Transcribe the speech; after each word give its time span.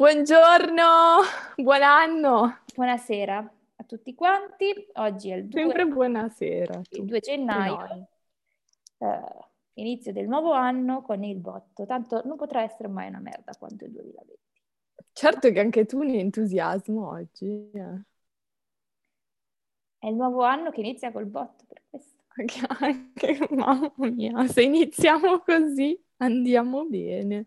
Buongiorno, 0.00 0.82
buon 1.56 1.82
anno. 1.82 2.60
Buonasera 2.74 3.52
a 3.76 3.84
tutti 3.84 4.14
quanti. 4.14 4.72
Oggi 4.94 5.28
è 5.28 5.34
il 5.34 5.46
2, 5.46 5.60
Sempre 5.60 5.86
buonasera. 5.86 6.80
il 6.92 7.04
2 7.04 7.20
gennaio, 7.20 8.08
eh, 8.96 9.20
inizio 9.74 10.10
del 10.14 10.26
nuovo 10.26 10.52
anno 10.52 11.02
con 11.02 11.22
il 11.22 11.36
botto. 11.36 11.84
Tanto 11.84 12.22
non 12.24 12.38
potrà 12.38 12.62
essere 12.62 12.88
mai 12.88 13.08
una 13.08 13.18
merda 13.20 13.52
quanto 13.58 13.84
il 13.84 13.90
2020. 13.90 14.40
Certo 15.12 15.52
che 15.52 15.60
anche 15.60 15.84
tu 15.84 16.00
ne 16.02 16.18
entusiasmo 16.18 17.06
oggi. 17.10 17.70
eh. 17.74 18.00
È 19.98 20.06
il 20.06 20.14
nuovo 20.14 20.44
anno 20.44 20.70
che 20.70 20.80
inizia 20.80 21.12
col 21.12 21.26
botto, 21.26 21.64
per 21.68 21.82
questo. 21.90 22.22
Anche, 22.38 22.60
anche- 22.78 23.48
mamma 23.50 23.92
mia, 23.98 24.46
se 24.46 24.62
iniziamo 24.62 25.40
così 25.40 26.02
andiamo 26.16 26.86
bene. 26.86 27.44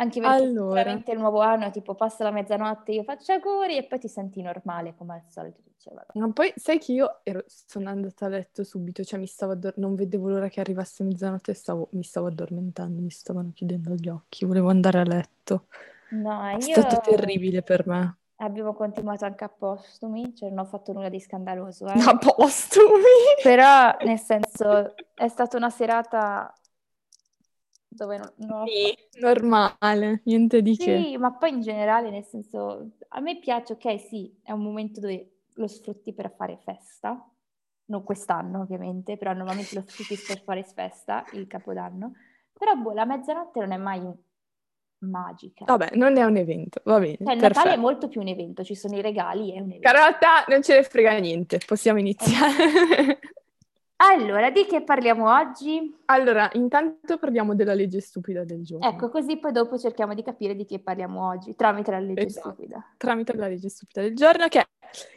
Anche 0.00 0.20
perché 0.20 0.36
Allora. 0.36 0.76
sicuramente 0.80 1.12
il 1.12 1.18
nuovo 1.18 1.40
anno, 1.40 1.70
tipo 1.70 1.94
passa 1.94 2.22
la 2.24 2.30
mezzanotte, 2.30 2.92
io 2.92 3.02
faccio 3.02 3.32
auguri 3.32 3.76
e 3.76 3.84
poi 3.84 3.98
ti 3.98 4.08
senti 4.08 4.40
normale 4.42 4.94
come 4.96 5.14
al 5.14 5.22
solito. 5.28 5.60
Dice, 5.64 5.90
vabbè. 5.92 6.18
Ma 6.18 6.30
poi 6.32 6.52
sai 6.56 6.78
che 6.78 6.92
io 6.92 7.18
ero- 7.24 7.42
sono 7.46 7.88
andata 7.90 8.26
a 8.26 8.28
letto 8.28 8.62
subito, 8.62 9.02
cioè 9.02 9.18
mi 9.18 9.26
stavo 9.26 9.52
addor- 9.52 9.76
non 9.76 9.94
vedevo 9.96 10.28
l'ora 10.28 10.48
che 10.48 10.60
arrivasse 10.60 11.02
mezzanotte 11.02 11.50
e 11.50 11.54
stavo- 11.54 11.88
mi 11.92 12.04
stavo 12.04 12.28
addormentando, 12.28 13.00
mi 13.02 13.10
stavano 13.10 13.50
chiudendo 13.52 13.94
gli 13.94 14.08
occhi, 14.08 14.44
volevo 14.44 14.68
andare 14.70 15.00
a 15.00 15.04
letto. 15.04 15.66
No, 16.10 16.46
È 16.48 16.54
io 16.54 16.60
stato 16.60 17.00
terribile 17.00 17.62
per 17.62 17.86
me. 17.86 18.16
abbiamo 18.36 18.72
continuato 18.74 19.24
anche 19.24 19.42
a 19.42 19.48
postumi, 19.48 20.32
cioè 20.36 20.48
non 20.48 20.60
ho 20.60 20.64
fatto 20.64 20.92
nulla 20.92 21.08
di 21.08 21.18
scandaloso, 21.18 21.86
eh. 21.88 21.92
A 22.08 22.16
postumi. 22.16 23.02
Però, 23.42 23.96
nel 24.04 24.18
senso, 24.20 24.94
è 25.14 25.26
stata 25.28 25.56
una 25.56 25.70
serata 25.70 26.52
dove 27.88 28.18
non, 28.18 28.32
non 28.36 28.66
Sì, 28.66 28.94
normale, 29.20 30.20
niente 30.24 30.62
di 30.62 30.76
che. 30.76 31.02
Sì, 31.02 31.16
ma 31.16 31.32
poi 31.32 31.50
in 31.50 31.60
generale, 31.60 32.10
nel 32.10 32.24
senso, 32.24 32.90
a 33.08 33.20
me 33.20 33.38
piace, 33.38 33.72
ok, 33.72 33.98
sì, 34.00 34.38
è 34.42 34.52
un 34.52 34.62
momento 34.62 35.00
dove 35.00 35.32
lo 35.54 35.66
sfrutti 35.66 36.12
per 36.12 36.32
fare 36.36 36.58
festa, 36.62 37.28
non 37.86 38.04
quest'anno 38.04 38.60
ovviamente, 38.60 39.16
però 39.16 39.32
normalmente 39.32 39.74
lo 39.74 39.82
sfrutti 39.86 40.16
per 40.16 40.42
fare 40.42 40.62
festa, 40.62 41.24
il 41.32 41.46
Capodanno, 41.46 42.12
però 42.52 42.74
boh, 42.76 42.92
la 42.92 43.04
mezzanotte 43.04 43.60
non 43.60 43.72
è 43.72 43.76
mai 43.76 44.00
magica. 45.00 45.64
Vabbè, 45.64 45.90
non 45.94 46.16
è 46.16 46.24
un 46.24 46.36
evento, 46.36 46.80
va 46.84 46.98
bene, 46.98 47.16
Cioè, 47.24 47.34
il 47.34 47.40
Natale 47.40 47.74
è 47.74 47.76
molto 47.76 48.08
più 48.08 48.20
un 48.20 48.28
evento, 48.28 48.62
ci 48.62 48.74
sono 48.74 48.96
i 48.96 49.00
regali, 49.00 49.52
è 49.52 49.58
un 49.58 49.70
evento. 49.70 49.88
Carlotta, 49.88 50.44
non 50.48 50.62
ce 50.62 50.76
ne 50.76 50.82
frega 50.82 51.18
niente, 51.18 51.60
possiamo 51.64 51.98
iniziare. 51.98 53.18
Allora, 54.00 54.50
di 54.50 54.64
che 54.64 54.82
parliamo 54.84 55.32
oggi? 55.32 55.96
Allora, 56.06 56.48
intanto 56.52 57.18
parliamo 57.18 57.54
della 57.54 57.74
legge 57.74 58.00
stupida 58.00 58.44
del 58.44 58.62
giorno. 58.64 58.88
Ecco, 58.88 59.08
così 59.08 59.38
poi 59.38 59.50
dopo 59.50 59.76
cerchiamo 59.76 60.14
di 60.14 60.22
capire 60.22 60.54
di 60.54 60.64
che 60.64 60.78
parliamo 60.78 61.26
oggi, 61.26 61.56
tramite 61.56 61.90
la 61.90 61.98
legge 61.98 62.26
Esatto. 62.26 62.50
stupida. 62.50 62.94
tramite 62.96 63.34
la 63.34 63.48
legge 63.48 63.68
stupida 63.68 64.02
del 64.02 64.14
giorno, 64.14 64.46
che 64.46 64.60
è 64.60 64.66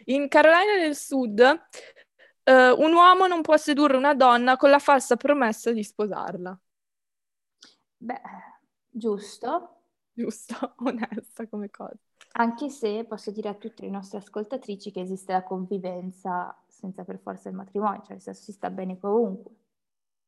in 0.06 0.28
Carolina 0.28 0.78
del 0.80 0.96
Sud 0.96 1.40
eh, 2.44 2.72
un 2.72 2.94
uomo 2.94 3.28
non 3.28 3.42
può 3.42 3.56
sedurre 3.56 3.98
una 3.98 4.16
donna 4.16 4.58
con 4.58 4.70
la 4.72 4.80
falsa 4.80 5.16
promessa 5.16 5.72
di 5.72 5.84
sposarla. 5.84 6.60
Beh, 7.98 8.22
giusto. 8.90 9.84
Giusto? 10.12 10.74
Onesta 10.84 11.48
come 11.48 11.70
cosa. 11.70 11.98
Anche 12.34 12.70
se 12.70 13.06
posso 13.06 13.30
dire 13.32 13.50
a 13.50 13.54
tutte 13.54 13.84
le 13.84 13.92
nostre 13.92 14.18
ascoltatrici 14.18 14.92
che 14.92 15.02
esiste 15.02 15.34
la 15.34 15.44
convivenza 15.44 16.58
senza 16.82 17.04
per 17.04 17.20
forza 17.20 17.50
il 17.50 17.56
matrimonio, 17.56 18.02
cioè 18.02 18.12
nel 18.14 18.22
senso 18.22 18.42
si 18.44 18.52
sta 18.52 18.70
bene 18.70 19.00
comunque. 19.00 19.52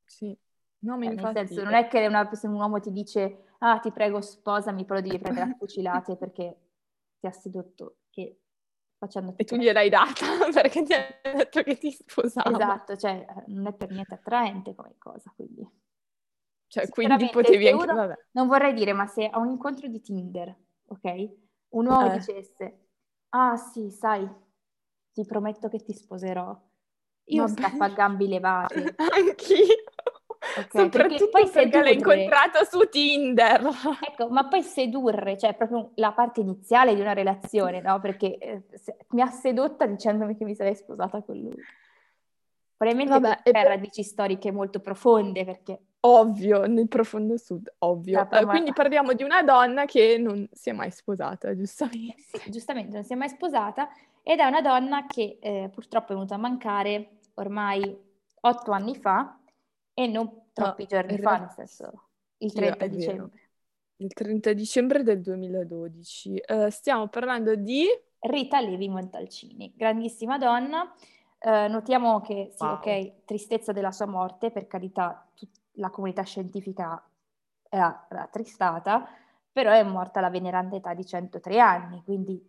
Sì. 0.05 0.37
No, 0.79 0.97
Cioè, 0.99 1.13
nel 1.13 1.31
senso, 1.33 1.63
non 1.63 1.73
è 1.73 1.87
che 1.87 2.05
una- 2.07 2.33
se 2.33 2.47
un 2.47 2.55
uomo 2.55 2.79
ti 2.79 2.91
dice 2.91 3.45
ah 3.59 3.79
ti 3.79 3.91
prego 3.91 4.21
sposami, 4.21 4.85
però 4.85 4.99
devi 4.99 5.17
prendere 5.17 5.51
a 5.51 5.55
fucilate 5.57 6.17
perché 6.17 6.57
ti 7.19 7.27
ha 7.27 7.31
sedotto, 7.31 7.97
che 8.09 8.37
facendo 8.97 9.33
E 9.37 9.43
tu 9.45 9.55
gliel'hai 9.55 9.89
data 9.89 10.25
perché 10.53 10.83
ti 10.83 10.93
ha 10.93 11.05
detto 11.21 11.63
che 11.63 11.77
ti 11.77 11.91
sposava. 11.91 12.49
Esatto, 12.51 12.97
cioè 12.97 13.25
non 13.47 13.67
è 13.67 13.73
per 13.73 13.89
niente 13.91 14.15
attraente 14.15 14.75
come 14.75 14.95
cosa, 14.97 15.31
quindi... 15.35 15.65
Cioè, 16.67 16.89
quindi 16.89 17.29
potevi 17.31 17.67
anche... 17.67 17.83
uno- 17.83 17.93
Vabbè. 17.95 18.15
Non 18.31 18.47
vorrei 18.47 18.73
dire, 18.73 18.93
ma 18.93 19.05
se 19.07 19.27
a 19.27 19.37
un 19.39 19.49
incontro 19.49 19.87
di 19.87 20.01
Tinder, 20.01 20.53
ok? 20.87 21.29
Un 21.69 21.85
uomo 21.87 22.07
Eh. 22.07 22.17
dicesse, 22.17 22.79
ah 23.29 23.55
sì, 23.55 23.89
sai, 23.91 24.27
ti 25.13 25.25
prometto 25.25 25.69
che 25.69 25.83
ti 25.83 25.93
sposerò. 25.93 26.59
Io 27.27 27.45
Vabbè. 27.45 27.61
scappo 27.61 27.83
a 27.83 27.89
gambi 27.89 28.27
levate. 28.27 28.95
Anch'io. 28.97 29.83
Ok, 30.55 30.67
Soprattutto 30.71 30.89
perché 31.07 31.29
poi 31.29 31.49
perché 31.49 31.81
l'hai 31.81 31.93
incontrato 31.93 32.65
su 32.65 32.79
Tinder. 32.89 33.61
Ecco, 34.05 34.27
ma 34.29 34.47
poi 34.47 34.61
sedurre, 34.61 35.37
cioè 35.37 35.53
proprio 35.55 35.91
la 35.95 36.11
parte 36.11 36.41
iniziale 36.41 36.93
di 36.93 37.01
una 37.01 37.13
relazione, 37.13 37.79
no? 37.79 37.99
Perché 38.01 38.37
eh, 38.37 38.63
se- 38.73 38.97
mi 39.11 39.21
ha 39.21 39.27
sedotta 39.27 39.85
dicendomi 39.85 40.35
che 40.35 40.43
mi 40.43 40.53
sarei 40.53 40.75
sposata 40.75 41.21
con 41.21 41.37
lui. 41.37 41.55
Probabilmente 42.75 43.19
Vabbè, 43.19 43.41
per 43.43 43.53
per- 43.53 43.67
radici 43.67 44.03
storiche 44.03 44.51
molto 44.51 44.79
profonde, 44.81 45.45
perché 45.45 45.79
Ovvio, 46.05 46.65
nel 46.65 46.89
profondo 46.89 47.37
sud, 47.37 47.71
ovvio. 47.79 48.19
No, 48.19 48.27
però 48.27 48.41
Eh, 48.41 48.45
quindi 48.45 48.73
parliamo 48.73 49.13
di 49.13 49.23
una 49.23 49.41
donna 49.41 49.85
che 49.85 50.17
non 50.17 50.45
si 50.51 50.69
è 50.69 50.73
mai 50.73 50.91
sposata, 50.91 51.55
giustamente. 51.55 52.21
sì, 52.43 52.51
giustamente 52.51 52.91
non 52.93 53.05
si 53.05 53.13
è 53.13 53.15
mai 53.15 53.29
sposata 53.29 53.87
ed 54.23 54.39
è 54.39 54.45
una 54.45 54.61
donna 54.61 55.07
che 55.07 55.37
eh, 55.41 55.69
purtroppo 55.73 56.11
è 56.13 56.15
venuta 56.15 56.35
a 56.35 56.37
mancare 56.39 57.19
ormai 57.35 57.95
otto 58.41 58.71
anni 58.71 58.95
fa 58.95 59.39
e 59.93 60.07
non 60.07 60.51
troppi 60.53 60.85
giorni 60.87 61.15
in 61.15 61.19
fa, 61.19 61.37
nel 61.37 61.49
senso 61.51 62.09
il 62.37 62.51
Sì, 62.51 62.61
30 62.63 62.87
è 62.87 62.89
vero. 62.89 63.29
dicembre. 63.29 63.39
Il 63.97 64.13
30 64.13 64.53
dicembre 64.53 65.03
del 65.03 65.21
2012. 65.21 66.37
Eh, 66.37 66.69
stiamo 66.71 67.07
parlando 67.09 67.55
di... 67.55 67.85
Rita 68.19 68.59
Levi 68.61 68.87
Montalcini, 68.89 69.73
grandissima 69.75 70.37
donna. 70.37 70.93
Eh, 71.39 71.67
notiamo 71.67 72.21
che, 72.21 72.51
sì, 72.55 72.67
Wow. 72.67 72.71
ok, 72.71 73.25
tristezza 73.25 73.73
della 73.73 73.91
sua 73.91 74.05
morte, 74.05 74.49
per 74.51 74.65
carità, 74.67 75.27
tut- 75.35 75.59
la 75.73 75.89
comunità 75.89 76.23
scientifica 76.23 77.03
era 77.69 78.05
rattristata, 78.09 79.05
però 79.51 79.71
è 79.71 79.83
morta 79.83 80.19
alla 80.19 80.29
veneranda 80.29 80.77
età 80.77 80.93
di 80.93 81.05
103 81.05 81.59
anni, 81.59 82.01
quindi 82.03 82.41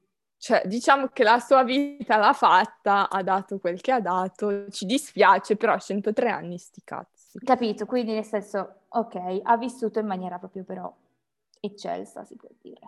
Cioè, 0.44 0.60
diciamo 0.66 1.06
che 1.06 1.22
la 1.22 1.38
sua 1.38 1.64
vita 1.64 2.18
l'ha 2.18 2.34
fatta, 2.34 3.08
ha 3.08 3.22
dato 3.22 3.58
quel 3.58 3.80
che 3.80 3.92
ha 3.92 4.00
dato, 4.00 4.68
ci 4.68 4.84
dispiace, 4.84 5.56
però 5.56 5.72
a 5.72 5.78
103 5.78 6.28
anni 6.28 6.58
sti 6.58 6.82
cazzi. 6.84 7.38
capito, 7.38 7.86
quindi 7.86 8.12
nel 8.12 8.24
senso, 8.26 8.80
ok, 8.88 9.40
ha 9.42 9.56
vissuto 9.56 10.00
in 10.00 10.06
maniera 10.06 10.38
proprio 10.38 10.62
però 10.62 10.94
eccelsa, 11.60 12.24
si 12.26 12.36
può 12.36 12.48
dire. 12.60 12.78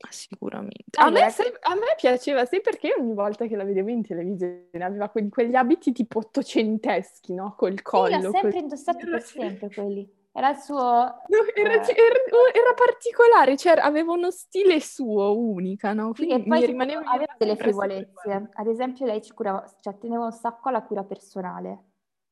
Ah, 0.00 0.08
Sicuramente. 0.10 0.98
A 0.98 1.10
me, 1.10 1.28
sai- 1.28 1.52
a 1.60 1.74
me 1.74 1.94
piaceva, 1.98 2.46
sai 2.46 2.62
perché 2.62 2.94
ogni 2.98 3.12
volta 3.12 3.46
che 3.46 3.56
la 3.56 3.64
vedevo 3.64 3.90
in 3.90 4.02
televisione 4.02 4.70
aveva 4.80 5.10
que- 5.10 5.28
quegli 5.28 5.54
abiti 5.54 5.92
tipo 5.92 6.20
ottocenteschi, 6.20 7.34
no? 7.34 7.54
Col 7.56 7.76
Sì, 7.76 7.82
collo. 7.82 8.08
l'ha 8.08 8.20
sempre 8.20 8.50
col- 8.52 8.62
indossato 8.62 9.06
per 9.06 9.22
sempre 9.22 9.68
quelli. 9.68 10.10
Era 10.32 10.50
il 10.50 10.58
suo... 10.58 10.78
No, 11.28 11.38
era, 11.54 11.74
Eh. 11.74 11.94
era- 11.94 12.52
era 12.54 12.74
particolare, 12.74 13.56
cioè 13.56 13.78
aveva 13.78 14.12
uno 14.12 14.30
stile 14.30 14.80
suo, 14.80 15.38
unica, 15.38 15.92
no? 15.94 16.12
Sì, 16.14 16.28
Quindi 16.28 16.34
e 16.34 16.38
mi 16.46 16.46
poi 16.46 16.64
rimaneva 16.64 17.02
aveva 17.04 17.34
delle 17.36 17.56
sempre 17.56 17.72
sempre 17.72 18.10
frivolezze. 18.10 18.50
Ad 18.54 18.66
esempio, 18.66 19.04
lei 19.06 19.20
ci 19.22 19.32
curava, 19.34 19.66
cioè 19.80 19.98
teneva 19.98 20.24
un 20.24 20.32
sacco 20.32 20.68
alla 20.70 20.82
cura 20.82 21.04
personale. 21.04 21.84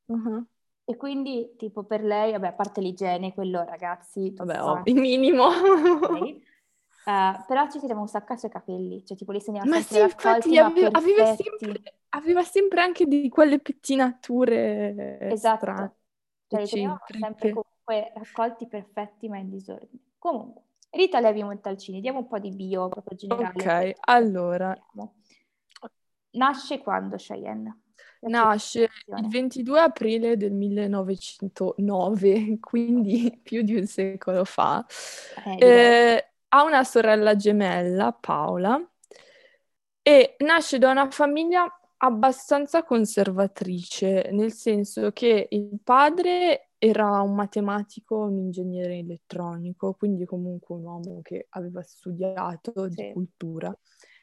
Uh-huh. 0.09 0.47
E 0.85 0.97
quindi, 0.97 1.55
tipo, 1.57 1.85
per 1.85 2.03
lei, 2.03 2.33
vabbè, 2.33 2.49
a 2.49 2.53
parte 2.53 2.81
l'igiene, 2.81 3.33
quello, 3.33 3.63
ragazzi, 3.65 4.35
Vabbè, 4.37 4.63
ovvio, 4.63 4.93
il 4.93 5.01
minimo. 5.01 5.49
ok? 6.03 6.43
Eh, 7.05 7.45
però 7.47 7.69
ci 7.71 7.81
teneva 7.81 8.01
un 8.01 8.09
sacco 8.09 8.33
ai 8.33 8.39
suoi 8.39 8.51
capelli, 8.51 9.05
cioè 9.07 9.17
tipo 9.17 9.33
lei 9.33 9.41
segnava 9.41 9.67
Ma 9.69 9.81
sempre 9.81 9.99
sì, 9.99 9.99
infatti 10.01 10.57
aveva, 10.59 10.89
aveva 10.93 11.25
sempre, 11.27 11.83
aveva 12.11 12.43
sempre 12.45 12.81
anche 12.81 13.07
di 13.07 13.29
quelle 13.29 13.61
pettinature 13.61 15.35
Esatto, 15.35 15.65
strane, 15.71 15.95
cioè 16.49 16.61
li 16.61 16.69
teneva 16.69 16.95
eccentriche. 17.07 17.63
Comunque 17.91 18.13
raccolti 18.15 18.69
perfetti 18.69 19.29
ma 19.29 19.39
in 19.39 19.51
disordine. 19.51 20.03
Comunque, 20.19 20.63
Rita 20.91 21.19
Levi 21.21 21.43
Montalcini, 21.43 22.01
diamo 22.01 22.21
un 22.21 22.29
po' 22.29 22.39
di 22.39 22.51
bio 22.51 22.89
proprio 22.89 23.17
generale. 23.17 23.53
Ok, 23.55 23.93
allora. 24.01 24.77
Nasce 26.33 26.79
quando 26.79 27.17
Cheyenne? 27.17 27.81
Nasce 28.21 28.83
il 28.83 28.91
situazione. 28.91 29.29
22 29.29 29.81
aprile 29.81 30.37
del 30.37 30.53
1909, 30.53 32.59
quindi 32.61 33.41
più 33.43 33.63
di 33.63 33.75
un 33.77 33.87
secolo 33.87 34.45
fa. 34.45 34.87
Eh. 35.45 35.57
Eh, 35.59 36.31
ha 36.49 36.63
una 36.63 36.85
sorella 36.85 37.35
gemella, 37.35 38.13
Paola, 38.13 38.81
e 40.03 40.37
nasce 40.39 40.79
da 40.79 40.91
una 40.91 41.11
famiglia 41.11 41.80
abbastanza 42.03 42.83
conservatrice, 42.85 44.31
nel 44.33 44.53
senso 44.53 45.11
che 45.13 45.47
il 45.51 45.79
padre 45.83 46.71
era 46.79 47.21
un 47.21 47.35
matematico, 47.35 48.17
un 48.21 48.39
ingegnere 48.39 48.99
elettronico, 48.99 49.95
quindi 49.95 50.25
comunque 50.25 50.75
un 50.77 50.85
uomo 50.85 51.21
che 51.23 51.47
aveva 51.51 51.83
studiato 51.83 52.89
di 52.89 52.95
Sì. 52.97 53.13
cultura. 53.13 53.77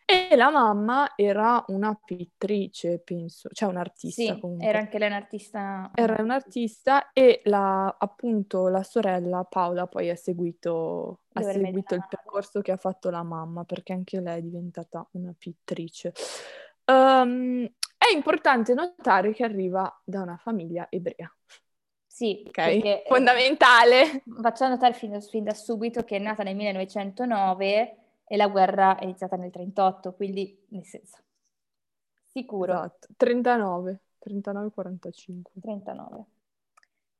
E 0.10 0.36
la 0.36 0.50
mamma 0.50 1.14
era 1.16 1.64
una 1.68 1.94
pittrice, 2.04 3.00
penso, 3.00 3.50
cioè 3.52 3.70
un'artista 3.70 4.34
Sì, 4.34 4.40
comunque. 4.40 4.68
era 4.68 4.80
anche 4.80 4.98
lei 4.98 5.10
un'artista. 5.10 5.92
Era 5.94 6.22
un'artista 6.24 7.12
e 7.12 7.42
la, 7.46 7.96
appunto 8.00 8.68
la 8.70 8.84
sorella 8.84 9.44
Paola 9.44 9.86
poi 9.88 10.10
ha 10.10 10.16
seguito, 10.16 11.22
ha 11.34 11.42
seguito 11.42 11.94
il 11.96 12.06
percorso 12.08 12.62
che 12.62 12.72
ha 12.72 12.78
fatto 12.78 13.10
la 13.10 13.24
mamma, 13.24 13.66
perché 13.66 13.94
anche 13.94 14.22
lei 14.22 14.40
è 14.40 14.42
diventata 14.42 15.08
una 15.12 15.34
pittrice. 15.38 16.14
Um, 16.90 17.66
è 17.98 18.14
importante 18.14 18.74
notare 18.74 19.34
che 19.34 19.44
arriva 19.44 20.02
da 20.04 20.22
una 20.22 20.38
famiglia 20.38 20.88
ebrea. 20.90 21.32
Sì, 22.06 22.44
ok? 22.48 22.52
perché, 22.54 23.04
eh, 23.04 23.08
Fondamentale. 23.08 24.24
Faccio 24.42 24.68
notare 24.68 24.94
fin, 24.94 25.22
fin, 25.22 25.44
da 25.44 25.54
subito 25.54 26.04
che 26.04 26.16
è 26.16 26.20
nata 26.20 26.44
nel 26.44 26.56
1909 26.56 27.98
e 28.26 28.38
la 28.38 28.48
guerra 28.48 28.98
è 28.98 29.04
iniziata 29.04 29.36
nel 29.36 29.52
1938, 29.54 30.14
quindi 30.14 30.66
nel 30.70 30.86
senso, 30.86 31.18
sicuro. 32.26 32.74
Esatto, 32.74 33.08
39, 33.18 34.02
39-45. 34.26 35.42
39. 35.62 36.26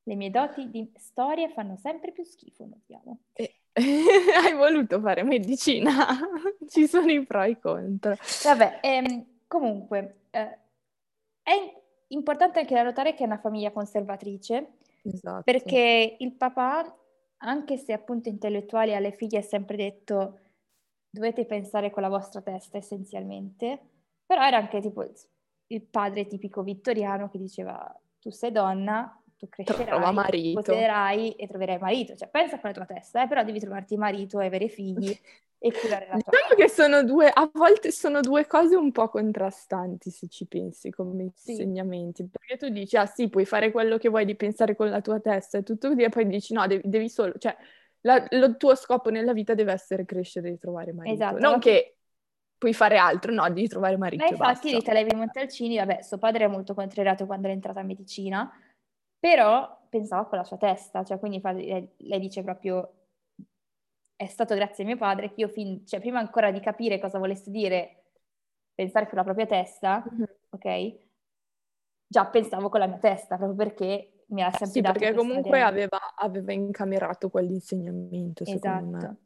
Le 0.04 0.16
mie 0.16 0.32
doti 0.32 0.70
di 0.70 0.90
storia 0.96 1.50
fanno 1.50 1.76
sempre 1.76 2.12
più 2.12 2.24
schifo, 2.24 2.66
notiamo. 2.66 3.20
E... 3.34 3.60
Hai 3.78 4.54
voluto 4.54 5.00
fare 5.02 5.24
medicina? 5.24 5.92
Ci 6.68 6.88
sono 6.88 7.12
i 7.12 7.26
pro 7.26 7.44
e 7.44 7.50
i 7.52 7.60
contro. 7.60 8.16
Vabbè, 8.44 8.80
ehm, 8.82 9.37
comunque, 9.48 10.26
eh, 10.32 10.60
è 11.42 11.82
importante 12.08 12.60
anche 12.60 12.74
da 12.74 12.84
notare 12.84 13.14
che 13.14 13.24
è 13.24 13.26
una 13.26 13.40
famiglia 13.40 13.72
conservatrice, 13.72 14.78
esatto. 15.04 15.44
perché 15.44 16.18
il 16.20 16.34
papà, 16.34 16.96
anche 17.38 17.78
se 17.78 17.94
appunto 17.94 18.30
intellettuale, 18.30 18.96
alle 18.96 19.12
figlie 19.12 19.40
ha 19.40 19.44
sempre 19.44 19.78
detto 19.78 20.40
dovete 21.10 21.46
pensare 21.46 21.90
con 21.90 22.04
la 22.04 22.10
vostra 22.10 22.42
testa 22.42 22.78
essenzialmente, 22.78 23.80
però 24.26 24.46
era 24.46 24.58
anche 24.58 24.82
tipo 24.82 25.06
il 25.68 25.82
padre 25.82 26.28
tipico 26.28 26.64
vittoriano 26.64 27.30
che 27.30 27.38
diceva 27.38 28.00
tu 28.20 28.30
sei 28.30 28.52
donna, 28.52 29.22
tu 29.38 29.48
crescerai, 29.50 30.54
poserai 30.54 31.32
e 31.34 31.48
troverai 31.48 31.78
marito. 31.78 32.16
Cioè, 32.16 32.30
pensa 32.30 32.60
con 32.60 32.70
la 32.70 32.76
tua 32.76 32.86
testa, 32.86 33.24
eh, 33.24 33.28
però 33.28 33.44
devi 33.44 33.60
trovarti 33.60 33.96
marito 33.98 34.40
e 34.40 34.48
avere 34.48 34.68
figli 34.68 35.18
e 35.60 35.72
curare 35.72 36.08
la 36.08 36.18
tua 36.20 36.32
Diciamo 36.32 36.56
che 36.56 36.70
sono 36.70 37.04
due, 37.04 37.30
a 37.30 37.50
volte 37.52 37.92
sono 37.92 38.22
due 38.22 38.46
cose 38.46 38.76
un 38.76 38.92
po' 38.92 39.10
contrastanti 39.10 40.10
se 40.10 40.28
ci 40.28 40.46
pensi 40.46 40.92
come 40.92 41.32
sì. 41.36 41.52
insegnamenti, 41.52 42.28
perché 42.30 42.58
tu 42.58 42.72
dici, 42.72 42.96
ah 42.96 43.06
sì, 43.06 43.30
puoi 43.30 43.46
fare 43.46 43.72
quello 43.72 43.98
che 43.98 44.10
vuoi 44.10 44.26
di 44.26 44.36
pensare 44.36 44.76
con 44.76 44.90
la 44.90 45.02
tua 45.02 45.20
testa 45.20 45.58
e 45.58 45.64
tutto 45.64 45.90
così, 45.90 46.04
e 46.04 46.10
poi 46.10 46.28
dici, 46.28 46.54
no, 46.54 46.68
devi, 46.68 46.88
devi 46.88 47.10
solo, 47.10 47.34
cioè, 47.38 47.56
la, 48.02 48.26
il 48.30 48.56
tuo 48.58 48.76
scopo 48.76 49.10
nella 49.10 49.34
vita 49.34 49.54
deve 49.56 49.72
essere 49.72 50.06
crescere 50.06 50.50
e 50.50 50.58
trovare 50.58 50.94
marito. 50.94 51.16
Esatto. 51.16 51.40
Non 51.40 51.60
che 51.60 51.98
puoi 52.58 52.74
fare 52.74 52.98
altro, 52.98 53.32
no, 53.32 53.48
devi 53.48 53.68
trovare 53.68 53.98
marito 53.98 54.24
Ma 54.24 54.30
infatti 54.30 54.72
Rita 54.72 54.94
Levi 54.94 55.16
Montalcini, 55.16 55.78
vabbè, 55.78 56.02
suo 56.02 56.18
padre 56.18 56.46
è 56.46 56.48
molto 56.48 56.74
contrariato 56.74 57.26
quando 57.26 57.48
è 57.48 57.52
entrata 57.52 57.80
a 57.80 57.84
medicina, 57.84 58.52
però 59.20 59.86
pensava 59.90 60.26
con 60.26 60.38
la 60.38 60.44
sua 60.44 60.58
testa, 60.58 61.04
cioè 61.04 61.20
quindi 61.20 61.42
lei, 61.42 61.90
lei 61.98 62.20
dice 62.20 62.44
proprio 62.44 62.97
è 64.18 64.26
stato 64.26 64.56
grazie 64.56 64.84
a 64.84 64.88
mio 64.88 64.98
padre 64.98 65.30
che 65.30 65.42
io 65.42 65.48
fin, 65.48 65.86
cioè 65.86 66.00
prima 66.00 66.20
ancora 66.20 66.52
di 66.52 66.60
capire 66.60 67.00
cosa 67.00 67.20
volesse 67.20 67.52
dire 67.52 68.06
pensare 68.74 69.08
con 69.08 69.18
la 69.18 69.24
propria 69.24 69.46
testa, 69.46 70.04
mm-hmm. 70.04 70.24
ok? 70.50 71.00
Già 72.08 72.26
pensavo 72.26 72.70
con 72.70 72.80
la 72.80 72.88
mia 72.88 72.98
testa, 72.98 73.38
proprio 73.38 73.56
perché 73.56 74.24
mi 74.30 74.42
ha 74.42 74.50
sempre 74.50 74.68
sì, 74.68 74.82
dato 74.82 75.00
perché 75.00 75.16
comunque 75.16 75.62
aveva, 75.62 76.16
aveva, 76.16 76.52
incamerato 76.52 77.30
quell'insegnamento, 77.30 78.44
esatto. 78.44 78.86
me. 78.86 79.18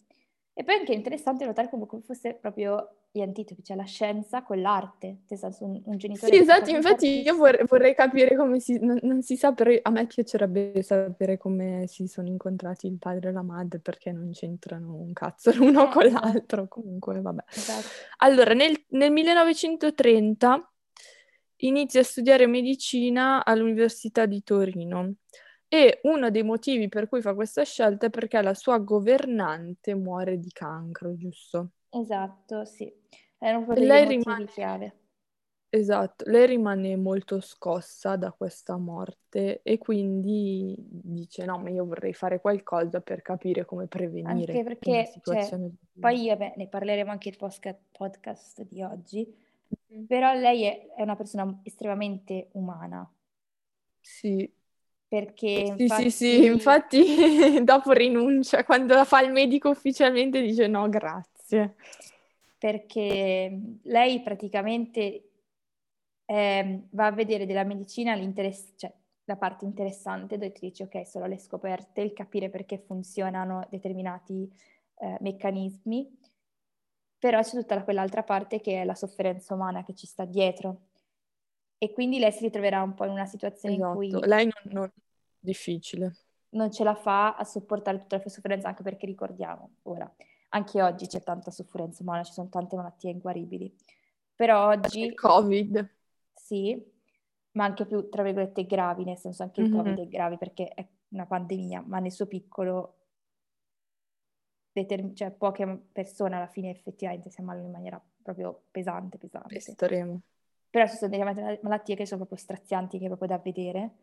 E 0.53 0.63
poi 0.63 0.75
anche 0.75 0.93
interessante 0.93 1.45
notare 1.45 1.69
come 1.69 1.87
fosse 2.03 2.33
proprio 2.35 3.00
gli 3.13 3.21
antitopi, 3.21 3.61
cioè 3.61 3.75
la 3.75 3.83
scienza 3.83 4.41
con 4.41 4.61
l'arte, 4.61 5.23
nel 5.27 5.39
senso 5.39 5.65
un, 5.65 5.81
un 5.83 5.97
genitore... 5.97 6.31
Sì, 6.31 6.39
esatto, 6.39 6.69
infatti 6.69 7.21
io 7.21 7.35
vorrei, 7.35 7.65
vorrei, 7.67 7.93
capire 7.93 8.37
come 8.37 8.61
si... 8.61 8.79
Non, 8.79 8.99
non, 9.01 9.21
si 9.21 9.35
sa, 9.35 9.51
però 9.51 9.69
a 9.81 9.89
me 9.89 10.07
piacerebbe 10.07 10.81
sapere 10.81 11.37
come 11.37 11.85
si 11.87 12.07
sono 12.07 12.27
incontrati 12.29 12.87
il 12.87 12.97
padre 12.97 13.29
e 13.29 13.33
la 13.33 13.41
madre, 13.41 13.79
perché 13.79 14.13
non 14.13 14.31
c'entrano 14.31 14.95
un 14.95 15.11
cazzo 15.11 15.51
l'uno 15.55 15.89
eh, 15.89 15.91
con 15.91 16.05
l'altro, 16.05 16.67
comunque 16.69 17.19
vabbè. 17.19 17.43
Esatto. 17.49 17.87
Allora, 18.17 18.53
nel, 18.53 18.81
nel 18.89 19.11
1930 19.11 20.71
inizia 21.57 21.99
a 21.99 22.03
studiare 22.03 22.47
medicina 22.47 23.43
all'Università 23.43 24.25
di 24.25 24.41
Torino. 24.41 25.15
E 25.67 25.99
uno 26.03 26.29
dei 26.31 26.43
motivi 26.43 26.89
per 26.89 27.07
cui 27.07 27.21
fa 27.21 27.33
questa 27.33 27.63
scelta 27.63 28.07
è 28.07 28.09
perché 28.09 28.41
la 28.41 28.53
sua 28.53 28.77
governante 28.79 29.95
muore 29.95 30.37
di 30.37 30.49
cancro, 30.51 31.15
giusto? 31.15 31.71
Esatto, 31.91 32.65
sì. 32.65 32.91
Erano 33.37 33.65
proprio 33.65 33.85
lei 33.85 34.07
dei 34.07 34.17
rimane... 34.17 34.45
chiave. 34.45 34.95
Esatto, 35.73 36.29
lei 36.29 36.47
rimane 36.47 36.97
molto 36.97 37.39
scossa 37.39 38.17
da 38.17 38.33
questa 38.33 38.75
morte 38.75 39.61
e 39.63 39.77
quindi 39.77 40.75
dice 40.77 41.45
no, 41.45 41.57
ma 41.59 41.69
io 41.69 41.85
vorrei 41.85 42.13
fare 42.13 42.41
qualcosa 42.41 42.99
per 42.99 43.21
capire 43.21 43.63
come 43.63 43.87
prevenire 43.87 44.51
anche 44.51 44.63
perché, 44.65 45.13
cioè, 45.23 45.49
poi 45.97 46.27
vabbè, 46.27 46.55
ne 46.57 46.67
parleremo 46.67 47.09
anche 47.09 47.29
il 47.29 47.37
podcast 47.37 48.63
di 48.63 48.83
oggi, 48.83 49.25
mm-hmm. 49.93 50.03
però 50.07 50.33
lei 50.33 50.63
è, 50.63 50.87
è, 50.93 51.03
una 51.03 51.15
persona 51.15 51.57
estremamente 51.63 52.49
umana. 52.51 53.09
Sì. 54.01 54.53
Perché 55.07 55.73
sì, 55.77 55.81
infatti... 55.83 56.03
sì, 56.03 56.09
sì, 56.11 56.45
infatti 56.45 57.63
dopo 57.63 57.93
rinuncia, 57.93 58.65
quando 58.65 59.05
fa 59.05 59.21
il 59.21 59.31
medico 59.31 59.69
ufficialmente 59.69 60.41
dice 60.41 60.67
no, 60.67 60.89
grazie 60.89 61.40
grazie. 61.57 61.75
Perché 62.57 63.59
lei 63.83 64.21
praticamente 64.21 65.29
eh, 66.25 66.83
va 66.91 67.07
a 67.07 67.11
vedere 67.11 67.45
della 67.45 67.63
medicina 67.63 68.15
cioè, 68.75 68.93
la 69.25 69.35
parte 69.35 69.65
interessante 69.65 70.37
dove 70.37 70.51
ti 70.51 70.67
dice 70.67 70.83
ok, 70.83 71.05
solo 71.07 71.25
le 71.25 71.39
scoperte, 71.39 72.01
il 72.01 72.13
capire 72.13 72.49
perché 72.49 72.77
funzionano 72.77 73.67
determinati 73.69 74.49
eh, 74.99 75.17
meccanismi, 75.19 76.19
però 77.17 77.41
c'è 77.41 77.51
tutta 77.51 77.83
quell'altra 77.83 78.23
parte 78.23 78.61
che 78.61 78.81
è 78.81 78.85
la 78.85 78.95
sofferenza 78.95 79.53
umana 79.53 79.83
che 79.83 79.95
ci 79.95 80.05
sta 80.05 80.25
dietro. 80.25 80.81
E 81.77 81.91
quindi 81.93 82.19
lei 82.19 82.31
si 82.31 82.43
ritroverà 82.43 82.83
un 82.83 82.93
po' 82.93 83.05
in 83.05 83.11
una 83.11 83.25
situazione 83.25 83.73
esatto. 83.73 84.01
in 84.01 84.11
cui... 84.11 84.27
Lei 84.27 84.45
non, 84.45 84.73
non... 84.73 84.91
difficile. 85.39 86.15
Non 86.49 86.71
ce 86.71 86.83
la 86.83 86.93
fa 86.93 87.35
a 87.35 87.43
sopportare 87.43 87.97
tutta 87.97 88.17
la 88.17 88.21
sua 88.21 88.29
sofferenza, 88.29 88.67
anche 88.67 88.83
perché 88.83 89.07
ricordiamo, 89.07 89.77
ora, 89.83 90.11
anche 90.53 90.81
oggi 90.81 91.07
c'è 91.07 91.21
tanta 91.21 91.51
sofferenza 91.51 92.03
umana, 92.03 92.23
ci 92.23 92.33
sono 92.33 92.49
tante 92.49 92.75
malattie 92.75 93.11
inguaribili. 93.11 93.73
Però 94.35 94.67
oggi... 94.67 95.01
Il 95.05 95.13
Covid. 95.13 95.89
Sì, 96.33 96.81
ma 97.51 97.65
anche 97.65 97.85
più, 97.85 98.09
tra 98.09 98.23
virgolette, 98.23 98.65
gravi, 98.65 99.03
nel 99.03 99.17
senso 99.17 99.43
anche 99.43 99.61
il 99.61 99.71
Covid 99.71 99.99
è 99.99 100.07
grave 100.07 100.37
perché 100.37 100.69
è 100.69 100.87
una 101.09 101.25
pandemia, 101.25 101.83
ma 101.85 101.99
nel 101.99 102.11
suo 102.11 102.25
piccolo, 102.25 102.97
determ- 104.71 105.13
cioè 105.13 105.31
poche 105.31 105.87
persone 105.91 106.35
alla 106.35 106.47
fine 106.47 106.69
effettivamente 106.69 107.29
si 107.29 107.41
ammalano 107.41 107.65
in 107.65 107.71
maniera 107.71 108.01
proprio 108.21 108.63
pesante, 108.71 109.17
pesante. 109.17 109.55
Estremo. 109.55 110.21
Però 110.69 110.87
ci 110.87 110.95
sono 110.95 111.11
delle 111.11 111.59
malattie 111.61 111.95
che 111.95 112.05
sono 112.05 112.25
proprio 112.25 112.37
strazianti, 112.37 112.97
che 112.97 113.05
è 113.05 113.07
proprio 113.07 113.27
da 113.27 113.37
vedere. 113.37 113.95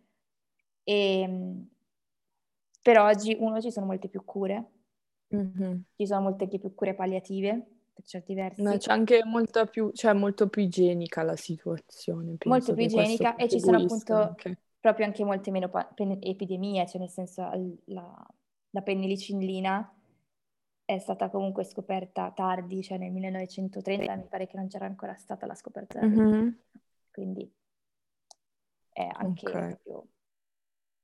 E, 0.85 1.21
ehm, 1.21 1.69
però 2.83 3.07
oggi, 3.07 3.37
uno, 3.39 3.61
ci 3.61 3.71
sono 3.71 3.87
molte 3.87 4.09
più 4.09 4.25
cure, 4.25 4.71
Mm-hmm. 5.35 5.81
Ci 5.97 6.07
sono 6.07 6.23
molte 6.23 6.49
più 6.49 6.75
cure 6.75 6.95
palliative 6.95 7.67
per 7.93 8.05
certi 8.05 8.35
versi. 8.35 8.63
Ma 8.63 8.77
c'è 8.77 8.93
anche 8.93 9.23
molta 9.25 9.67
più, 9.67 9.91
cioè 9.93 10.13
molto 10.13 10.49
più 10.49 10.63
igienica 10.63 11.23
la 11.23 11.37
situazione. 11.37 12.37
Molto 12.45 12.75
più 12.75 12.85
igienica 12.85 13.37
e 13.37 13.49
ci 13.49 13.61
sono 13.61 13.79
appunto 13.79 14.15
anche. 14.15 14.59
proprio 14.81 15.07
anche 15.07 15.25
molte 15.25 15.51
meno 15.51 15.69
pa- 15.69 15.91
pen- 15.93 16.19
epidemie, 16.21 16.87
cioè 16.87 17.01
nel 17.01 17.11
senso 17.11 17.51
la, 17.87 18.27
la 18.71 18.83
pennilicillina 18.83 19.93
è 20.85 20.99
stata 20.99 21.29
comunque 21.29 21.65
scoperta 21.65 22.31
tardi, 22.35 22.83
cioè 22.83 22.97
nel 22.97 23.13
1930 23.13 24.17
mi 24.17 24.27
pare 24.27 24.47
che 24.47 24.57
non 24.57 24.69
c'era 24.69 24.87
ancora 24.87 25.15
stata 25.17 25.45
la 25.45 25.55
scoperta. 25.55 26.01
Mm-hmm. 26.01 26.49
Quindi 27.11 27.53
è 28.91 29.07
anche 29.13 29.47
okay. 29.47 29.69
proprio 29.69 30.07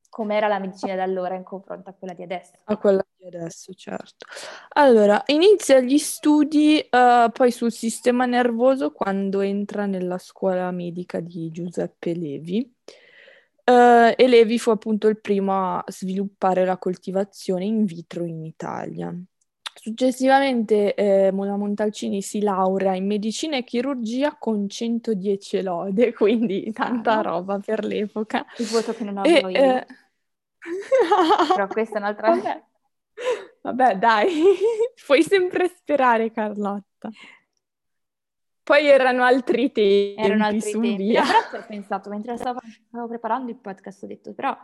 com'era 0.09 0.47
la 0.47 0.61
medicina 0.61 0.95
da 0.95 1.03
allora 1.03 1.35
in 1.35 1.43
confronto 1.43 1.91
a 1.91 1.93
quella 1.93 2.15
di 2.15 2.23
adesso. 2.23 2.53
A 2.65 2.77
quella 2.77 3.04
adesso, 3.27 3.73
certo. 3.75 4.27
Allora, 4.71 5.23
inizia 5.27 5.81
gli 5.81 5.99
studi 5.99 6.87
uh, 6.91 7.31
poi 7.31 7.51
sul 7.51 7.73
sistema 7.73 8.27
nervoso 8.27 8.93
quando 8.93 9.41
entra 9.41 9.87
nella 9.87 10.19
scuola 10.19 10.71
medica 10.71 11.21
di 11.21 11.51
Giuseppe 11.51 12.15
Levi. 12.15 12.73
Uh, 13.67 14.13
e 14.15 14.29
Levi 14.29 14.59
fu 14.59 14.71
appunto 14.71 15.09
il 15.09 15.19
primo 15.19 15.53
a 15.53 15.85
sviluppare 15.89 16.67
la 16.67 16.77
coltivazione 16.77 17.65
in 17.65 17.85
vitro 17.85 18.25
in 18.25 18.45
Italia. 18.45 19.15
Successivamente 19.75 20.95
eh, 20.95 21.33
Mona 21.33 21.57
Montalcini 21.57 22.23
si 22.23 22.41
laurea 22.41 22.95
in 22.95 23.07
medicina 23.07 23.57
e 23.57 23.65
chirurgia 23.65 24.37
con 24.39 24.69
110 24.69 25.63
lode, 25.63 26.13
quindi 26.15 26.71
tanta 26.73 27.19
ah, 27.19 27.23
roba 27.23 27.59
per 27.59 27.85
l'epoca. 27.85 28.47
Il 28.59 28.67
voto 28.67 28.93
che 28.93 29.05
non 29.05 29.19
avevo 29.19 29.49
e, 29.49 29.53
io. 29.53 29.59
Eh, 29.59 29.87
però 31.49 31.67
questa 31.67 31.97
è 31.97 31.99
un'altra... 31.99 32.29
Vabbè, 32.31 32.63
Vabbè 33.63 33.97
dai, 33.97 34.29
puoi 35.07 35.23
sempre 35.23 35.69
sperare 35.69 36.31
Carlotta. 36.31 37.11
Poi 38.63 38.87
erano 38.87 39.25
altri 39.25 39.73
tempi, 39.73 40.15
erano 40.17 40.45
altri 40.45 40.71
su 40.71 40.81
tempi. 40.81 40.97
via. 40.97 41.23
Però 41.23 41.63
ho 41.63 41.67
pensato, 41.67 42.09
mentre 42.09 42.37
stavo, 42.39 42.61
stavo, 42.89 43.09
preparando 43.09 43.51
il 43.51 43.59
podcast, 43.59 44.03
ho 44.03 44.07
detto, 44.07 44.33
però 44.33 44.57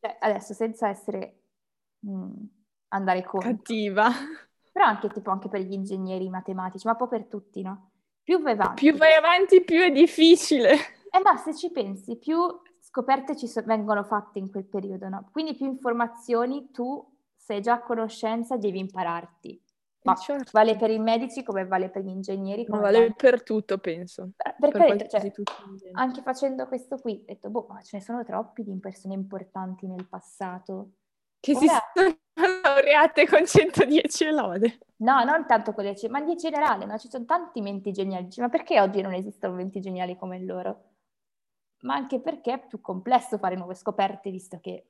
cioè, 0.00 0.16
adesso 0.20 0.54
senza 0.54 0.88
essere 0.88 1.42
mh, 2.00 2.10
mm, 2.10 2.32
andare 2.88 3.24
contro. 3.24 3.50
Cattiva. 3.50 4.10
però 4.72 4.86
anche 4.86 5.08
tipo 5.08 5.30
anche 5.30 5.48
per 5.48 5.60
gli 5.60 5.72
ingegneri 5.72 6.28
matematici, 6.28 6.86
ma 6.86 6.92
un 6.92 6.98
po' 6.98 7.08
per 7.08 7.26
tutti, 7.26 7.62
no? 7.62 7.90
Più 8.22 8.40
vai 8.40 8.52
avanti. 8.52 8.84
Più 8.84 8.96
vai 8.96 9.14
avanti, 9.14 9.62
più 9.62 9.80
è 9.80 9.90
difficile. 9.90 10.76
Eh 11.10 11.20
ma 11.22 11.38
se 11.38 11.56
ci 11.56 11.70
pensi, 11.70 12.18
più 12.18 12.38
scoperte 12.80 13.34
ci 13.34 13.48
so- 13.48 13.62
vengono 13.62 14.04
fatte 14.04 14.38
in 14.38 14.50
quel 14.50 14.66
periodo, 14.66 15.08
no? 15.08 15.30
Quindi 15.32 15.54
più 15.54 15.64
informazioni 15.64 16.70
tu 16.70 17.02
sei 17.48 17.62
già 17.62 17.74
a 17.74 17.80
conoscenza, 17.80 18.58
devi 18.58 18.78
impararti. 18.78 19.58
Ma 20.02 20.14
certo. 20.16 20.50
vale 20.52 20.76
per 20.76 20.90
i 20.90 20.98
medici 20.98 21.42
come 21.42 21.66
vale 21.66 21.88
per 21.88 22.02
gli 22.02 22.08
ingegneri. 22.08 22.66
Come 22.66 22.82
vale, 22.82 22.98
vale 22.98 23.14
per 23.14 23.42
tutto, 23.42 23.78
penso. 23.78 24.32
Per, 24.36 24.54
perché 24.58 24.96
per 24.96 25.06
cioè, 25.08 25.32
anche 25.92 26.20
facendo 26.20 26.66
questo 26.68 26.98
qui, 26.98 27.18
ho 27.22 27.24
detto, 27.24 27.48
boh, 27.48 27.66
ma 27.70 27.80
ce 27.80 27.96
ne 27.96 28.02
sono 28.02 28.22
troppi 28.22 28.64
di 28.64 28.78
persone 28.78 29.14
importanti 29.14 29.86
nel 29.86 30.06
passato. 30.06 30.90
Che 31.40 31.52
Ora... 31.52 31.60
si 31.60 31.68
sono 31.94 32.18
laureate 32.62 33.26
con 33.26 33.46
110 33.46 34.30
lode. 34.30 34.78
No, 34.96 35.24
non 35.24 35.46
tanto 35.46 35.72
con 35.72 35.84
le 35.84 35.96
ma 36.10 36.18
in 36.18 36.36
generale, 36.36 36.84
no? 36.84 36.98
Ci 36.98 37.08
sono 37.08 37.24
tanti 37.24 37.62
menti 37.62 37.92
geniali. 37.92 38.28
Ma 38.36 38.50
perché 38.50 38.78
oggi 38.78 39.00
non 39.00 39.14
esistono 39.14 39.54
menti 39.54 39.80
geniali 39.80 40.18
come 40.18 40.38
loro? 40.44 40.84
Ma 41.80 41.94
anche 41.94 42.20
perché 42.20 42.52
è 42.52 42.66
più 42.66 42.82
complesso 42.82 43.38
fare 43.38 43.56
nuove 43.56 43.74
scoperte, 43.74 44.30
visto 44.30 44.58
che 44.60 44.84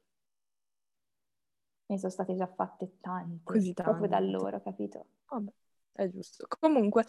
ne 1.88 1.98
sono 1.98 2.10
state 2.10 2.34
già 2.34 2.46
fatte 2.46 2.98
tante. 3.00 3.40
Così 3.44 3.72
tante. 3.72 3.90
Proprio 3.90 4.08
da 4.08 4.20
loro, 4.20 4.60
capito? 4.62 5.04
Vabbè, 5.28 5.50
è 5.92 6.08
giusto. 6.08 6.46
Comunque, 6.60 7.04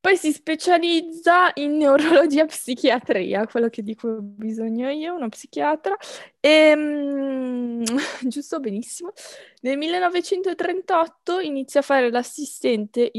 poi 0.00 0.16
si 0.16 0.32
specializza 0.32 1.50
in 1.54 1.76
neurologia 1.76 2.44
e 2.44 2.46
psichiatria, 2.46 3.46
quello 3.46 3.68
che 3.68 3.82
dico 3.82 4.20
bisogno 4.20 4.88
io, 4.90 5.14
una 5.14 5.28
psichiatra. 5.28 5.96
E, 6.48 6.72
um, 6.72 7.84
giusto, 8.26 8.58
benissimo. 8.58 9.10
Nel 9.60 9.76
1938 9.76 11.40
inizia 11.40 11.80
a 11.80 11.82
fare 11.82 12.10
l'assistente, 12.10 13.10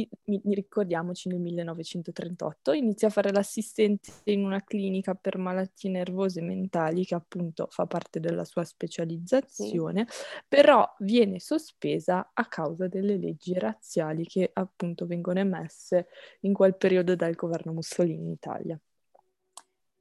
ricordiamoci 0.45 1.29
nel 1.29 1.39
1938, 1.39 2.71
inizia 2.71 3.09
a 3.09 3.11
fare 3.11 3.31
l'assistente 3.31 4.11
in 4.23 4.43
una 4.43 4.63
clinica 4.63 5.13
per 5.13 5.37
malattie 5.37 5.91
nervose 5.91 6.41
mentali 6.41 7.05
che 7.05 7.13
appunto 7.13 7.67
fa 7.69 7.85
parte 7.85 8.19
della 8.19 8.45
sua 8.45 8.63
specializzazione, 8.63 10.07
sì. 10.09 10.23
però 10.47 10.91
viene 10.99 11.39
sospesa 11.39 12.31
a 12.33 12.45
causa 12.47 12.87
delle 12.87 13.17
leggi 13.17 13.53
razziali 13.53 14.25
che 14.25 14.49
appunto 14.51 15.05
vengono 15.05 15.37
emesse 15.37 16.07
in 16.41 16.53
quel 16.53 16.75
periodo 16.75 17.15
dal 17.15 17.35
governo 17.35 17.73
Mussolini 17.73 18.23
in 18.23 18.31
Italia. 18.31 18.79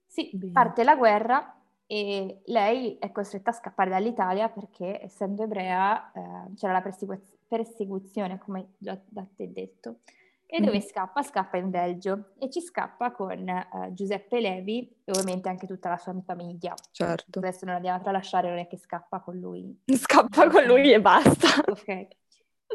Sì, 0.07 0.31
Bene. 0.33 0.53
parte 0.53 0.83
la 0.83 0.97
guerra 0.97 1.58
e 1.91 2.43
lei 2.45 2.99
è 2.99 3.11
costretta 3.11 3.49
a 3.49 3.55
scappare 3.55 3.89
dall'Italia 3.89 4.51
perché 4.51 5.03
essendo 5.03 5.45
ebrea 5.45 6.13
eh, 6.13 6.55
c'era 6.55 6.75
la 6.75 6.83
persegu- 6.83 7.19
persecuzione, 7.49 8.39
come 8.39 8.75
già 8.77 9.01
da 9.07 9.25
te 9.35 9.51
detto. 9.51 10.01
E 10.45 10.61
dove 10.61 10.77
mm. 10.77 10.81
scappa? 10.81 11.23
Scappa 11.23 11.57
in 11.57 11.71
Belgio 11.71 12.33
e 12.39 12.51
ci 12.51 12.61
scappa 12.61 13.11
con 13.13 13.49
eh, 13.49 13.67
Giuseppe 13.93 14.39
Levi 14.39 14.87
e 15.03 15.13
ovviamente 15.13 15.49
anche 15.49 15.67
tutta 15.67 15.89
la 15.89 15.97
sua 15.97 16.15
famiglia. 16.25 16.75
Certo. 16.91 17.39
Adesso 17.39 17.65
non 17.65 17.77
andiamo 17.77 17.97
a 17.97 18.03
tralasciare, 18.03 18.51
non 18.51 18.59
è 18.59 18.67
che 18.67 18.77
scappa 18.77 19.21
con 19.21 19.39
lui. 19.39 19.75
Scappa 19.91 20.49
con 20.51 20.65
lui 20.65 20.93
e 20.93 21.01
basta. 21.01 21.49
Ok. 21.67 21.89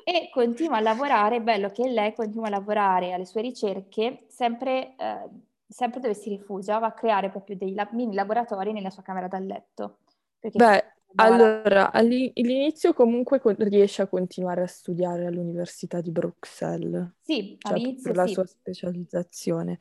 E 0.06 0.30
continua 0.32 0.78
a 0.78 0.82
lavorare, 0.82 1.40
bello 1.40 1.70
che 1.70 1.88
lei 1.88 2.16
continua 2.16 2.48
a 2.48 2.50
lavorare 2.50 3.14
alle 3.14 3.26
sue 3.26 3.42
ricerche 3.42 4.26
sempre... 4.28 4.96
Eh, 4.98 5.52
sempre 5.74 6.00
dove 6.00 6.14
si 6.14 6.30
rifugia, 6.30 6.78
va 6.78 6.88
a 6.88 6.94
creare 6.94 7.30
proprio 7.30 7.58
dei 7.58 7.74
lab- 7.74 7.94
mini 7.94 8.14
laboratori 8.14 8.72
nella 8.72 8.92
sua 8.92 9.02
camera 9.02 9.28
da 9.28 9.40
letto. 9.40 9.98
Beh, 10.40 10.84
allora, 11.16 11.92
all'inizio 11.92 12.94
comunque 12.94 13.42
riesce 13.60 14.04
a 14.04 14.08
continuare 14.08 14.62
a 14.62 14.68
studiare 14.68 15.26
all'Università 15.26 16.00
di 16.00 16.12
Bruxelles. 16.12 17.14
Sì, 17.22 17.56
cioè 17.60 17.74
all'inizio 17.74 18.12
per 18.12 18.16
la 18.16 18.28
sì. 18.28 18.34
sua 18.34 18.46
specializzazione. 18.46 19.80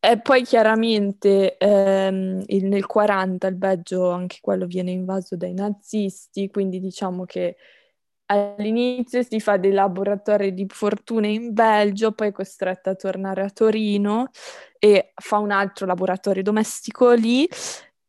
E 0.00 0.20
poi 0.20 0.44
chiaramente 0.44 1.56
ehm, 1.56 2.42
il, 2.46 2.66
nel 2.66 2.86
40 2.86 3.48
il 3.48 3.56
Belgio, 3.56 4.10
anche 4.10 4.38
quello 4.40 4.66
viene 4.66 4.92
invaso 4.92 5.36
dai 5.36 5.52
nazisti, 5.52 6.48
quindi 6.50 6.80
diciamo 6.80 7.24
che 7.24 7.56
all'inizio 8.30 9.22
si 9.22 9.40
fa 9.40 9.56
dei 9.56 9.72
laboratori 9.72 10.52
di 10.54 10.66
fortuna 10.68 11.26
in 11.26 11.52
Belgio, 11.52 12.12
poi 12.12 12.28
è 12.28 12.32
costretta 12.32 12.90
a 12.90 12.94
tornare 12.94 13.42
a 13.42 13.50
Torino 13.50 14.30
e 14.78 15.12
fa 15.14 15.38
un 15.38 15.50
altro 15.50 15.86
laboratorio 15.86 16.42
domestico 16.42 17.12
lì. 17.12 17.48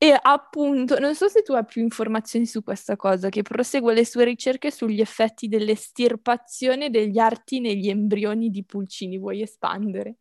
E 0.02 0.18
appunto, 0.22 0.98
non 0.98 1.14
so 1.14 1.28
se 1.28 1.42
tu 1.42 1.52
hai 1.54 1.66
più 1.66 1.82
informazioni 1.82 2.46
su 2.46 2.64
questa 2.64 2.96
cosa, 2.96 3.28
che 3.28 3.42
prosegue 3.42 3.94
le 3.94 4.06
sue 4.06 4.24
ricerche 4.24 4.72
sugli 4.72 5.02
effetti 5.02 5.50
dell'estirpazione 5.50 6.90
degli 6.90 7.18
arti 7.18 7.60
negli 7.60 7.90
embrioni 7.90 8.50
di 8.50 8.64
pulcini. 8.64 9.18
Vuoi 9.18 9.42
espandere? 9.42 10.16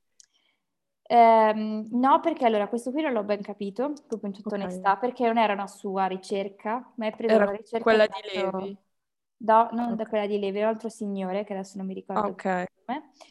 Um, 1.09 1.87
no, 1.93 2.21
perché 2.21 2.45
allora 2.45 2.69
questo 2.69 2.91
qui 2.91 3.03
non 3.03 3.13
l'ho 3.13 3.23
ben 3.23 3.41
capito, 3.41 3.93
proprio 4.07 4.31
in 4.31 4.35
tutta 4.35 4.57
okay. 4.57 4.63
onestà, 4.63 4.97
perché 4.97 5.27
non 5.27 5.39
era 5.39 5.53
una 5.53 5.69
sua 5.69 6.07
ricerca, 6.07 6.93
ma 6.97 7.07
è 7.07 7.15
preso 7.15 7.35
era 7.35 7.45
la 7.45 7.53
ricerca 7.53 7.83
quella 7.83 8.07
di 8.07 8.21
Levi. 8.35 8.79
Da, 9.41 9.69
non 9.71 9.95
da 9.95 10.05
quella 10.05 10.27
di 10.27 10.37
Levi, 10.37 10.59
un 10.59 10.65
altro 10.65 10.89
signore 10.89 11.45
che 11.45 11.53
adesso 11.53 11.79
non 11.79 11.87
mi 11.87 11.95
ricordo 11.95 12.27
Ok, 12.27 12.65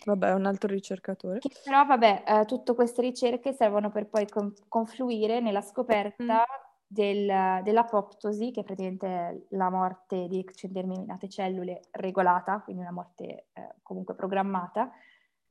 vabbè, 0.06 0.32
un 0.32 0.46
altro 0.46 0.70
ricercatore. 0.70 1.40
Che 1.40 1.50
però, 1.66 1.86
vabbè, 1.86 2.24
eh, 2.26 2.46
tutte 2.46 2.74
queste 2.74 3.02
ricerche 3.02 3.52
servono 3.52 3.92
per 3.92 4.08
poi 4.08 4.26
con- 4.26 4.54
confluire 4.70 5.42
nella 5.42 5.60
scoperta 5.60 6.40
mm. 6.40 6.64
del, 6.88 7.62
dell'apoptosi, 7.62 8.52
che 8.52 8.62
è 8.62 8.64
praticamente 8.64 9.48
la 9.50 9.70
morte 9.70 10.30
di 10.30 10.46
determinate 10.62 11.28
cellule 11.28 11.82
regolata, 11.92 12.62
quindi 12.62 12.84
una 12.84 12.94
morte 12.94 13.48
eh, 13.52 13.76
comunque 13.82 14.16
programmata, 14.16 14.90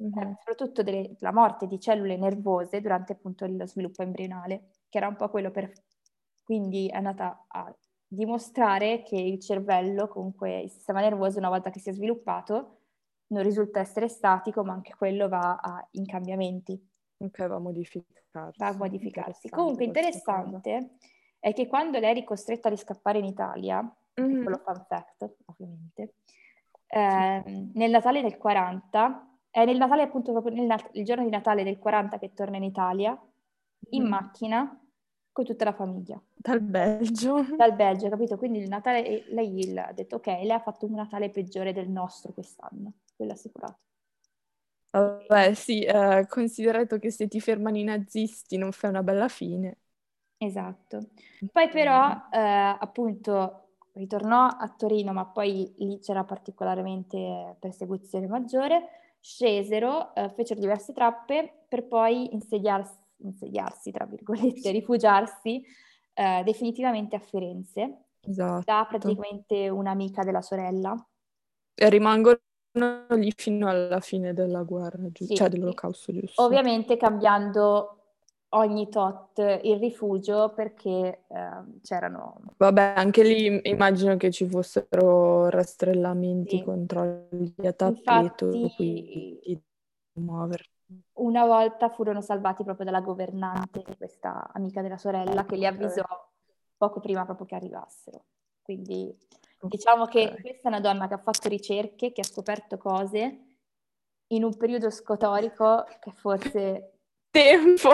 mm-hmm. 0.02 0.30
eh, 0.30 0.36
soprattutto 0.38 0.82
della 0.82 1.32
morte 1.32 1.66
di 1.66 1.78
cellule 1.78 2.16
nervose 2.16 2.80
durante 2.80 3.12
appunto 3.12 3.44
lo 3.46 3.66
sviluppo 3.66 4.02
embrionale, 4.02 4.70
che 4.88 4.96
era 4.96 5.08
un 5.08 5.16
po' 5.16 5.28
quello 5.28 5.50
per... 5.50 5.70
Quindi 6.42 6.86
è 6.86 6.96
andata 6.96 7.44
a 7.48 7.74
dimostrare 8.08 9.02
che 9.02 9.16
il 9.16 9.40
cervello, 9.40 10.08
comunque 10.08 10.60
il 10.60 10.70
sistema 10.70 11.00
nervoso, 11.00 11.38
una 11.38 11.48
volta 11.48 11.70
che 11.70 11.80
si 11.80 11.90
è 11.90 11.92
sviluppato, 11.92 12.80
non 13.28 13.42
risulta 13.42 13.80
essere 13.80 14.08
statico, 14.08 14.62
ma 14.62 14.72
anche 14.72 14.94
quello 14.96 15.28
va 15.28 15.56
a, 15.56 15.86
in 15.92 16.06
cambiamenti. 16.06 16.80
Ok, 17.18 17.46
va 17.46 17.56
a 17.56 17.60
modificarsi. 17.60 18.58
Va 18.58 18.66
a 18.68 18.76
modificarsi. 18.76 19.48
Comunque 19.48 19.84
interessante 19.84 20.96
è 21.40 21.52
che 21.52 21.66
quando 21.66 21.98
lei 21.98 22.10
è 22.10 22.14
ricostretta 22.14 22.68
a 22.68 22.70
riscappare 22.70 23.18
in 23.18 23.24
Italia, 23.24 23.82
mm-hmm. 24.20 24.38
piccolo 24.38 24.58
fun 24.58 24.84
fact 24.86 25.34
ovviamente, 25.46 26.14
eh, 26.86 27.42
sì. 27.44 27.70
nel 27.74 27.90
Natale 27.90 28.22
del 28.22 28.36
40, 28.36 29.38
è 29.50 29.64
nel 29.64 29.78
Natale 29.78 30.02
appunto 30.02 30.32
proprio 30.32 30.54
nel, 30.54 30.74
il 30.92 31.04
giorno 31.04 31.24
di 31.24 31.30
Natale 31.30 31.64
del 31.64 31.78
40 31.78 32.18
che 32.18 32.32
torna 32.34 32.58
in 32.58 32.64
Italia, 32.64 33.18
in 33.90 34.04
mm. 34.04 34.08
macchina, 34.08 34.85
con 35.36 35.44
tutta 35.44 35.66
la 35.66 35.74
famiglia. 35.74 36.18
Dal 36.34 36.62
Belgio. 36.62 37.44
Dal 37.54 37.74
Belgio, 37.74 38.08
capito? 38.08 38.38
Quindi 38.38 38.60
il 38.60 38.68
Natale, 38.68 39.24
lei 39.28 39.78
ha 39.78 39.92
detto 39.92 40.16
ok, 40.16 40.28
lei 40.28 40.52
ha 40.52 40.60
fatto 40.60 40.86
un 40.86 40.94
Natale 40.94 41.28
peggiore 41.28 41.74
del 41.74 41.90
nostro 41.90 42.32
quest'anno, 42.32 42.94
quello 43.14 43.32
assicurato. 43.32 43.76
Vabbè, 44.92 45.52
sì, 45.52 45.82
eh, 45.82 46.24
considerato 46.26 46.98
che 46.98 47.10
se 47.10 47.28
ti 47.28 47.38
fermano 47.38 47.76
i 47.76 47.84
nazisti 47.84 48.56
non 48.56 48.72
fai 48.72 48.88
una 48.88 49.02
bella 49.02 49.28
fine. 49.28 49.76
Esatto. 50.38 51.08
Poi 51.52 51.68
però, 51.68 52.28
eh, 52.30 52.38
appunto, 52.38 53.72
ritornò 53.92 54.46
a 54.46 54.74
Torino, 54.74 55.12
ma 55.12 55.26
poi 55.26 55.70
lì 55.80 55.98
c'era 55.98 56.24
particolarmente 56.24 57.56
persecuzione 57.58 58.26
maggiore, 58.26 58.88
scesero, 59.20 60.14
eh, 60.14 60.30
fecero 60.30 60.60
diverse 60.60 60.94
trappe 60.94 61.66
per 61.68 61.86
poi 61.86 62.32
insediarsi 62.32 63.04
insediarsi, 63.18 63.90
tra 63.90 64.06
virgolette, 64.06 64.70
rifugiarsi 64.70 65.62
eh, 66.14 66.42
definitivamente 66.44 67.16
a 67.16 67.20
Firenze. 67.20 68.04
Esatto. 68.20 68.64
Da 68.64 68.86
praticamente 68.88 69.68
un'amica 69.68 70.22
della 70.22 70.42
sorella. 70.42 70.94
E 71.74 71.88
rimangono 71.90 72.38
lì 73.10 73.32
fino 73.36 73.68
alla 73.68 74.00
fine 74.00 74.32
della 74.32 74.62
guerra, 74.62 75.10
giusto? 75.10 75.26
Sì, 75.26 75.34
cioè 75.34 75.48
dell'olocausto, 75.48 76.12
giusto? 76.12 76.42
Ovviamente 76.42 76.96
cambiando 76.96 77.92
ogni 78.50 78.88
tot 78.88 79.38
il 79.38 79.78
rifugio 79.78 80.52
perché 80.54 81.24
eh, 81.28 81.80
c'erano... 81.82 82.40
Vabbè, 82.56 82.94
anche 82.96 83.22
lì 83.22 83.60
immagino 83.68 84.16
che 84.16 84.30
ci 84.30 84.46
fossero 84.46 85.48
rastrellamenti, 85.48 86.58
sì. 86.58 86.64
controlli 86.64 87.54
a 87.62 87.72
tappeto, 87.72 88.46
Infatti, 88.46 88.74
quindi 88.76 89.62
muoversi 90.18 90.75
una 91.14 91.46
volta 91.46 91.88
furono 91.88 92.20
salvati 92.20 92.62
proprio 92.62 92.84
dalla 92.84 93.00
governante, 93.00 93.82
questa 93.96 94.50
amica 94.52 94.82
della 94.82 94.98
sorella, 94.98 95.44
che 95.44 95.56
li 95.56 95.66
avvisò 95.66 96.04
poco 96.76 97.00
prima 97.00 97.24
proprio 97.24 97.46
che 97.46 97.54
arrivassero. 97.54 98.24
Quindi 98.62 99.16
diciamo 99.60 100.06
che 100.06 100.36
questa 100.40 100.64
è 100.64 100.68
una 100.68 100.80
donna 100.80 101.08
che 101.08 101.14
ha 101.14 101.18
fatto 101.18 101.48
ricerche, 101.48 102.12
che 102.12 102.20
ha 102.20 102.24
scoperto 102.24 102.76
cose 102.76 103.40
in 104.28 104.44
un 104.44 104.56
periodo 104.56 104.90
scotorico 104.90 105.84
che 106.00 106.12
forse... 106.12 106.90
Tempo! 107.36 107.90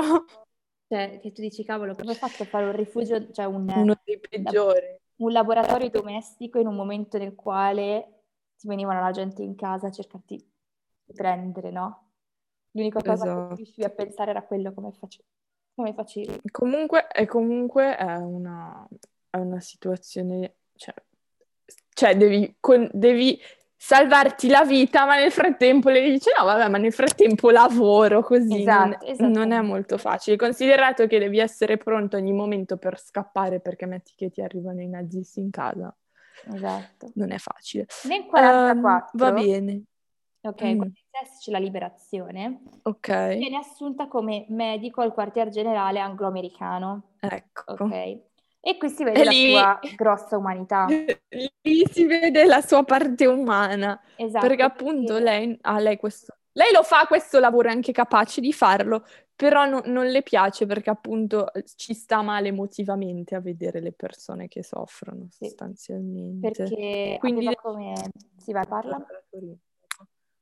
Cioè, 0.87 1.19
che 1.21 1.33
tu 1.33 1.41
dici, 1.41 1.65
cavolo, 1.65 1.95
come 1.95 2.13
ho 2.13 2.15
fatto 2.15 2.43
a 2.43 2.47
fare 2.47 2.67
un 2.67 2.77
rifugio, 2.77 3.31
cioè 3.33 3.47
un... 3.47 3.69
Uno 3.75 4.01
dei 4.05 4.21
peggiori. 4.21 5.01
Un 5.17 5.33
laboratorio 5.33 5.91
domestico 5.91 6.59
in 6.59 6.67
un 6.67 6.77
momento 6.77 7.19
nel 7.19 7.35
quale 7.35 8.25
ti 8.57 8.69
venivano 8.69 9.01
la 9.01 9.11
gente 9.11 9.43
in 9.43 9.57
casa 9.57 9.89
a 9.89 9.91
cercarti 9.91 10.49
riprendere, 11.07 11.71
no? 11.71 12.12
L'unica 12.73 13.01
cosa 13.03 13.13
Esatto. 13.25 13.49
che 13.49 13.55
riuscivi 13.57 13.85
a 13.85 13.91
pensare 13.91 14.31
era 14.31 14.43
quello 14.43 14.73
come, 14.73 14.93
face- 14.93 15.23
come 15.75 15.93
facevi. 15.93 16.41
Comunque, 16.51 17.09
e 17.13 17.27
comunque 17.27 17.97
è 17.97 18.17
una, 18.17 18.87
è 19.31 19.37
una 19.37 19.61
situazione, 19.61 20.55
cioè, 20.77 20.95
cioè 21.95 22.17
devi, 22.17 22.57
con- 22.61 22.89
devi 22.93 23.39
salvarti 23.77 24.49
la 24.49 24.65
vita, 24.65 25.05
ma 25.05 25.17
nel 25.17 25.33
frattempo 25.33 25.91
lei 25.91 26.13
dice 26.13 26.31
no, 26.39 26.45
vabbè, 26.45 26.69
ma 26.69 26.79
nel 26.79 26.93
frattempo 26.93 27.51
lavoro 27.51 28.23
così, 28.23 28.63
non, 28.65 28.97
Esatto, 28.97 29.05
non 29.05 29.11
è 29.11 29.11
esattamente. 29.11 29.61
molto 29.61 29.99
facile, 29.99 30.37
considerato 30.37 31.07
che 31.07 31.19
devi 31.19 31.41
essere 31.41 31.77
pronto 31.77 32.17
ogni 32.17 32.33
momento 32.33 32.77
per 32.79 32.99
scappare 32.99 33.61
perché 33.61 33.85
metti 33.87 34.13
che 34.17 34.31
ti 34.31 34.41
arrivano 34.41 34.81
i 34.81 34.87
nazisti 34.89 35.41
in 35.41 35.51
casa, 35.51 35.95
Esatto. 36.55 37.11
non 37.15 37.33
è 37.33 37.39
facile. 37.39 37.87
Nel 38.09 38.21
Ehm, 38.21 38.29
44, 38.29 39.19
va 39.19 39.33
bene, 39.33 39.83
ok, 40.43 40.63
Mm. 40.63 40.83
C'è 41.41 41.51
la 41.51 41.59
liberazione, 41.59 42.63
ok, 42.83 43.37
viene 43.37 43.57
assunta 43.59 44.09
come 44.09 44.47
medico 44.49 45.01
al 45.01 45.13
quartier 45.13 45.49
generale 45.51 45.99
anglo-americano, 46.01 47.13
ecco. 47.21 47.73
ok? 47.73 48.19
E 48.65 48.77
qui 48.79 48.89
si 48.91 49.03
vede 49.05 49.21
E 49.21 49.25
la 49.25 49.31
lì- 49.31 49.51
sua 49.51 49.79
grossa 49.97 50.37
umanità. 50.37 50.87
Lì 51.63 51.85
si 51.91 52.05
vede 52.07 52.45
la 52.45 52.61
sua 52.61 52.85
parte 52.85 53.27
umana, 53.27 54.01
Esatto, 54.17 54.47
perché 54.47 54.63
appunto 54.63 55.15
perché- 55.15 55.23
lei 55.29 55.59
ha 55.63 55.79
lei 55.81 55.97
questo... 55.97 56.37
Lei 56.55 56.71
lo 56.73 56.83
fa 56.83 57.07
questo 57.07 57.41
lavoro, 57.41 57.69
è 57.69 57.73
anche 57.73 57.93
capace 57.93 58.41
di 58.43 58.53
farlo, 58.53 59.05
però 59.35 59.65
no- 59.65 59.81
non 59.87 60.07
le 60.07 60.23
piace 60.23 60.67
perché 60.67 60.91
appunto 60.91 61.51
ci 61.77 61.95
sta 61.95 62.21
male 62.23 62.49
emotivamente 62.49 63.35
a 63.35 63.41
vedere 63.41 63.81
le 63.81 63.93
persone 63.93 64.49
che 64.49 64.63
soffrono 64.63 65.29
Sì. 65.31 65.47
sostanzialmente. 65.47 66.53
perché 66.65 67.17
Quindi 67.19 67.53
come... 67.55 67.95
Si 68.37 68.53
va, 68.53 68.65
parla? 68.69 69.05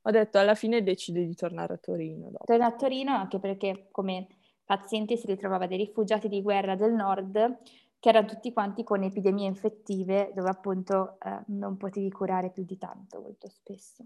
Ho 0.03 0.11
detto 0.11 0.39
alla 0.39 0.55
fine 0.55 0.81
decide 0.81 1.25
di 1.25 1.35
tornare 1.35 1.73
a 1.73 1.77
Torino 1.77 2.29
dopo. 2.29 2.45
Torna 2.45 2.65
a 2.65 2.75
Torino 2.75 3.13
anche 3.13 3.39
perché 3.39 3.87
come 3.91 4.27
pazienti 4.63 5.17
si 5.17 5.27
ritrovava 5.27 5.67
dei 5.67 5.77
rifugiati 5.77 6.27
di 6.27 6.41
guerra 6.41 6.75
del 6.75 6.93
nord 6.93 7.59
che 7.99 8.09
erano 8.09 8.27
tutti 8.27 8.51
quanti 8.51 8.83
con 8.83 9.03
epidemie 9.03 9.45
infettive 9.45 10.31
dove 10.33 10.49
appunto 10.49 11.17
eh, 11.19 11.43
non 11.47 11.77
potevi 11.77 12.09
curare 12.11 12.49
più 12.49 12.63
di 12.63 12.77
tanto 12.77 13.21
molto 13.21 13.47
spesso. 13.47 14.05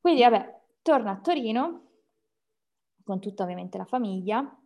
Quindi 0.00 0.22
vabbè, 0.22 0.60
torna 0.82 1.10
a 1.10 1.18
Torino 1.18 1.82
con 3.02 3.18
tutta 3.18 3.42
ovviamente 3.42 3.78
la 3.78 3.84
famiglia 3.84 4.56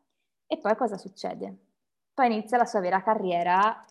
e 0.46 0.58
poi 0.58 0.76
cosa 0.76 0.98
succede? 0.98 1.56
Poi 2.12 2.26
inizia 2.26 2.58
la 2.58 2.66
sua 2.66 2.80
vera 2.80 3.02
carriera 3.02 3.82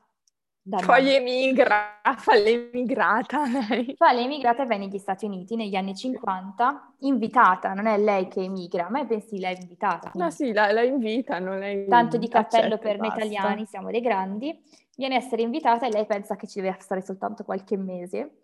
da 0.63 0.77
Poi 0.85 1.15
emigra, 1.15 1.99
fa 2.17 2.35
l'emigrata 2.35 3.43
lei. 3.67 3.95
Fa 3.97 4.13
l'emigrata 4.13 4.63
e 4.63 4.65
va 4.67 4.75
negli 4.75 4.99
Stati 4.99 5.25
Uniti 5.25 5.55
negli 5.55 5.75
anni 5.75 5.95
50, 5.95 6.93
invitata, 6.99 7.73
non 7.73 7.87
è 7.87 7.97
lei 7.97 8.27
che 8.27 8.41
emigra, 8.41 8.87
ma 8.89 9.03
pensi 9.05 9.39
lei 9.39 9.55
è 9.55 9.59
invitata. 9.59 10.11
No, 10.13 10.29
sì, 10.29 10.53
la, 10.53 10.71
la 10.71 10.83
invitano, 10.83 11.57
lei 11.57 11.87
Tanto 11.87 12.17
di 12.17 12.27
cappello 12.27 12.77
per 12.77 12.99
noi 12.99 13.07
italiani, 13.07 13.65
siamo 13.65 13.89
dei 13.89 14.01
grandi. 14.01 14.55
Viene 14.95 15.15
a 15.15 15.17
essere 15.17 15.41
invitata 15.41 15.87
e 15.87 15.89
lei 15.89 16.05
pensa 16.05 16.35
che 16.35 16.47
ci 16.47 16.61
deve 16.61 16.77
stare 16.79 17.01
soltanto 17.01 17.43
qualche 17.43 17.75
mese. 17.75 18.40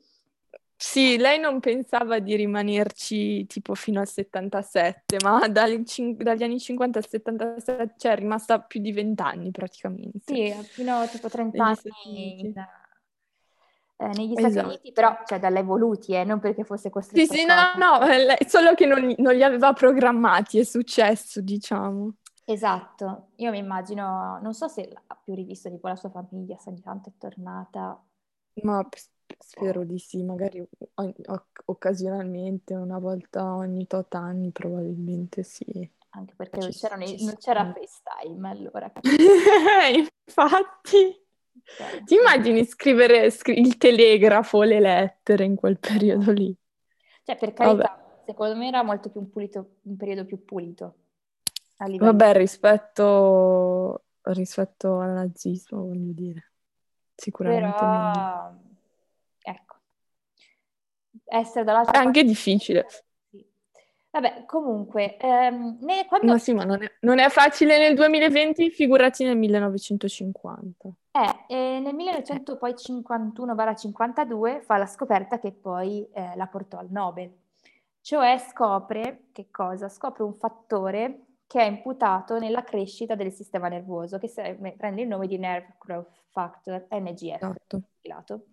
Sì, 0.79 1.17
lei 1.17 1.39
non 1.39 1.59
pensava 1.59 2.19
di 2.19 2.35
rimanerci 2.35 3.45
tipo 3.47 3.73
fino 3.75 3.99
al 3.99 4.07
77, 4.07 5.17
ma 5.23 5.39
dagli, 5.49 5.83
cin- 5.83 6.15
dagli 6.17 6.43
anni 6.43 6.59
50 6.59 6.99
al 6.99 7.07
77, 7.07 7.95
cioè 7.97 8.11
è 8.13 8.15
rimasta 8.15 8.61
più 8.61 8.79
di 8.79 8.91
20 8.91 9.21
anni 9.21 9.51
praticamente. 9.51 10.21
Sì, 10.25 10.53
fino 10.73 10.99
a 10.99 11.07
tipo 11.07 11.27
30 11.29 11.63
Negli 11.63 11.73
Stati 11.73 11.97
anni 12.05 12.39
in- 12.41 12.53
eh, 13.97 14.13
negli 14.13 14.35
Stati 14.35 14.57
Esatto. 14.57 14.59
Uniti, 14.59 14.91
però 14.91 15.17
cioè 15.25 15.39
da 15.39 15.49
lei 15.49 15.63
voluti, 15.63 16.13
eh, 16.13 16.23
non 16.23 16.39
perché 16.39 16.63
fosse 16.63 16.89
Sì, 17.13 17.25
costretta 17.25 17.25
sì, 17.25 17.45
a 17.45 17.45
no, 17.45 17.97
no, 17.99 18.05
eh, 18.07 18.23
lei- 18.25 18.37
solo 18.47 18.75
che 18.75 18.85
non, 18.85 19.13
non 19.17 19.33
li 19.33 19.43
aveva 19.43 19.73
programmati, 19.73 20.59
è 20.59 20.63
successo, 20.63 21.41
diciamo. 21.41 22.13
Esatto, 22.45 23.31
io 23.35 23.51
mi 23.51 23.59
immagino, 23.59 24.39
non 24.41 24.53
so 24.55 24.67
se 24.67 24.91
ha 25.07 25.15
più 25.15 25.35
rivisto 25.35 25.69
tipo 25.69 25.87
la 25.87 25.95
sua 25.95 26.09
famiglia, 26.09 26.57
se 26.57 26.69
ogni 26.69 26.81
tanto 26.81 27.09
è 27.09 27.11
tornata. 27.17 28.01
Ma 28.63 28.87
spero 29.39 29.83
di 29.83 29.97
sì, 29.99 30.23
magari 30.23 30.59
o- 30.59 30.69
o- 31.25 31.45
occasionalmente, 31.65 32.73
una 32.75 32.99
volta 32.99 33.55
ogni 33.55 33.87
tot 33.87 34.13
anni, 34.15 34.51
probabilmente 34.51 35.43
sì. 35.43 35.65
Anche 36.11 36.33
perché 36.35 36.59
non 36.59 36.71
Ci- 36.71 36.79
c'erano 36.79 37.03
i- 37.03 37.17
ci 37.17 37.25
non 37.25 37.35
c'era. 37.37 37.73
FaceTime 37.73 38.49
allora. 38.49 38.91
Infatti, 40.27 41.25
Cioè, 41.63 42.03
ti 42.05 42.15
immagini 42.15 42.65
scrivere 42.65 43.29
scri- 43.29 43.59
il 43.59 43.77
telegrafo, 43.77 44.61
le 44.63 44.79
lettere 44.79 45.43
in 45.45 45.55
quel 45.55 45.77
periodo 45.77 46.31
lì? 46.31 46.55
Cioè, 47.23 47.37
per 47.37 47.53
carità, 47.53 48.21
secondo 48.25 48.55
me 48.55 48.67
era 48.67 48.83
molto 48.83 49.09
più 49.09 49.19
un 49.19 49.29
pulito, 49.29 49.75
un 49.83 49.97
periodo 49.97 50.25
più 50.25 50.43
pulito. 50.43 50.95
Vabbè, 51.77 52.33
rispetto, 52.33 54.05
rispetto 54.21 54.99
al 54.99 55.11
nazismo, 55.11 55.85
voglio 55.85 56.11
dire, 56.13 56.51
sicuramente 57.15 57.83
meglio. 57.85 57.97
Però, 57.99 58.49
ecco, 58.49 58.66
essere 61.27 61.63
dall'altra 61.63 61.93
È 61.93 61.97
anche 61.97 62.19
parte- 62.19 62.23
difficile. 62.23 62.85
Vabbè, 64.09 64.45
comunque, 64.45 65.17
ehm, 65.17 65.77
ne- 65.81 66.05
quando... 66.07 66.31
Ma 66.31 66.37
sì, 66.39 66.53
ma 66.53 66.63
non 66.63 66.81
è, 66.81 66.91
non 67.01 67.19
è 67.19 67.29
facile 67.29 67.77
nel 67.77 67.93
2020, 67.93 68.71
figurati 68.71 69.23
nel 69.23 69.37
1950. 69.37 70.89
Eh, 71.11 71.35
e 71.47 71.79
nel 71.79 71.93
1951-52 71.95 74.61
fa 74.61 74.77
la 74.77 74.87
scoperta 74.87 75.37
che 75.39 75.51
poi 75.51 76.07
eh, 76.13 76.35
la 76.35 76.47
portò 76.47 76.79
al 76.79 76.87
Nobel. 76.89 77.31
Cioè 78.01 78.39
scopre 78.39 79.25
che 79.33 79.51
cosa? 79.51 79.87
Scopre 79.89 80.23
un 80.23 80.33
fattore 80.33 81.25
che 81.45 81.59
è 81.61 81.65
imputato 81.65 82.39
nella 82.39 82.63
crescita 82.63 83.13
del 83.15 83.31
sistema 83.31 83.67
nervoso, 83.67 84.17
che 84.17 84.31
prende 84.77 85.01
il 85.01 85.07
nome 85.07 85.27
di 85.27 85.37
Nerve 85.37 85.75
Growth 85.77 86.09
Factor, 86.29 86.87
NGF. 86.89 87.53
Esatto. 88.01 88.45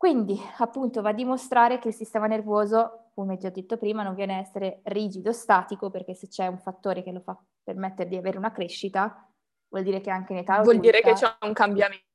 Quindi, 0.00 0.40
appunto, 0.56 1.02
va 1.02 1.10
a 1.10 1.12
dimostrare 1.12 1.78
che 1.78 1.88
il 1.88 1.94
sistema 1.94 2.26
nervoso, 2.26 3.10
come 3.12 3.34
ho 3.34 3.50
detto 3.50 3.76
prima, 3.76 4.02
non 4.02 4.14
viene 4.14 4.36
a 4.36 4.38
essere 4.38 4.80
rigido, 4.84 5.30
statico, 5.30 5.90
perché 5.90 6.14
se 6.14 6.26
c'è 6.26 6.46
un 6.46 6.56
fattore 6.56 7.02
che 7.02 7.12
lo 7.12 7.20
fa 7.20 7.38
permettere 7.62 8.08
di 8.08 8.16
avere 8.16 8.38
una 8.38 8.50
crescita, 8.50 9.30
vuol 9.68 9.82
dire 9.82 10.00
che 10.00 10.08
anche 10.08 10.32
in 10.32 10.38
età 10.38 10.62
Vuol 10.62 10.80
dire 10.80 11.02
che 11.02 11.10
adulta- 11.10 11.36
c'è 11.38 11.46
un 11.46 11.52
cambiamento. 11.52 12.06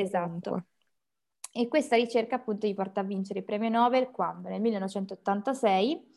Esatto. 0.00 0.64
E 1.52 1.68
questa 1.68 1.96
ricerca 1.96 2.36
appunto 2.36 2.66
gli 2.66 2.72
porta 2.72 3.00
a 3.00 3.04
vincere 3.04 3.40
il 3.40 3.44
premio 3.44 3.68
Nobel 3.68 4.10
quando? 4.10 4.48
Nel 4.48 4.62
1986 4.62 6.12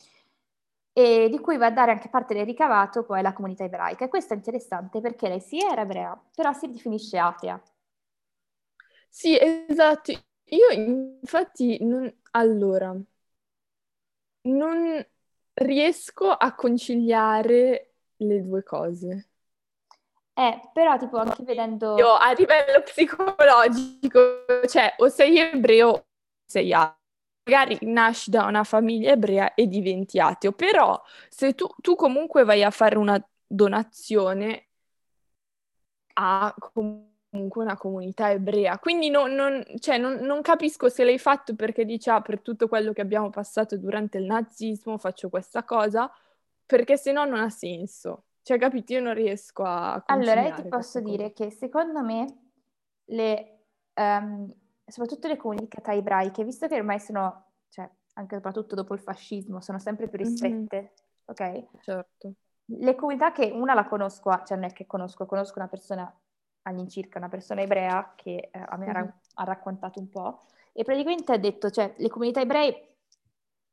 e 0.94 1.28
di 1.30 1.40
cui 1.40 1.58
va 1.58 1.66
a 1.66 1.72
dare 1.72 1.92
anche 1.92 2.08
parte 2.08 2.36
del 2.36 2.46
ricavato 2.46 3.04
poi 3.04 3.20
alla 3.20 3.34
comunità 3.34 3.66
ebraica. 3.66 4.06
E 4.06 4.08
questo 4.08 4.32
è 4.32 4.38
interessante 4.38 5.02
perché 5.02 5.28
lei 5.28 5.42
sì 5.42 5.60
era 5.60 5.82
ebrea, 5.82 6.18
però 6.34 6.54
si 6.54 6.72
definisce 6.72 7.18
atea. 7.18 7.62
Sì, 9.10 9.38
esatto. 9.38 10.14
Io 10.50 10.70
infatti 10.70 11.84
non... 11.84 12.14
Allora, 12.32 12.96
non 14.42 15.06
riesco 15.54 16.30
a 16.30 16.54
conciliare 16.56 17.94
le 18.18 18.42
due 18.42 18.64
cose. 18.64 19.30
Eh, 20.34 20.70
però 20.72 20.98
tipo 20.98 21.18
anche 21.18 21.44
vedendo... 21.44 21.98
Io 21.98 22.14
a 22.14 22.32
livello 22.34 22.82
psicologico, 22.84 24.46
cioè 24.68 24.94
o 24.98 25.10
sei 25.10 25.40
ebreo 25.40 25.90
o 25.90 26.06
sei 26.46 26.74
ateo. 26.74 26.96
Magari 27.48 27.78
nasci 27.84 28.30
da 28.30 28.44
una 28.44 28.66
famiglia 28.66 29.12
ebrea 29.12 29.54
e 29.54 29.68
diventi 29.68 30.20
ateo, 30.20 30.52
però 30.52 31.02
se 31.30 31.56
tu, 31.56 31.66
tu 31.82 31.96
comunque 31.96 32.44
vai 32.44 32.62
a 32.62 32.72
fare 32.72 32.98
una 32.98 33.26
donazione 33.48 34.68
a 36.16 36.54
comunque 36.60 37.07
una 37.30 37.78
comunità 37.78 38.32
ebrea, 38.32 38.80
quindi 38.80 39.10
non, 39.10 39.34
non- 39.34 39.64
cioè, 39.80 39.98
non- 39.98 40.20
non 40.22 40.42
capisco 40.42 40.90
se 40.90 41.04
l'hai 41.04 41.20
fatto 41.20 41.56
perché 41.56 41.86
dici 41.86 42.10
ah, 42.10 42.22
per 42.22 42.40
tutto 42.42 42.68
quello 42.68 42.94
che 42.94 43.02
abbiamo 43.02 43.30
passato 43.30 43.78
durante 43.78 44.18
il 44.18 44.26
nazismo 44.26 44.98
faccio 44.98 45.30
questa 45.30 45.64
cosa, 45.64 46.10
perché 46.66 46.98
se 46.98 47.12
no 47.12 47.26
non 47.26 47.40
ha 47.40 47.50
senso. 47.50 48.24
Cioè, 48.42 48.58
capito? 48.58 48.94
Io 48.94 49.02
non 49.02 49.14
riesco 49.14 49.64
a 49.64 50.02
Allora, 50.06 50.42
io 50.48 50.56
ti 50.56 50.62
posso 50.64 50.70
questa 50.70 51.02
cosa. 51.02 51.12
dire 51.16 51.34
che 51.34 51.52
secondo 51.52 52.02
me, 52.02 52.26
le, 53.06 53.60
ehm, 53.94 54.54
soprattutto 54.86 55.28
le 55.28 55.36
comunità 55.36 55.94
ebraiche, 55.94 56.46
visto 56.46 56.68
che 56.68 56.76
ormai 56.76 57.00
sono, 57.00 57.52
cioè 57.68 57.90
anche 58.14 58.36
soprattutto 58.36 58.74
dopo 58.74 58.94
il 58.94 59.02
fascismo, 59.02 59.60
sono 59.60 59.80
sempre 59.80 60.08
più 60.08 60.18
Mhm. 60.18 60.24
ristrette, 60.26 60.94
ok? 61.26 61.66
Certo. 61.82 62.34
Le 62.70 62.96
comunità 62.96 63.32
che 63.34 63.52
una 63.54 63.74
la 63.74 63.86
conosco, 63.86 64.32
cioè 64.46 64.58
non 64.58 64.70
è 64.70 64.74
che 64.74 64.86
conosco, 64.86 65.26
conosco 65.26 65.60
una 65.60 65.68
persona 65.68 66.12
all'incirca, 66.68 67.18
una 67.18 67.30
persona 67.30 67.62
ebrea 67.62 68.14
che 68.16 68.50
eh, 68.52 68.60
a 68.66 68.78
me 68.78 68.88
Mhm. 68.88 69.14
ha 69.36 69.44
raccontato 69.44 70.00
un 70.00 70.10
po' 70.10 70.44
e 70.74 70.84
praticamente 70.84 71.32
ha 71.32 71.38
detto, 71.38 71.70
cioè 71.70 71.94
le 71.98 72.10
comunità 72.10 72.42
ebree 72.42 72.96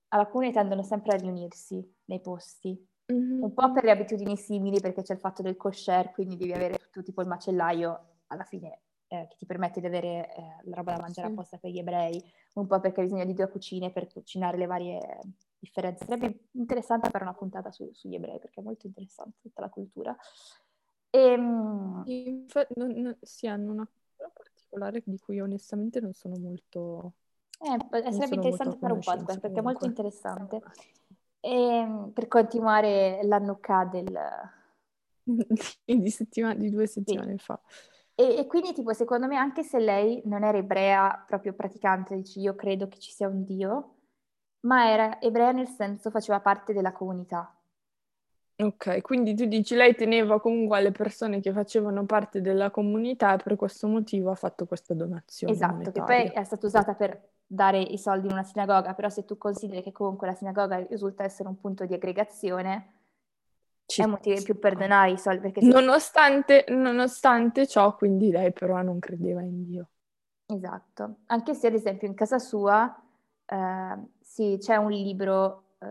alcune 0.09 0.53
tendono 0.53 0.83
sempre 0.83 1.15
a 1.15 1.19
riunirsi 1.19 1.97
nei 2.07 2.21
posti, 2.21 2.87
Mhm. 3.07 3.43
un 3.43 3.53
po' 3.53 3.73
per 3.73 3.85
le 3.85 3.91
abitudini 3.91 4.37
simili 4.37 4.81
perché 4.81 5.03
c'è 5.03 5.15
il 5.15 5.19
fatto 5.21 5.43
del 5.43 5.57
kosher, 5.57 6.13
quindi 6.13 6.37
devi 6.37 6.53
avere 6.53 6.79
tutto 6.79 7.03
tipo 7.03 7.21
il 7.21 7.29
macellaio 7.29 8.01
alla 8.29 8.45
fine 8.45 8.81
eh, 9.09 9.27
che 9.29 9.37
ti 9.37 9.45
permette 9.47 9.81
di 9.81 9.87
avere 9.87 10.35
eh, 10.35 10.43
la 10.63 10.77
roba 10.77 10.95
da 10.95 11.01
mangiare 11.03 11.29
apposta 11.29 11.59
per 11.59 11.71
gli 11.71 11.79
ebrei, 11.79 12.23
un 12.55 12.67
po' 12.67 12.81
perché 12.81 13.01
hai 13.01 13.07
bisogno 13.07 13.27
di 13.27 13.35
due 13.35 13.51
cucine 13.51 13.91
per 13.91 14.11
cucinare 14.11 14.57
le 14.57 14.67
varie, 14.67 15.19
differenze. 15.59 16.05
Sarebbe 16.05 16.49
interessante 16.53 17.11
fare 17.11 17.25
una 17.25 17.35
puntata 17.35 17.71
su, 17.71 17.91
sugli 17.93 18.15
ebrei 18.15 18.39
perché 18.39 18.61
è 18.61 18.63
molto 18.65 18.87
interessante 18.87 19.39
tutta 19.43 19.61
la 19.61 19.69
cultura. 19.69 20.17
E, 21.15 21.19
ehm, 21.19 22.03
Infa- 22.07 22.67
non, 22.75 22.91
non, 22.91 23.17
sì, 23.23 23.47
hanno 23.47 23.71
una 23.71 23.87
cultura 23.87 24.33
particolare 24.35 25.01
di 25.05 25.17
cui 25.21 25.41
onestamente 25.41 26.01
non 26.01 26.13
sono 26.13 26.37
molto... 26.37 27.13
Eh, 27.61 28.13
sarebbe 28.13 28.35
interessante 28.35 28.77
fare 28.79 28.93
un 28.93 28.99
podcast 28.99 29.39
perché 29.39 29.61
è 29.61 29.63
molto 29.63 29.87
interessante. 29.87 30.61
E, 31.39 31.51
ehm, 31.51 32.11
per 32.11 32.27
continuare 32.27 33.21
l'annucca 33.23 33.85
del... 33.85 34.19
di, 35.85 36.11
settima- 36.11 36.55
di 36.55 36.69
due 36.69 36.89
settimane 36.89 37.39
sì. 37.39 37.45
fa. 37.45 37.61
E, 38.17 38.39
e, 38.39 38.47
quindi, 38.49 38.73
tipo, 38.73 38.93
secondo 38.93 39.29
me, 39.29 39.37
anche 39.37 39.63
se 39.63 39.79
lei 39.79 40.21
non 40.25 40.43
era 40.43 40.59
ebrea 40.59 41.25
proprio 41.25 41.53
praticante, 41.53 42.17
dici 42.17 42.41
io 42.41 42.57
credo 42.57 42.89
che 42.89 42.99
ci 42.99 43.13
sia 43.13 43.29
un 43.29 43.45
Dio, 43.45 43.95
ma 44.63 44.91
era 44.91 45.21
ebrea 45.21 45.53
nel 45.53 45.69
senso 45.69 46.11
faceva 46.11 46.41
parte 46.41 46.73
della 46.73 46.93
comunità. 46.93 47.57
Ok, 48.57 49.01
quindi 49.01 49.35
tu 49.35 49.47
dici 49.47 49.75
lei 49.75 49.97
teneva 49.97 50.41
comunque 50.41 50.79
alle 50.79 50.93
persone 50.93 51.41
che 51.41 51.53
facevano 51.53 52.05
parte 52.07 52.41
della 52.41 52.71
comunità 52.71 53.35
e 53.35 53.43
per 53.43 53.57
questo 53.57 53.89
motivo 53.89 54.31
ha 54.31 54.37
fatto 54.37 54.65
questa 54.65 54.95
donazione. 54.95 55.53
Esatto, 55.53 55.91
che 55.91 56.01
poi 56.01 56.27
è 56.27 56.45
stata 56.45 56.67
usata 56.67 56.95
per 56.95 57.21
dare 57.45 57.81
i 57.81 57.99
soldi 57.99 58.27
in 58.27 58.33
una 58.33 58.45
sinagoga, 58.45 58.95
però 58.95 59.09
se 59.09 59.25
tu 59.25 59.37
consideri 59.37 59.83
che 59.83 59.91
comunque 59.91 60.29
la 60.29 60.35
sinagoga 60.35 60.77
risulta 60.89 61.25
essere 61.25 61.49
un 61.49 61.59
punto 61.59 61.85
di 61.85 61.95
aggregazione, 61.95 62.93
ci 63.87 64.03
è 64.03 64.07
motivo 64.07 64.41
più 64.43 64.57
per 64.59 64.77
donare 64.77 65.11
i 65.11 65.19
soldi. 65.19 65.41
Perché 65.41 65.67
nonostante, 65.67 66.65
nonostante 66.69 67.67
ciò, 67.67 67.97
quindi 67.97 68.31
lei 68.31 68.53
però 68.53 68.81
non 68.83 69.01
credeva 69.01 69.43
in 69.43 69.65
Dio. 69.65 69.89
Esatto, 70.47 71.17
anche 71.27 71.55
se 71.55 71.67
ad 71.67 71.75
esempio 71.75 72.07
in 72.07 72.15
casa 72.15 72.39
sua 72.39 73.03
eh, 73.47 73.97
sì, 74.21 74.57
c'è 74.61 74.77
un 74.77 74.91
libro 74.91 75.65
eh, 75.81 75.87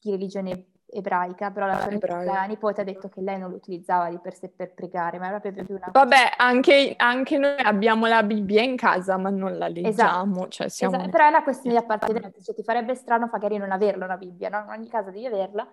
di 0.00 0.10
religione 0.10 0.66
ebraica, 0.88 1.50
però 1.50 1.66
la, 1.66 1.88
la, 2.24 2.44
nipote 2.44 2.80
ha 2.80 2.84
detto 2.84 3.08
che 3.08 3.20
lei 3.20 3.38
non 3.38 3.50
lo 3.50 3.56
utilizzava 3.56 4.08
di 4.08 4.18
per 4.18 4.34
sé 4.34 4.48
per 4.48 4.72
pregare, 4.72 5.18
ma 5.18 5.28
era 5.28 5.40
proprio 5.40 5.64
più 5.64 5.74
una... 5.74 5.88
Vabbè, 5.90 6.34
anche, 6.36 6.94
anche 6.96 7.38
noi 7.38 7.58
abbiamo 7.58 8.06
la 8.06 8.22
Bibbia 8.22 8.62
in 8.62 8.76
casa, 8.76 9.16
ma 9.16 9.30
non 9.30 9.58
la 9.58 9.68
leggiamo. 9.68 10.34
Esatto, 10.34 10.48
cioè 10.48 10.68
siamo... 10.68 10.94
esatto. 10.96 11.10
però 11.10 11.24
è 11.24 11.28
una 11.28 11.42
questione 11.42 11.76
di 11.76 11.82
appartenenza, 11.82 12.40
cioè 12.40 12.54
ti 12.54 12.62
farebbe 12.62 12.94
strano 12.94 13.28
magari 13.30 13.56
non 13.56 13.72
averla 13.72 14.04
una 14.04 14.16
Bibbia, 14.16 14.48
no? 14.48 14.62
In 14.64 14.70
ogni 14.70 14.88
caso 14.88 15.10
devi 15.10 15.26
averla. 15.26 15.68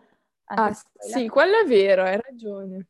Ah, 0.45 0.73
sì, 0.73 1.30
quello 1.30 1.60
è 1.63 1.67
vero, 1.67 2.04
hai 2.04 2.19
ragione. 2.21 2.88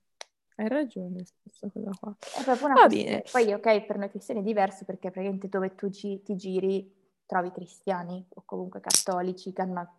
Hai 0.55 0.67
ragione, 0.67 1.23
questa 1.41 1.67
cosa 1.71 1.89
qua. 1.99 2.15
È 2.19 2.43
proprio 2.43 2.65
una 2.67 2.75
Va 2.75 2.87
bene. 2.87 3.23
Poi, 3.31 3.53
ok, 3.53 3.85
per 3.85 3.97
noi 3.97 4.09
cristiani 4.09 4.41
è 4.41 4.43
diverso 4.43 4.85
perché 4.85 5.09
praticamente 5.09 5.49
dove 5.49 5.75
tu 5.75 5.89
gi- 5.89 6.21
ti 6.21 6.35
giri 6.35 7.01
trovi 7.25 7.51
cristiani 7.51 8.23
o 8.35 8.43
comunque 8.45 8.79
cattolici 8.79 9.51
che 9.53 9.61
hanno 9.61 9.71
una 9.71 9.91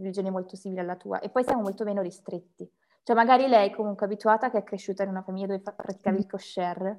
religione 0.00 0.30
molto 0.30 0.56
simile 0.56 0.80
alla 0.80 0.96
tua 0.96 1.20
e 1.20 1.28
poi 1.30 1.44
siamo 1.44 1.62
molto 1.62 1.84
meno 1.84 2.02
ristretti. 2.02 2.68
Cioè 3.02 3.16
magari 3.16 3.46
lei 3.46 3.70
comunque 3.70 4.06
abituata 4.06 4.50
che 4.50 4.58
è 4.58 4.62
cresciuta 4.64 5.02
in 5.02 5.08
una 5.08 5.22
famiglia 5.22 5.46
dove 5.46 5.60
praticavi 5.60 6.18
il 6.18 6.26
kosher, 6.26 6.98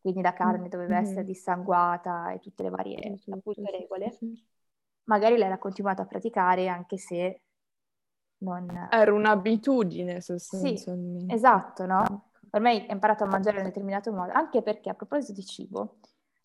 quindi 0.00 0.22
la 0.22 0.32
carne 0.32 0.68
doveva 0.68 0.94
mm-hmm. 0.94 1.02
essere 1.02 1.24
dissanguata 1.24 2.30
e 2.32 2.38
tutte 2.38 2.62
le 2.62 2.70
varie 2.70 3.18
appunto, 3.30 3.52
regole, 3.70 4.18
magari 5.04 5.36
lei 5.36 5.48
l'ha 5.48 5.58
continuato 5.58 6.02
a 6.02 6.06
praticare 6.06 6.68
anche 6.68 6.98
se 6.98 7.42
non... 8.38 8.88
Era 8.90 9.12
un'abitudine 9.12 10.20
sostanzialmente. 10.20 11.26
Sì, 11.28 11.34
esatto, 11.34 11.86
no? 11.86 12.30
Ormai 12.50 12.86
ha 12.88 12.92
imparato 12.92 13.24
a 13.24 13.26
mangiare 13.26 13.56
in 13.56 13.62
un 13.62 13.68
determinato 13.68 14.12
modo, 14.12 14.32
anche 14.32 14.62
perché 14.62 14.90
a 14.90 14.94
proposito 14.94 15.32
di 15.32 15.44
cibo, 15.44 15.98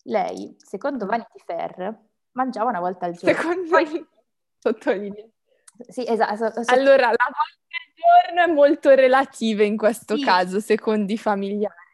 lei, 0.04 0.54
secondo 0.58 1.06
Vanity 1.06 1.38
Fair, 1.44 1.98
mangiava 2.32 2.70
una 2.70 2.80
volta 2.80 3.06
al 3.06 3.14
giorno. 3.14 3.36
Secondo 3.36 3.70
Poi... 3.70 4.06
sottolineo. 4.58 5.30
Sì, 5.88 6.04
esatto. 6.06 6.62
Allora, 6.66 7.06
la 7.06 7.30
volta 7.30 7.76
al 7.76 8.34
giorno 8.34 8.42
è 8.42 8.54
molto 8.54 8.90
relativa 8.90 9.62
in 9.62 9.76
questo 9.76 10.16
sì. 10.16 10.22
caso, 10.22 10.60
secondo 10.60 11.12
i 11.12 11.18
familiari. 11.18 11.84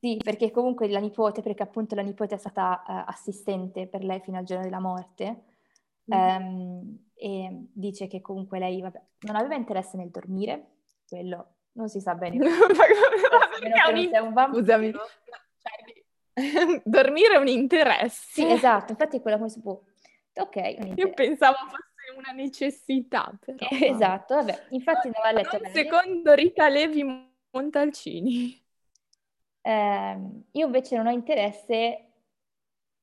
Sì, 0.00 0.16
perché 0.22 0.52
comunque 0.52 0.88
la 0.88 1.00
nipote, 1.00 1.42
perché 1.42 1.64
appunto 1.64 1.96
la 1.96 2.02
nipote 2.02 2.36
è 2.36 2.38
stata 2.38 2.84
uh, 2.86 3.10
assistente 3.10 3.88
per 3.88 4.04
lei 4.04 4.20
fino 4.20 4.38
al 4.38 4.44
giorno 4.44 4.62
della 4.62 4.78
morte, 4.78 5.42
mm. 6.14 6.16
um, 6.16 6.98
e 7.14 7.66
dice 7.72 8.06
che 8.06 8.20
comunque 8.20 8.60
lei 8.60 8.80
vabbè, 8.80 9.00
non 9.22 9.34
aveva 9.34 9.56
interesse 9.56 9.96
nel 9.96 10.10
dormire, 10.10 10.66
quello 11.08 11.54
non 11.72 11.88
si 11.88 12.00
sa 12.00 12.14
bene. 12.14 12.38
Perché 13.58 13.90
un, 13.90 13.96
in... 13.96 14.10
un 14.22 14.32
bambino. 14.32 14.60
Scusami. 14.60 14.92
dormire 16.84 17.34
è 17.34 17.38
un 17.38 17.48
interesse. 17.48 18.26
Sì, 18.30 18.48
esatto, 18.48 18.92
infatti 18.92 19.20
quella 19.20 19.36
come 19.36 19.48
si 19.48 19.60
può... 19.60 19.80
Ok, 20.34 20.56
Io 20.94 21.12
pensavo 21.12 21.56
fosse 21.68 21.87
una 22.16 22.32
necessità, 22.32 23.36
però... 23.38 23.56
esatto, 23.70 24.34
vabbè, 24.34 24.66
infatti 24.70 25.10
non 25.10 25.22
va 25.22 25.32
letto 25.32 25.58
bene. 25.58 25.74
Secondo 25.74 26.32
Rita 26.34 26.68
Levi 26.68 27.04
Montalcini. 27.50 28.64
Eh, 29.60 30.18
io 30.52 30.66
invece 30.66 30.96
non 30.96 31.06
ho 31.06 31.10
interesse... 31.10 32.04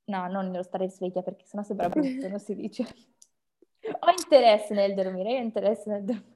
No, 0.06 0.28
non 0.28 0.52
nello 0.52 0.64
stare 0.64 0.88
sveglia 0.88 1.24
perché 1.24 1.46
sennò 1.46 1.64
sembra 1.64 1.90
brutto, 1.90 2.28
non 2.28 2.40
si 2.40 2.56
dice. 2.56 2.86
Ho 3.86 4.10
interesse 4.10 4.74
nel 4.74 4.96
dormire, 4.96 5.34
io 5.34 5.38
ho 5.38 5.44
interesse 5.44 5.90
nel 5.92 6.04
dormire. 6.04 6.34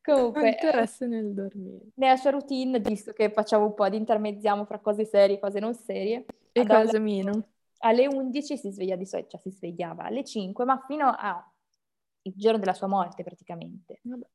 Comunque, 0.00 0.42
ho 0.42 0.46
interesse 0.46 1.06
nel 1.06 1.32
dormire. 1.32 1.86
Nella 1.94 2.16
sua 2.16 2.30
routine, 2.30 2.78
visto 2.78 3.12
che 3.12 3.30
facciamo 3.30 3.64
un 3.64 3.74
po' 3.74 3.88
di 3.88 3.96
intermezziamo 3.96 4.64
fra 4.64 4.78
cose 4.78 5.04
serie 5.04 5.36
e 5.36 5.38
cose 5.40 5.58
non 5.58 5.74
serie. 5.74 6.26
E 6.52 6.66
cose 6.66 6.98
meno. 7.00 7.48
Alle 7.78 8.06
11 8.06 8.56
si 8.56 8.70
sveglia 8.70 8.96
di 8.96 9.06
solito, 9.06 9.30
cioè 9.30 9.40
si 9.40 9.50
svegliava 9.50 10.04
alle 10.04 10.22
5, 10.22 10.64
ma 10.64 10.82
fino 10.86 11.08
al 12.24 12.32
giorno 12.36 12.58
della 12.58 12.74
sua 12.74 12.86
morte 12.86 13.22
praticamente. 13.22 14.00
Vabbè. 14.02 14.26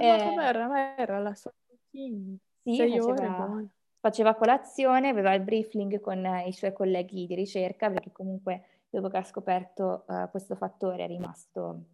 Eh, 0.00 0.06
eh, 0.06 0.34
ma 0.34 0.48
era, 0.48 0.96
era 0.96 1.18
la 1.18 1.34
sua. 1.34 1.52
Sì, 1.90 2.38
faceva, 2.62 3.04
ore, 3.52 3.68
faceva 4.00 4.34
colazione, 4.34 5.08
aveva 5.08 5.34
il 5.34 5.42
briefing 5.42 6.00
con 6.00 6.24
i 6.46 6.52
suoi 6.52 6.72
colleghi 6.72 7.26
di 7.26 7.34
ricerca, 7.34 7.90
perché 7.90 8.12
comunque 8.12 8.80
dopo 8.88 9.08
che 9.08 9.16
ha 9.18 9.24
scoperto 9.24 10.04
uh, 10.06 10.30
questo 10.30 10.54
fattore 10.54 11.04
è 11.04 11.06
rimasto 11.06 11.84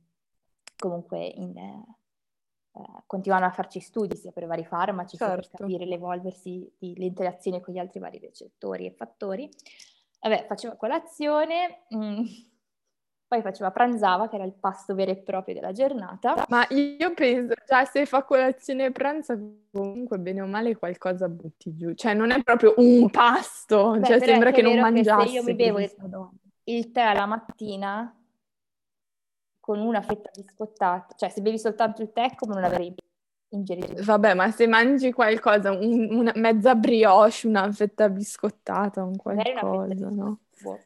comunque 0.76 1.24
in, 1.24 1.56
eh, 2.78 3.02
continuano 3.06 3.46
a 3.46 3.50
farci 3.50 3.80
studi 3.80 4.16
sia 4.16 4.30
per 4.30 4.46
vari 4.46 4.64
farmaci 4.64 5.16
certo. 5.16 5.24
sia 5.24 5.34
per 5.34 5.44
certo. 5.44 5.64
capire 5.64 5.84
l'evolversi 5.84 6.72
delle 6.78 7.04
interazioni 7.04 7.60
con 7.60 7.74
gli 7.74 7.78
altri 7.78 7.98
vari 7.98 8.18
recettori 8.18 8.86
e 8.86 8.92
fattori. 8.92 9.48
Vabbè, 10.20 10.46
faceva 10.46 10.76
colazione, 10.76 11.84
mh, 11.88 11.96
mm, 11.96 12.24
poi 13.28 13.42
faceva 13.42 13.70
pranzava, 13.70 14.26
che 14.26 14.36
era 14.36 14.44
il 14.44 14.54
pasto 14.54 14.94
vero 14.94 15.10
e 15.10 15.16
proprio 15.16 15.54
della 15.54 15.72
giornata. 15.72 16.46
Ma 16.48 16.66
io 16.70 17.12
penso, 17.12 17.52
già 17.66 17.84
se 17.84 18.06
fa 18.06 18.24
colazione 18.24 18.86
e 18.86 18.90
pranza, 18.90 19.38
comunque 19.70 20.18
bene 20.18 20.40
o 20.40 20.46
male 20.46 20.74
qualcosa 20.76 21.28
butti 21.28 21.76
giù. 21.76 21.92
Cioè 21.92 22.14
non 22.14 22.30
è 22.30 22.42
proprio 22.42 22.72
un 22.78 23.10
pasto, 23.10 23.98
Beh, 23.98 24.06
cioè 24.06 24.18
sembra 24.20 24.50
che 24.50 24.62
non 24.62 24.78
mangiasse. 24.78 25.26
se 25.28 25.34
io 25.34 25.42
mi 25.42 25.54
bevo 25.54 25.78
il, 25.78 25.94
il 26.64 26.90
tè 26.90 27.02
alla 27.02 27.26
mattina, 27.26 28.18
con 29.60 29.78
una 29.78 30.00
fetta 30.00 30.30
biscottata, 30.34 31.14
cioè 31.14 31.28
se 31.28 31.42
bevi 31.42 31.58
soltanto 31.58 32.00
il 32.00 32.10
tè 32.10 32.34
come 32.34 32.54
non 32.54 32.64
avrei 32.64 32.94
ingerito. 33.50 34.02
Vabbè, 34.02 34.32
ma 34.32 34.50
se 34.50 34.66
mangi 34.66 35.12
qualcosa, 35.12 35.70
un, 35.70 36.14
una 36.14 36.32
mezza 36.36 36.74
brioche, 36.74 37.46
una 37.46 37.70
fetta 37.72 38.08
biscottata, 38.08 39.04
un 39.04 39.16
qualcosa, 39.16 40.08
no? 40.08 40.38
Boh. 40.62 40.78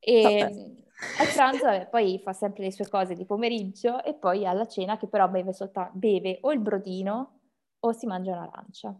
E 0.00 0.81
al 1.18 1.28
pranzo 1.34 1.64
vabbè, 1.64 1.88
poi 1.88 2.20
fa 2.22 2.32
sempre 2.32 2.64
le 2.64 2.72
sue 2.72 2.88
cose 2.88 3.14
di 3.14 3.24
pomeriggio 3.24 4.02
e 4.04 4.14
poi 4.14 4.46
alla 4.46 4.66
cena 4.66 4.96
che 4.96 5.06
però 5.06 5.28
beve, 5.28 5.52
soltanto, 5.52 5.90
beve 5.94 6.38
o 6.42 6.52
il 6.52 6.60
brodino 6.60 7.40
o 7.80 7.92
si 7.92 8.06
mangia 8.06 8.32
un'arancia. 8.32 8.94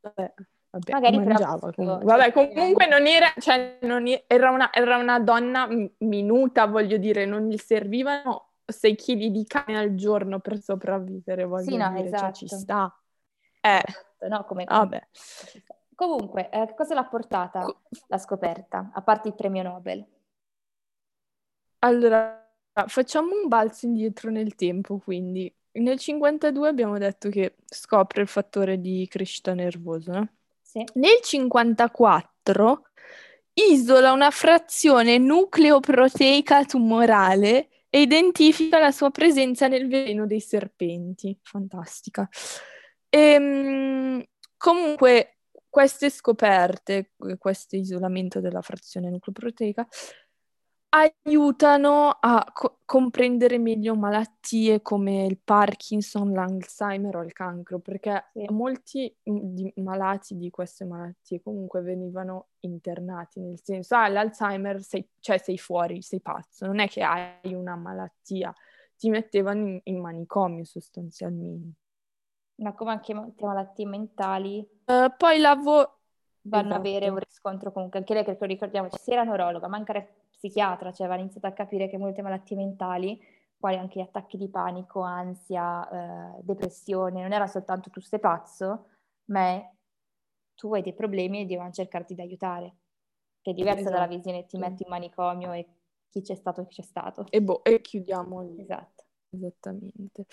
Vabbè. 0.00 0.34
Vabbè, 0.70 0.92
Magari 0.92 1.16
mangiava 1.18 1.72
comunque. 1.72 2.04
Vabbè, 2.04 2.32
comunque 2.32 2.86
non 2.86 3.06
era, 3.06 3.32
cioè, 3.38 3.78
non 3.82 4.04
era, 4.26 4.50
una, 4.50 4.70
era 4.72 4.98
una 4.98 5.18
donna 5.18 5.66
minuta, 5.98 6.66
voglio 6.66 6.98
dire, 6.98 7.24
non 7.24 7.48
gli 7.48 7.56
servivano 7.56 8.50
6 8.66 8.94
kg 8.94 9.26
di 9.26 9.46
carne 9.46 9.78
al 9.78 9.94
giorno 9.94 10.40
per 10.40 10.60
sopravvivere, 10.60 11.44
voglio 11.44 11.70
sì, 11.70 11.76
no, 11.76 11.90
dire, 11.92 12.04
esatto. 12.04 12.22
cioè, 12.22 12.32
ci 12.32 12.44
esatto. 12.44 12.60
sta. 12.60 13.00
Eh, 13.62 13.82
esatto, 13.82 14.28
no, 14.28 14.44
come, 14.44 14.64
Vabbè. 14.64 15.08
Comunque, 15.94 16.50
eh, 16.50 16.74
cosa 16.76 16.94
l'ha 16.94 17.06
portata 17.06 17.64
la 18.06 18.18
scoperta, 18.18 18.90
a 18.92 19.02
parte 19.02 19.28
il 19.28 19.34
premio 19.34 19.62
Nobel? 19.62 20.06
Allora, 21.80 22.44
facciamo 22.86 23.34
un 23.40 23.48
balzo 23.48 23.86
indietro 23.86 24.30
nel 24.30 24.54
tempo, 24.54 24.98
quindi. 24.98 25.52
Nel 25.78 25.98
52 25.98 26.68
abbiamo 26.68 26.98
detto 26.98 27.28
che 27.28 27.54
scopre 27.64 28.22
il 28.22 28.28
fattore 28.28 28.80
di 28.80 29.06
crescita 29.08 29.54
nervosa, 29.54 30.12
no? 30.12 30.28
Sì. 30.60 30.84
Nel 30.94 31.20
54 31.22 32.82
isola 33.54 34.12
una 34.12 34.30
frazione 34.30 35.18
nucleoproteica 35.18 36.64
tumorale 36.64 37.68
e 37.90 38.00
identifica 38.00 38.78
la 38.78 38.90
sua 38.90 39.10
presenza 39.10 39.68
nel 39.68 39.88
veleno 39.88 40.26
dei 40.26 40.40
serpenti. 40.40 41.38
Fantastica. 41.42 42.28
E, 43.08 43.18
ehm, 43.18 44.24
comunque, 44.56 45.38
queste 45.68 46.10
scoperte, 46.10 47.12
questo 47.38 47.76
isolamento 47.76 48.40
della 48.40 48.62
frazione 48.62 49.10
nucleoproteica, 49.10 49.86
aiutano 50.90 52.10
a 52.20 52.44
co- 52.52 52.80
comprendere 52.84 53.58
meglio 53.58 53.94
malattie 53.94 54.80
come 54.82 55.24
il 55.26 55.38
Parkinson, 55.38 56.32
l'Alzheimer 56.32 57.16
o 57.16 57.22
il 57.22 57.32
cancro, 57.32 57.78
perché 57.78 58.32
Sì. 58.34 58.48
molti 58.48 59.14
mm, 59.30 59.36
di- 59.54 59.72
malati 59.76 60.36
di 60.36 60.50
queste 60.50 60.84
malattie 60.86 61.42
comunque 61.42 61.82
venivano 61.82 62.48
internati, 62.60 63.40
nel 63.40 63.60
senso, 63.62 63.94
ah, 63.96 64.08
l'Alzheimer 64.08 64.82
sei, 64.82 65.06
cioè 65.20 65.38
sei 65.38 65.58
fuori, 65.58 66.00
sei 66.02 66.20
pazzo, 66.20 66.66
non 66.66 66.78
è 66.80 66.88
che 66.88 67.02
hai 67.02 67.54
una 67.54 67.76
malattia, 67.76 68.52
ti 68.96 69.10
mettevano 69.10 69.60
in, 69.68 69.80
in 69.84 70.00
manicomio 70.00 70.64
sostanzialmente. 70.64 71.76
Ma 72.62 72.72
come 72.72 72.92
anche 72.92 73.14
molte 73.14 73.44
malattie 73.44 73.84
mentali 73.84 74.64
Eh, 74.86 75.10
poi 75.16 75.38
lavoro... 75.38 76.00
vanno 76.42 76.74
ad 76.74 76.80
avere 76.80 77.08
Esatto. 77.08 77.10
un 77.10 77.18
riscontro 77.18 77.70
comunque, 77.72 77.98
anche 78.00 78.14
lei 78.14 78.24
che 78.24 78.36
ricordiamoci, 78.40 78.98
sia 78.98 79.14
era 79.14 79.22
neurologa, 79.24 79.68
ma 79.68 79.76
anche 79.76 79.92
psichiatra, 80.38 80.92
cioè 80.92 81.06
aveva 81.06 81.20
iniziato 81.20 81.48
a 81.48 81.52
capire 81.52 81.88
che 81.88 81.98
molte 81.98 82.22
malattie 82.22 82.56
mentali, 82.56 83.20
quali 83.58 83.76
anche 83.76 83.98
gli 83.98 84.02
attacchi 84.02 84.36
di 84.38 84.48
panico, 84.48 85.00
ansia, 85.00 86.36
eh, 86.38 86.42
depressione, 86.42 87.20
non 87.22 87.32
era 87.32 87.48
soltanto 87.48 87.90
tu 87.90 88.00
sei 88.00 88.20
pazzo, 88.20 88.86
ma 89.26 89.40
è 89.40 89.70
tu 90.54 90.72
hai 90.74 90.82
dei 90.82 90.94
problemi 90.94 91.40
e 91.40 91.44
devono 91.46 91.70
cercarti 91.70 92.14
di 92.14 92.20
aiutare, 92.20 92.76
che 93.42 93.50
è 93.50 93.54
diversa 93.54 93.90
dalla 93.90 94.06
Esatto. 94.06 94.16
visione 94.16 94.46
ti 94.46 94.58
metti 94.58 94.84
in 94.84 94.88
manicomio 94.88 95.52
e 95.52 95.66
chi 96.08 96.22
c'è 96.22 96.34
stato 96.34 96.64
chi 96.66 96.76
c'è 96.76 96.82
stato. 96.82 97.26
E, 97.30 97.40
boh, 97.42 97.62
e 97.64 97.80
chiudiamo 97.80 98.42
lì. 98.42 98.62
Esatto. 98.62 99.04
Esattamente. 99.30 100.24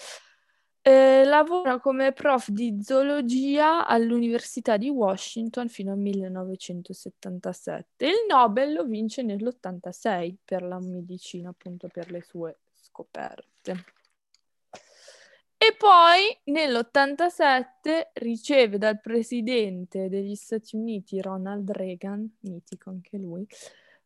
Eh, 0.88 1.24
lavora 1.24 1.80
come 1.80 2.12
prof 2.12 2.50
di 2.50 2.78
zoologia 2.84 3.88
all'Università 3.88 4.78
di 4.78 4.88
Washington 4.88 5.68
fino 5.68 5.94
al 5.94 5.98
1977. 5.98 8.06
Il 8.06 8.26
Nobel 8.30 8.74
lo 8.74 8.84
vince 8.84 9.24
nell'86 9.24 10.36
per 10.46 10.62
la 10.62 10.80
medicina, 10.80 11.50
appunto 11.50 11.88
per 11.88 12.12
le 12.12 12.22
sue 12.22 12.60
scoperte. 12.72 13.84
E 15.58 15.76
poi 15.76 16.38
nell'87 16.54 18.10
riceve 18.14 18.78
dal 18.78 19.02
presidente 19.02 20.08
degli 20.08 20.36
Stati 20.36 20.76
Uniti 20.76 21.20
Ronald 21.20 21.68
Reagan, 21.72 22.32
mitico 22.42 22.92
anche 22.92 23.18
lui, 23.18 23.44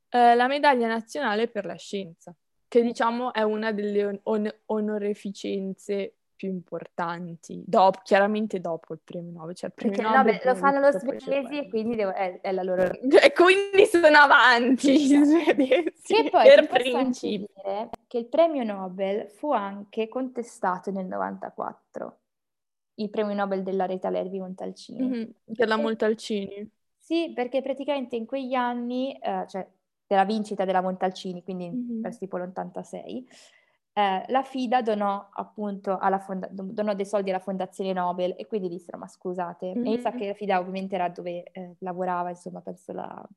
eh, 0.07 0.33
la 0.33 0.47
medaglia 0.47 0.87
nazionale 0.87 1.49
per 1.49 1.65
la 1.65 1.75
scienza, 1.75 2.33
che 2.69 2.81
diciamo 2.81 3.33
è 3.33 3.41
una 3.41 3.73
delle 3.73 4.21
on- 4.23 4.55
onoreficenze 4.67 6.13
più 6.39 6.47
importanti, 6.47 7.61
dopo, 7.67 7.99
chiaramente 8.01 8.61
dopo 8.61 8.93
il 8.93 9.01
premio 9.03 9.31
Nobel. 9.33 9.55
Cioè 9.55 9.67
il 9.67 9.75
premio 9.75 9.97
Perché 9.97 10.09
Nobel 10.09 10.33
Nobel 10.33 10.35
lo 10.35 10.53
prima 10.53 10.71
fanno 10.71 10.79
lo 10.89 10.97
svedesi 10.97 11.57
e 11.57 11.67
quindi 11.67 11.95
devo- 11.97 12.13
è, 12.13 12.39
è 12.39 12.51
la 12.53 12.63
loro... 12.63 12.83
E 13.21 13.33
quindi 13.33 13.85
sono 13.85 14.17
avanti 14.17 14.93
gli 15.05 15.21
svedesi 15.25 16.01
Che 16.01 16.29
poi 16.31 16.45
per 16.45 16.67
principio. 16.67 17.47
dire 17.61 17.89
che 18.07 18.17
il 18.19 18.27
premio 18.27 18.63
Nobel 18.63 19.27
fu 19.29 19.51
anche 19.51 20.07
contestato 20.07 20.91
nel 20.91 21.07
94, 21.07 22.19
il 22.95 23.09
premio 23.09 23.35
Nobel 23.35 23.61
della 23.61 23.83
Rita 23.83 24.09
Levi 24.09 24.39
Montalcini. 24.39 25.01
Mhm, 25.07 25.33
Per 25.55 25.67
la 25.67 25.75
Montalcini. 25.75 26.71
Sì, 26.95 27.33
perché 27.35 27.61
praticamente 27.61 28.15
in 28.15 28.25
quegli 28.25 28.53
anni, 28.53 29.11
eh, 29.19 29.45
cioè 29.49 29.67
della 30.07 30.23
vincita 30.23 30.63
della 30.63 30.81
Montalcini, 30.81 31.43
quindi 31.43 31.67
Mhm. 31.67 32.01
verso 32.01 32.19
tipo 32.19 32.37
l'86, 32.37 33.27
eh, 33.99 34.25
la 34.31 34.43
FIDA 34.43 34.81
donò 34.81 35.29
appunto 35.33 35.97
alla 35.97 36.19
fonda- 36.19 36.47
donò 36.51 36.93
dei 36.93 37.05
soldi 37.05 37.29
alla 37.29 37.39
Fondazione 37.39 37.93
Nobel 37.93 38.33
e 38.37 38.47
quindi 38.47 38.67
dissero 38.69 38.97
ma 38.97 39.07
scusate, 39.07 39.79
e 39.81 39.89
mi 39.89 39.97
sa 39.99 40.11
Mhm. 40.11 40.17
che 40.17 40.27
la 40.27 40.33
FIDA 40.33 40.59
ovviamente 40.59 40.95
era 40.95 41.09
dove 41.09 41.43
eh, 41.51 41.75
lavorava, 41.79 42.29
insomma, 42.29 42.61
penso 42.61 42.93
la, 42.93 43.27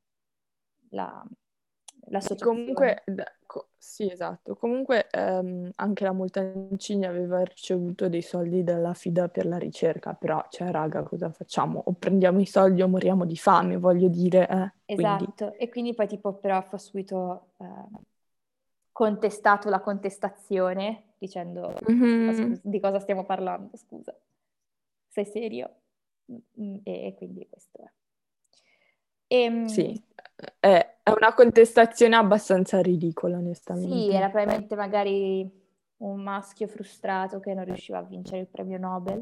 la- 0.91 1.25
l'associazione. 2.09 2.49
Comunque, 2.55 3.03
da- 3.05 3.31
co- 3.45 3.69
sì, 3.77 4.09
esatto. 4.11 4.55
Comunque 4.55 5.07
ehm, 5.09 5.69
anche 5.75 6.03
la 6.03 6.11
Montalcini 6.11 7.05
aveva 7.05 7.41
ricevuto 7.43 8.09
dei 8.09 8.21
soldi 8.21 8.63
dalla 8.63 8.93
FIDA 8.93 9.27
per 9.29 9.45
la 9.45 9.57
ricerca, 9.57 10.13
però, 10.13 10.45
cioè, 10.49 10.69
raga, 10.71 11.03
cosa 11.03 11.31
facciamo? 11.31 11.81
O 11.85 11.93
prendiamo 11.93 12.39
i 12.39 12.45
soldi 12.45 12.81
o 12.81 12.87
moriamo 12.87 13.25
di 13.25 13.35
fame, 13.37 13.77
voglio 13.77 14.07
dire, 14.09 14.47
eh. 14.49 14.73
Quindi, 14.91 15.25
Esatto, 15.25 15.53
e 15.55 15.69
quindi 15.69 15.93
poi 15.93 16.07
tipo 16.07 16.33
però 16.35 16.61
fu 16.61 16.77
subito 16.77 17.53
eh, 17.57 17.65
contestato 18.93 19.69
la 19.69 19.81
contestazione 19.81 21.15
dicendo 21.17 21.77
Mhm. 21.87 22.25
"Ma 22.25 22.33
scusa, 22.33 22.61
di 22.63 22.79
cosa 22.79 22.99
stiamo 22.99 23.25
parlando, 23.25 23.75
scusa, 23.75 24.15
sei 25.09 25.25
serio? 25.25 25.69
Mm, 26.31 26.77
E, 26.83 27.07
e 27.07 27.13
quindi 27.15 27.47
questo 27.49 27.81
è. 27.83 27.91
Ehm, 29.27 29.65
Sì, 29.65 30.01
è, 30.59 30.95
una 31.05 31.33
contestazione 31.33 32.15
abbastanza 32.15 32.81
ridicola, 32.81 33.37
onestamente. 33.37 33.87
Sì, 33.89 34.11
era 34.11 34.29
probabilmente 34.29 34.75
magari 34.75 35.61
un 35.97 36.21
maschio 36.21 36.67
frustrato 36.67 37.39
che 37.39 37.53
non 37.53 37.65
riusciva 37.65 37.97
a 37.97 38.03
vincere 38.03 38.41
il 38.41 38.47
premio 38.47 38.77
Nobel. 38.77 39.21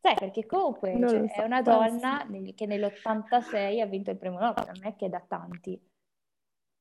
Sai, 0.00 0.14
perché 0.18 0.44
comunque 0.44 0.90
cioè, 0.98 1.20
lo 1.20 1.26
è 1.26 1.34
so, 1.38 1.44
una 1.44 1.62
donna 1.62 2.24
nel- 2.24 2.54
che 2.54 2.66
nell'86 2.66 3.80
ha 3.80 3.86
vinto 3.86 4.10
il 4.10 4.18
premio 4.18 4.38
Nobel, 4.38 4.66
non 4.66 4.84
è 4.86 4.96
che 4.96 5.08
da 5.08 5.22
tanti, 5.26 5.80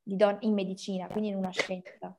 don- 0.04 0.38
in 0.42 0.54
medicina, 0.54 1.08
quindi 1.08 1.30
in 1.30 1.36
una 1.36 1.52
scienza. 1.52 2.16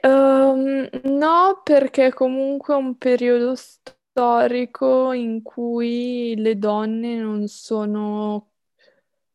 Ehm, 0.00 0.88
no, 1.04 1.60
perché 1.62 2.12
comunque 2.12 2.74
è 2.74 2.76
un 2.76 2.96
periodo 2.96 3.54
storico 3.54 5.12
in 5.12 5.42
cui 5.42 6.34
le 6.36 6.56
donne 6.58 7.16
non 7.16 7.46
sono, 7.48 8.52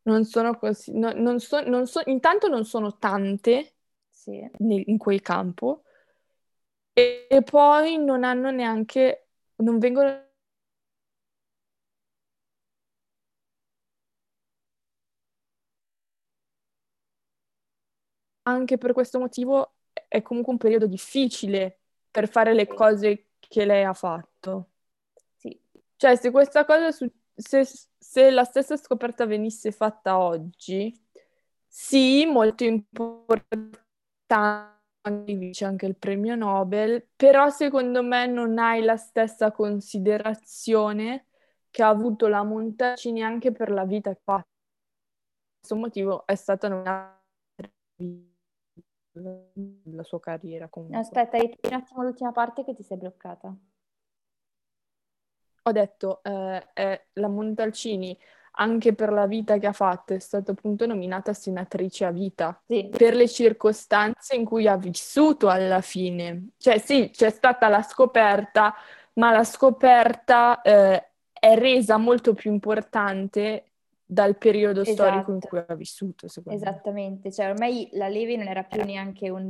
non 0.04 0.26
sono 0.26 0.58
così, 0.58 0.98
no- 0.98 1.14
non 1.14 1.40
so- 1.40 1.62
non 1.62 1.86
so- 1.88 2.02
intanto 2.06 2.48
non 2.48 2.66
sono 2.66 2.98
tante 2.98 3.76
Sì. 4.10 4.48
nel- 4.60 4.84
in 4.88 4.98
quel 4.98 5.22
campo 5.22 5.84
e, 6.94 7.28
e 7.30 7.44
poi 7.44 7.98
non 7.98 8.24
hanno 8.24 8.52
neanche, 8.52 9.28
non 9.58 9.78
vengono 9.80 10.28
anche 18.50 18.78
per 18.78 18.94
questo 18.94 19.20
motivo 19.20 19.76
è 20.08 20.22
comunque 20.22 20.54
un 20.54 20.60
periodo 20.60 20.88
difficile 20.88 21.80
per 22.12 22.28
fare 22.30 22.54
le 22.54 22.68
cose 22.68 23.30
che 23.40 23.66
lei 23.66 23.84
ha 23.84 23.94
fatto. 23.94 24.70
Sì, 25.38 25.60
Cioè, 25.96 26.16
se 26.16 26.32
questa 26.32 26.66
cosa, 26.66 26.92
su- 26.92 27.12
se, 27.36 27.66
se 27.98 28.30
la 28.32 28.44
stessa 28.44 28.78
scoperta 28.78 29.26
venisse 29.26 29.72
fatta 29.72 30.18
oggi, 30.20 30.94
sì, 31.68 32.26
molto 32.26 32.64
importante, 32.64 33.80
vince 35.26 35.66
anche 35.66 35.86
il 35.86 35.96
premio 35.98 36.36
Nobel, 36.36 37.08
però 37.16 37.50
secondo 37.50 38.04
me 38.04 38.28
non 38.28 38.58
hai 38.60 38.82
la 38.84 38.98
stessa 38.98 39.52
considerazione 39.52 41.26
che 41.72 41.84
ha 41.84 41.90
avuto 41.90 42.28
la 42.28 42.44
Montalcini 42.44 43.24
anche 43.24 43.52
per 43.52 43.72
la 43.72 43.86
vita 43.86 44.12
che 44.12 44.18
ha 44.18 44.22
fatto. 44.24 44.48
Per 45.48 45.58
questo 45.60 45.76
motivo 45.76 46.26
è 46.26 46.36
stata 46.36 46.68
nominata 46.68 47.22
la 49.22 50.04
sua 50.04 50.20
carriera 50.20 50.68
comunque. 50.68 51.00
aspetta, 51.00 51.38
ripeti 51.38 51.68
un 51.68 51.74
attimo 51.74 52.04
l'ultima 52.04 52.32
parte 52.32 52.64
che 52.64 52.74
ti 52.74 52.84
sei 52.84 52.98
bloccata. 52.98 53.56
Ho 55.64 55.72
detto, 55.72 56.24
eh, 56.24 56.74
è 56.74 57.06
la 57.14 57.28
Montalcini, 57.28 58.18
anche 58.54 58.94
per 58.96 59.12
la 59.12 59.28
vita 59.28 59.58
che 59.58 59.68
ha 59.68 59.74
fatto, 59.74 60.14
è 60.14 60.20
stata 60.20 60.52
appunto 60.52 60.86
nominata 60.86 61.34
senatrice 61.34 62.06
a 62.06 62.12
vita, 62.12 62.60
Sì, 62.68 62.90
per 62.90 63.14
le 63.16 63.28
circostanze 63.28 64.36
in 64.36 64.46
cui 64.46 64.68
ha 64.68 64.78
vissuto 64.78 65.48
alla 65.50 65.82
fine. 65.82 66.50
Cioè 66.58 66.80
sì, 66.80 67.10
c'è 67.14 67.30
stata 67.30 67.68
la 67.68 67.84
scoperta, 67.84 68.74
ma 69.14 69.32
la 69.32 69.44
scoperta 69.44 70.62
eh, 70.62 71.12
è 71.32 71.56
resa 71.58 71.98
molto 71.98 72.34
più 72.34 72.52
importante 72.52 73.69
dal 74.12 74.38
periodo 74.38 74.84
storico 74.84 75.32
in 75.32 75.38
Esatto. 75.38 75.48
cui 75.48 75.64
ha 75.68 75.76
vissuto, 75.76 76.28
secondo 76.28 76.58
me. 76.60 76.66
esattamente. 76.66 77.32
Cioè, 77.32 77.50
ormai 77.50 77.90
la 77.94 78.08
Levi 78.08 78.36
non 78.38 78.48
era 78.48 78.64
più 78.64 78.84
neanche 78.84 79.30
un, 79.30 79.50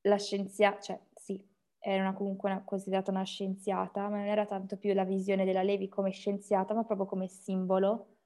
la 0.00 0.18
scienziata, 0.18 0.80
cioè 0.80 1.00
sì, 1.14 1.40
era 1.78 2.02
una- 2.02 2.12
comunque 2.12 2.50
una- 2.50 2.62
considerata 2.64 3.10
una 3.12 3.22
scienziata, 3.22 4.08
ma 4.08 4.16
non 4.16 4.26
era 4.26 4.46
tanto 4.46 4.76
più 4.76 4.92
la 4.94 5.04
visione 5.04 5.44
della 5.44 5.62
Levi 5.62 5.88
come 5.88 6.10
scienziata, 6.10 6.74
ma 6.74 6.82
proprio 6.84 7.06
come 7.06 7.28
simbolo 7.28 8.16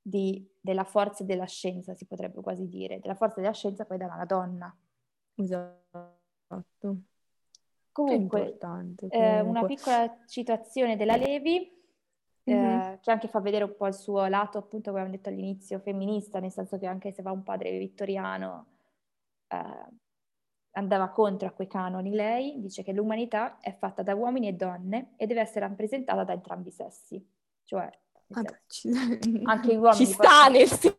di- 0.00 0.48
della 0.60 0.84
forza 0.84 1.24
della 1.24 1.46
scienza, 1.46 1.94
si 1.94 2.06
potrebbe 2.06 2.40
quasi 2.40 2.68
dire, 2.68 3.00
della 3.00 3.14
forza 3.16 3.40
della 3.40 3.52
scienza 3.52 3.84
poi 3.84 3.98
dalla 3.98 4.24
donna. 4.24 4.74
Esatto. 5.34 6.96
Comunque, 7.92 8.38
importante 8.40 9.08
eh, 9.08 9.40
una 9.40 9.60
comunque. 9.60 9.66
piccola 9.74 10.24
citazione 10.28 10.96
della 10.96 11.16
Levi, 11.16 11.79
eh, 12.44 12.98
che 13.00 13.10
anche 13.10 13.28
fa 13.28 13.40
vedere 13.40 13.64
un 13.64 13.74
po' 13.76 13.86
il 13.86 13.94
suo 13.94 14.26
lato, 14.26 14.58
appunto, 14.58 14.90
come 14.90 15.02
abbiamo 15.02 15.16
detto 15.16 15.28
all'inizio, 15.28 15.78
femminista, 15.78 16.40
nel 16.40 16.52
senso 16.52 16.78
che 16.78 16.86
anche 16.86 17.12
se 17.12 17.22
va 17.22 17.30
un 17.30 17.42
padre 17.42 17.76
vittoriano, 17.78 18.66
eh, 19.48 19.86
andava 20.72 21.08
contro 21.08 21.48
a 21.48 21.52
quei 21.52 21.66
canoni, 21.66 22.10
lei 22.10 22.60
dice 22.60 22.82
che 22.82 22.92
l'umanità 22.92 23.58
è 23.60 23.74
fatta 23.74 24.02
da 24.02 24.14
uomini 24.14 24.48
e 24.48 24.52
donne 24.52 25.14
e 25.16 25.26
deve 25.26 25.40
essere 25.40 25.66
rappresentata 25.66 26.24
da 26.24 26.32
entrambi 26.32 26.68
i 26.68 26.72
sessi. 26.72 27.24
Cioè, 27.64 27.90
Vabbè, 28.26 28.48
senso, 28.48 28.60
ci... 28.66 28.90
anche 29.44 29.74
gli 29.74 29.78
uomini 29.78 30.06
ci 30.06 30.06
sta 30.06 30.48
possono-. 30.48 30.98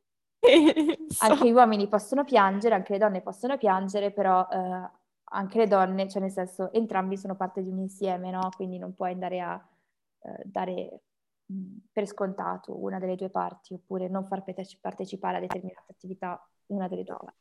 Anche 1.19 1.47
gli 1.47 1.51
uomini 1.51 1.87
possono 1.87 2.23
piangere, 2.23 2.75
anche 2.75 2.93
le 2.93 2.99
donne 2.99 3.21
possono 3.21 3.57
piangere, 3.57 4.11
però 4.11 4.47
eh, 4.51 4.89
anche 5.23 5.57
le 5.57 5.67
donne, 5.67 6.09
cioè 6.09 6.21
nel 6.21 6.31
senso 6.31 6.71
entrambi 6.73 7.15
sono 7.15 7.35
parte 7.35 7.61
di 7.61 7.69
un 7.69 7.77
insieme, 7.77 8.31
no? 8.31 8.49
Quindi 8.55 8.77
non 8.77 8.93
puoi 8.95 9.11
andare 9.11 9.39
a 9.39 9.63
eh, 10.23 10.41
dare 10.45 11.01
per 11.91 12.07
scontato 12.07 12.81
una 12.81 12.99
delle 12.99 13.15
due 13.15 13.29
parti 13.29 13.73
oppure 13.73 14.07
non 14.07 14.25
far 14.25 14.43
partecipare 14.43 15.37
a 15.37 15.39
determinate 15.39 15.91
attività 15.91 16.47
una 16.67 16.87
delle 16.87 17.03
due. 17.03 17.33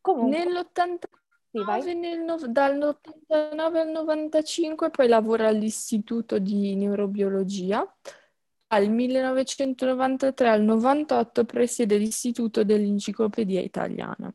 Comunque, 0.00 0.44
nell'89, 0.44 1.80
sì, 1.82 1.94
nel 1.94 2.20
no, 2.20 2.36
dall'89 2.36 3.76
al 3.76 3.88
95 3.88 4.90
poi 4.90 5.08
lavora 5.08 5.48
all'Istituto 5.48 6.38
di 6.38 6.74
Neurobiologia. 6.74 7.86
Dal 8.66 8.90
1993 8.90 10.48
al 10.48 10.62
98 10.62 11.44
presiede 11.44 11.96
l'Istituto 11.96 12.64
dell'Enciclopedia 12.64 13.60
Italiana. 13.60 14.34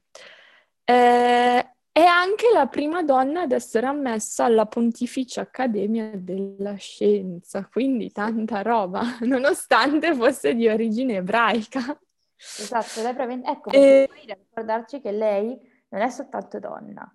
Eh, 0.83 1.75
è 1.99 2.05
anche 2.05 2.49
la 2.53 2.67
prima 2.67 3.03
donna 3.03 3.41
ad 3.41 3.51
essere 3.51 3.85
ammessa 3.85 4.45
alla 4.45 4.65
Pontificia 4.65 5.41
Accademia 5.41 6.11
della 6.15 6.75
Scienza, 6.75 7.67
quindi 7.67 8.09
tanta 8.11 8.61
roba, 8.61 9.17
nonostante 9.27 10.15
fosse 10.15 10.55
di 10.55 10.69
origine 10.69 11.15
ebraica. 11.15 11.99
Esatto, 12.37 13.01
lei 13.01 13.13
prevede... 13.13 13.49
ecco, 13.49 13.71
e... 13.71 14.09
poi 14.09 14.25
da 14.25 14.33
ricordarci 14.33 15.01
che 15.01 15.11
lei 15.11 15.59
non 15.89 16.01
è 16.01 16.09
soltanto 16.09 16.57
donna. 16.59 17.13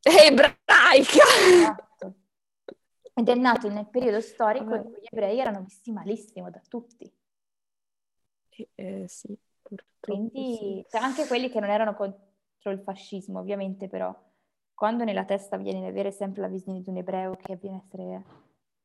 È 0.00 0.26
ebraica! 0.30 1.24
Esatto. 1.52 2.14
Ed 3.12 3.28
è 3.28 3.34
nato 3.34 3.68
nel 3.68 3.88
periodo 3.90 4.22
storico 4.22 4.74
in 4.76 4.82
cui 4.82 5.00
gli 5.02 5.08
ebrei 5.10 5.40
erano 5.40 5.60
visti 5.60 5.92
malissimo 5.92 6.50
da 6.50 6.62
tutti. 6.66 7.12
Eh, 8.48 8.68
eh, 8.76 9.04
sì, 9.08 9.36
Quindi 10.00 10.56
sì. 10.56 10.86
Cioè, 10.88 11.02
anche 11.02 11.26
quelli 11.26 11.50
che 11.50 11.60
non 11.60 11.68
erano 11.68 11.94
contro 12.68 12.70
il 12.70 12.80
fascismo, 12.80 13.40
ovviamente, 13.40 13.88
però 13.88 14.14
quando 14.74 15.04
nella 15.04 15.24
testa 15.24 15.56
viene 15.56 15.86
avere 15.86 16.10
sempre 16.10 16.42
la 16.42 16.48
visione 16.48 16.82
di 16.82 16.90
un 16.90 16.98
ebreo 16.98 17.36
che 17.36 17.56
viene 17.56 17.76
a 17.76 17.82
essere 17.84 18.24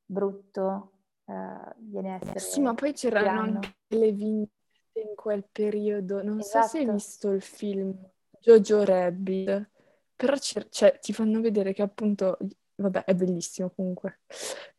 brutto, 0.06 0.91
uh, 1.26 1.74
viene 1.78 2.13
a 2.13 2.15
essere... 2.15 2.39
Sì, 2.39 2.62
ma 2.62 2.74
poi 2.74 2.93
c'erano 2.93 3.41
anche 3.41 3.76
le 3.88 4.12
vignette 4.12 4.52
in 4.93 5.15
quel 5.15 5.46
periodo. 5.52 6.24
Non 6.24 6.39
esatto. 6.39 6.65
so 6.65 6.69
se 6.69 6.78
hai 6.78 6.84
esatto. 6.84 6.98
visto 6.98 7.32
il 7.32 7.41
film 7.41 7.96
Jojo 8.39 8.84
Rabbit, 8.84 9.69
però 10.15 10.36
cioè, 10.38 11.00
ti 11.00 11.13
fanno 11.13 11.41
vedere 11.41 11.74
che 11.74 11.82
appunto, 11.82 12.38
vabbè, 12.76 13.04
è 13.04 13.13
bellissimo 13.13 13.69
comunque. 13.69 14.22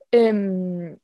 Ehm, 0.08 0.96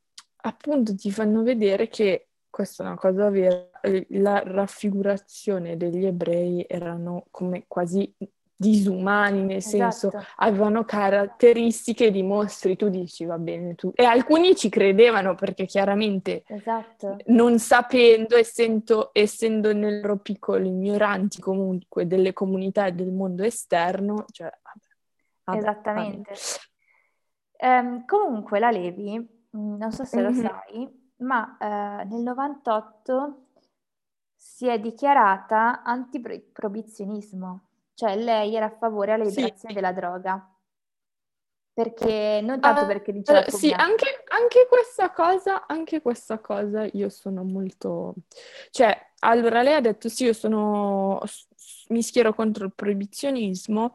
appunto 0.42 0.94
ti 0.94 1.10
fanno 1.10 1.42
vedere 1.42 1.88
che 1.88 2.29
questa 2.50 2.82
è 2.82 2.86
una 2.86 2.96
cosa 2.96 3.30
vera, 3.30 3.68
la 4.08 4.42
raffigurazione 4.44 5.76
degli 5.76 6.04
ebrei 6.04 6.64
erano 6.68 7.26
come 7.30 7.64
quasi 7.66 8.12
disumani, 8.60 9.42
nel 9.42 9.62
senso 9.62 10.08
esatto. 10.08 10.26
avevano 10.36 10.84
caratteristiche 10.84 12.10
di 12.10 12.22
mostri, 12.22 12.76
tu 12.76 12.90
dici 12.90 13.24
va 13.24 13.38
bene 13.38 13.74
tu. 13.74 13.90
E 13.94 14.04
alcuni 14.04 14.54
ci 14.54 14.68
credevano 14.68 15.34
perché 15.34 15.64
chiaramente 15.64 16.42
esatto. 16.46 17.16
non 17.28 17.58
sapendo, 17.58 18.36
essendo, 18.36 19.10
essendo 19.14 19.72
nel 19.72 20.00
loro 20.00 20.18
piccolo 20.18 20.66
ignoranti 20.66 21.40
comunque 21.40 22.06
delle 22.06 22.34
comunità 22.34 22.84
e 22.84 22.92
del 22.92 23.12
mondo 23.12 23.44
esterno, 23.44 24.26
cioè 24.30 24.52
vabbè, 24.62 24.86
vabbè, 25.44 25.58
Esattamente. 25.58 26.32
Um, 27.60 28.04
comunque 28.04 28.58
la 28.58 28.70
Levi, 28.70 29.18
mm, 29.56 29.76
non 29.78 29.90
so 29.90 30.04
se 30.04 30.18
mm-hmm. 30.18 30.26
lo 30.26 30.32
mhm. 30.32 30.46
sai, 30.46 30.99
ma 31.20 31.56
uh, 31.58 32.08
nel 32.08 32.22
98 32.22 33.46
si 34.34 34.66
è 34.66 34.78
dichiarata 34.78 35.82
antiproibizionismo 35.82 37.70
cioè 38.00 38.16
lei 38.16 38.54
era 38.54 38.64
a 38.64 38.76
favore 38.78 39.12
alla 39.12 39.24
liberazione 39.24 39.74
sì. 39.74 39.74
della 39.74 39.92
droga. 39.92 40.54
Perché 41.70 42.40
non 42.42 42.58
tanto 42.58 42.84
uh, 42.84 42.86
perché 42.86 43.12
diceva 43.12 43.40
uh, 43.40 43.50
Sì, 43.50 43.70
anche, 43.72 44.24
anche, 44.28 44.66
questa 44.66 45.10
cosa, 45.10 45.66
anche 45.66 46.00
questa 46.00 46.38
cosa 46.38 46.88
io 46.92 47.10
sono 47.10 47.44
molto... 47.44 48.14
Cioè, 48.70 48.98
allora 49.18 49.60
lei 49.60 49.74
ha 49.74 49.80
detto 49.82 50.08
sì, 50.08 50.24
io 50.24 50.32
sono... 50.32 51.20
mi 51.88 52.02
schiero 52.02 52.32
contro 52.32 52.64
il 52.64 52.72
proibizionismo 52.74 53.90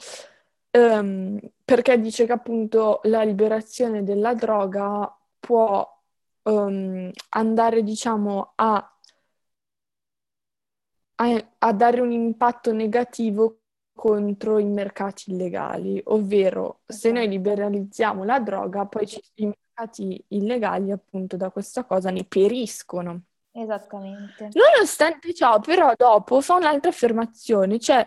um, 0.77 1.39
perché 1.63 1.99
dice 1.99 2.27
che 2.27 2.31
appunto 2.31 2.99
la 3.05 3.23
liberazione 3.23 4.03
della 4.03 4.35
droga 4.35 5.11
può 5.39 5.94
um, 6.45 7.11
andare, 7.29 7.83
diciamo, 7.83 8.53
a, 8.55 8.97
a, 11.15 11.47
a 11.59 11.73
dare 11.73 12.01
un 12.01 12.11
impatto 12.11 12.71
negativo 12.73 13.59
contro 13.93 14.59
i 14.59 14.65
mercati 14.65 15.31
illegali, 15.31 16.01
ovvero 16.05 16.81
se 16.85 17.11
noi 17.11 17.27
liberalizziamo 17.29 18.23
la 18.23 18.39
droga, 18.39 18.85
poi 18.85 19.07
ci, 19.07 19.21
i 19.35 19.45
mercati 19.45 20.23
illegali 20.29 20.91
appunto 20.91 21.37
da 21.37 21.49
questa 21.49 21.85
cosa 21.85 22.09
ne 22.09 22.25
periscono. 22.25 23.21
Esattamente. 23.51 24.49
Nonostante 24.51 25.33
ciò, 25.33 25.59
però, 25.61 25.93
dopo 25.95 26.41
fa 26.41 26.55
un'altra 26.55 26.89
affermazione, 26.89 27.79
cioè 27.79 28.05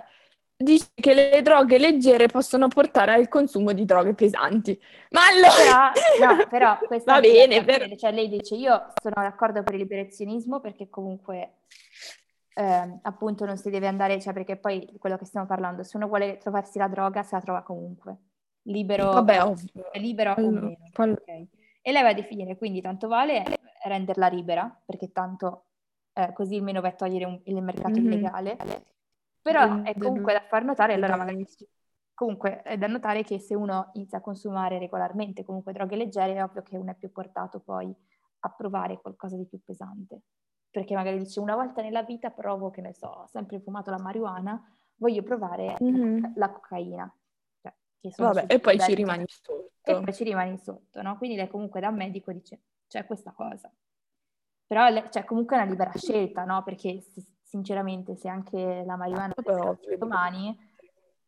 dice 0.59 0.89
che 0.95 1.15
le 1.15 1.41
droghe 1.43 1.79
leggere 1.79 2.27
possono 2.27 2.67
portare 2.67 3.13
al 3.13 3.29
consumo 3.29 3.73
di 3.73 3.85
droghe 3.85 4.15
pesanti. 4.15 4.79
Ma 5.11 5.21
allora... 5.27 5.93
Però, 5.93 6.35
no, 6.35 6.47
però 6.49 6.79
questa 6.87 7.15
va 7.15 7.21
bene, 7.21 7.65
per... 7.65 7.97
cioè 7.97 8.13
lei 8.13 8.29
dice 8.29 8.57
io 8.57 8.93
sono 9.01 9.15
d'accordo 9.17 9.63
per 9.63 9.75
il 9.75 9.81
liberazionismo 9.81 10.61
perché 10.61 10.91
comunque 10.91 11.59
eh, 12.55 12.99
appunto 13.03 13.45
non 13.45 13.57
si 13.57 13.71
deve 13.71 13.87
andare, 13.87 14.21
cioè 14.21 14.33
perché 14.33 14.57
poi 14.57 14.97
quello 14.99 15.17
che 15.17 15.25
stiamo 15.25 15.47
parlando, 15.47 15.85
se 15.85 15.97
uno 15.97 16.09
vuole 16.09 16.39
trovarsi 16.39 16.79
la 16.79 16.89
droga, 16.89 17.23
se 17.23 17.37
la 17.37 17.41
trova 17.41 17.63
comunque, 17.63 18.17
libero, 18.63 19.13
Vabbè, 19.13 19.45
ovvio. 19.45 19.91
libero 19.93 20.33
o 20.33 20.51
meno. 20.51 20.77
Poi... 20.93 21.11
Okay. 21.11 21.49
E 21.81 21.93
lei 21.93 22.03
va 22.03 22.09
a 22.09 22.15
definire, 22.15 22.57
quindi 22.59 22.81
tanto 22.81 23.07
vale 23.07 23.45
renderla 23.85 24.27
libera, 24.27 24.83
perché 24.85 25.13
tanto 25.13 25.67
eh, 26.13 26.33
così 26.33 26.61
meno 26.61 26.81
vai 26.81 26.91
a 26.91 26.95
togliere 26.95 27.25
un, 27.25 27.41
il 27.45 27.63
mercato 27.63 28.01
mm-hmm. 28.01 28.13
illegale, 28.13 28.57
però 29.53 29.83
è 29.83 29.95
comunque 29.97 30.33
da 30.33 30.41
far 30.41 30.65
notare, 30.65 30.95
allora 30.95 31.17
magari 31.17 31.47
comunque 32.15 32.63
è 32.63 32.77
da 32.77 32.87
notare 32.87 33.23
che 33.23 33.39
se 33.39 33.55
uno 33.55 33.91
inizia 33.95 34.19
a 34.19 34.21
consumare 34.21 34.79
regolarmente 34.79 35.45
comunque 35.45 35.73
droghe 35.73 35.97
leggere, 35.97 36.35
è 36.35 36.43
ovvio 36.43 36.63
che 36.63 36.77
uno 36.77 36.91
è 36.91 36.95
più 36.95 37.11
portato 37.13 37.61
poi 37.61 37.95
a 38.41 38.51
provare 38.51 39.01
qualcosa 39.01 39.37
di 39.37 39.47
più 39.47 39.61
pesante 39.65 40.23
perché 40.71 40.95
magari 40.95 41.19
dice 41.19 41.41
una 41.41 41.55
volta 41.55 41.83
nella 41.83 42.03
vita 42.03 42.31
provo, 42.31 42.71
che 42.71 42.81
ne 42.81 42.93
so, 42.93 43.09
ho 43.09 43.27
sempre 43.27 43.61
fumato 43.61 43.91
la 43.91 43.99
marijuana, 43.99 44.63
voglio 44.97 45.23
provare 45.23 45.77
mm-hmm. 45.83 46.33
la 46.37 46.51
cocaina. 46.51 47.13
Cioè, 47.61 47.75
Vabbè, 48.17 48.45
e 48.47 48.61
poi 48.61 48.79
ci 48.79 48.95
rimani 48.95 49.25
sotto. 49.27 49.71
E 49.83 50.01
poi 50.01 50.15
ci 50.15 50.25
rimani 50.25 50.57
sotto, 50.59 51.03
no? 51.03 51.17
Quindi 51.17 51.37
lei 51.37 51.49
comunque 51.49 51.81
da 51.81 51.91
medico 51.91 52.33
dice, 52.33 52.61
c'è 52.87 53.05
questa 53.07 53.33
cosa. 53.33 53.73
Però 54.67 54.87
c'è 54.93 55.09
cioè, 55.09 55.25
comunque 55.25 55.57
una 55.57 55.65
libera 55.65 55.93
scelta, 55.97 56.45
no? 56.45 56.63
Perché 56.63 57.03
sinceramente 57.49 58.15
se 58.15 58.29
anche 58.29 58.83
la 58.85 58.97
marijuana 58.97 59.33
domani, 59.97 60.57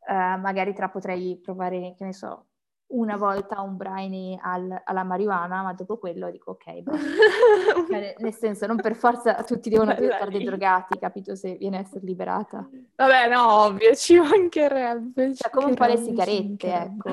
eh, 0.06 0.36
magari 0.36 0.74
tra 0.74 0.90
potrei 0.90 1.38
provare, 1.38 1.94
che 1.96 2.04
ne 2.04 2.12
so, 2.12 2.46
una 2.88 3.16
volta 3.16 3.60
un 3.62 3.76
brine 3.76 4.38
al, 4.42 4.82
alla 4.84 5.02
marijuana, 5.02 5.62
ma 5.62 5.72
dopo 5.72 5.96
quello 5.96 6.30
dico 6.30 6.52
ok, 6.52 6.82
cioè, 7.88 8.14
nel 8.18 8.34
senso 8.34 8.66
non 8.66 8.76
per 8.76 8.96
forza 8.96 9.42
tutti 9.44 9.70
devono 9.70 9.92
essere 9.92 10.30
dei 10.30 10.44
drogati, 10.44 10.98
capito, 10.98 11.34
se 11.34 11.54
viene 11.54 11.78
a 11.78 11.80
essere 11.80 12.04
liberata. 12.04 12.68
Vabbè, 12.96 13.28
no, 13.28 13.62
ovvio, 13.62 13.94
ci 13.94 14.18
mancherebbe. 14.18 15.34
Cioè, 15.34 15.50
come 15.50 15.66
un 15.66 15.74
po' 15.74 15.86
le 15.86 15.96
sigarette, 15.96 16.72
ecco, 16.72 17.10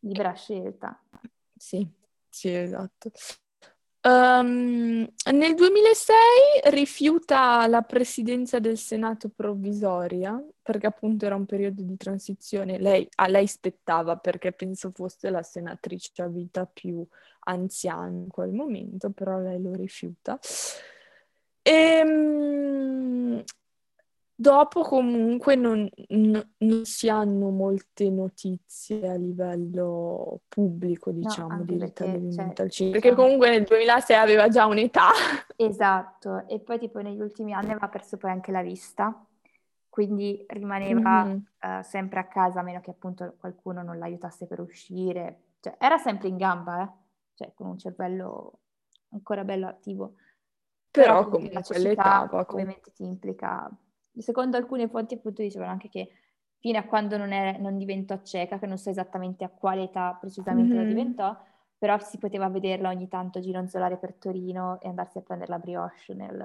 libera 0.00 0.32
scelta. 0.32 0.98
Sì, 1.54 1.86
sì, 2.30 2.54
esatto. 2.54 3.10
Um, 4.08 5.06
nel 5.32 5.54
2006 5.54 6.16
rifiuta 6.70 7.66
la 7.66 7.82
presidenza 7.82 8.58
del 8.58 8.78
Senato 8.78 9.28
provvisoria 9.28 10.42
perché 10.62 10.86
appunto 10.86 11.26
era 11.26 11.34
un 11.34 11.44
periodo 11.44 11.82
di 11.82 11.96
transizione. 11.98 12.78
Lei, 12.78 13.06
a 13.16 13.26
lei 13.26 13.46
spettava 13.46 14.16
perché 14.16 14.52
penso 14.52 14.92
fosse 14.94 15.28
la 15.28 15.42
senatrice 15.42 16.22
a 16.22 16.26
vita 16.26 16.64
più 16.64 17.06
anziana 17.40 18.16
in 18.16 18.28
quel 18.28 18.50
momento, 18.52 19.10
però 19.10 19.38
lei 19.40 19.60
lo 19.60 19.74
rifiuta. 19.74 20.38
E, 21.62 21.70
ehm, 21.70 23.44
Dopo 24.40 24.82
comunque 24.82 25.56
non, 25.56 25.88
non, 26.10 26.52
non, 26.58 26.84
si 26.84 27.08
hanno 27.08 27.50
molte 27.50 28.08
notizie 28.08 29.08
a 29.08 29.16
livello 29.16 30.42
pubblico, 30.46 31.10
diciamo, 31.10 31.56
no, 31.56 31.64
di 31.64 31.76
Rita 31.76 32.06
Levi 32.06 32.32
cioè, 32.32 32.52
perché 32.52 32.92
diciamo 32.92 33.16
comunque 33.16 33.50
nel 33.50 33.64
2006 33.64 34.16
aveva 34.16 34.48
già 34.48 34.66
un'età. 34.66 35.08
Esatto, 35.56 36.46
e 36.46 36.60
poi 36.60 36.78
tipo 36.78 37.00
negli 37.00 37.20
ultimi 37.20 37.52
anni 37.52 37.70
aveva 37.70 37.88
perso 37.88 38.16
poi 38.16 38.30
anche 38.30 38.52
la 38.52 38.62
vista, 38.62 39.26
quindi 39.88 40.44
rimaneva 40.46 41.24
mm-hmm. 41.24 41.36
uh, 41.36 41.82
sempre 41.82 42.20
a 42.20 42.28
casa, 42.28 42.60
a 42.60 42.62
meno 42.62 42.80
che 42.80 42.90
appunto 42.90 43.34
qualcuno 43.40 43.82
non 43.82 43.98
l'aiutasse 43.98 44.46
per 44.46 44.60
uscire. 44.60 45.46
Cioè, 45.58 45.74
era 45.80 45.98
sempre 45.98 46.28
in 46.28 46.36
gamba, 46.36 46.84
eh? 46.84 46.88
cioè 47.34 47.52
con 47.56 47.66
un 47.66 47.76
cervello 47.76 48.60
ancora 49.08 49.42
bello 49.42 49.66
attivo. 49.66 50.14
Però, 50.92 51.18
appunto, 51.18 51.30
comunque 51.30 51.54
la 51.54 51.62
cecità 51.62 52.22
l'età 52.22 52.46
ovviamente 52.52 52.92
ti 52.92 53.02
implica... 53.02 53.68
Secondo 54.18 54.56
alcune 54.56 54.88
fonti 54.88 55.14
appunto 55.14 55.42
dicevano 55.42 55.70
anche 55.72 55.88
che 55.88 56.10
fino 56.58 56.78
a 56.78 56.82
quando 56.84 57.16
non, 57.16 57.32
è- 57.32 57.56
non 57.58 57.76
diventò 57.76 58.20
cieca, 58.22 58.58
che 58.58 58.66
non 58.66 58.78
so 58.78 58.90
esattamente 58.90 59.44
a 59.44 59.48
quale 59.48 59.84
età 59.84 60.16
precisamente 60.20 60.74
lo 60.74 60.80
Mhm. 60.82 60.88
diventò, 60.88 61.36
però 61.78 61.98
si 61.98 62.18
poteva 62.18 62.48
vederla 62.48 62.88
ogni 62.88 63.06
tanto 63.08 63.40
gironzolare 63.40 63.96
per 63.98 64.14
Torino 64.14 64.80
e 64.80 64.88
andarsi 64.88 65.18
a 65.18 65.20
prendere 65.22 65.50
la 65.50 65.58
brioche 65.58 66.14
nel, 66.14 66.40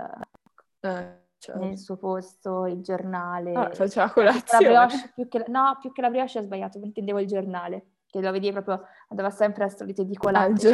eh, 0.82 1.20
certo. 1.40 1.60
nel 1.60 1.78
suo 1.78 1.98
posto, 1.98 2.66
il 2.68 2.82
giornale. 2.82 3.54
Ah, 3.54 3.70
faceva 3.72 4.06
La 4.06 4.12
colazione. 4.14 4.66
brioche, 4.66 5.12
più 5.16 5.28
che, 5.28 5.44
no, 5.48 5.78
più 5.80 5.92
che 5.92 6.02
la 6.02 6.10
brioche 6.10 6.40
ho 6.40 6.42
sbagliato, 6.44 6.78
intendevo 6.78 7.20
il 7.20 7.28
giornale, 7.28 7.86
che 8.06 8.22
lo 8.22 8.32
vedevi 8.32 8.52
proprio, 8.62 8.86
andava 9.10 9.30
sempre 9.32 9.64
al 9.64 9.76
solito 9.76 10.02
Ah, 10.02 10.04
il 10.04 10.10
edicolante. 10.12 10.70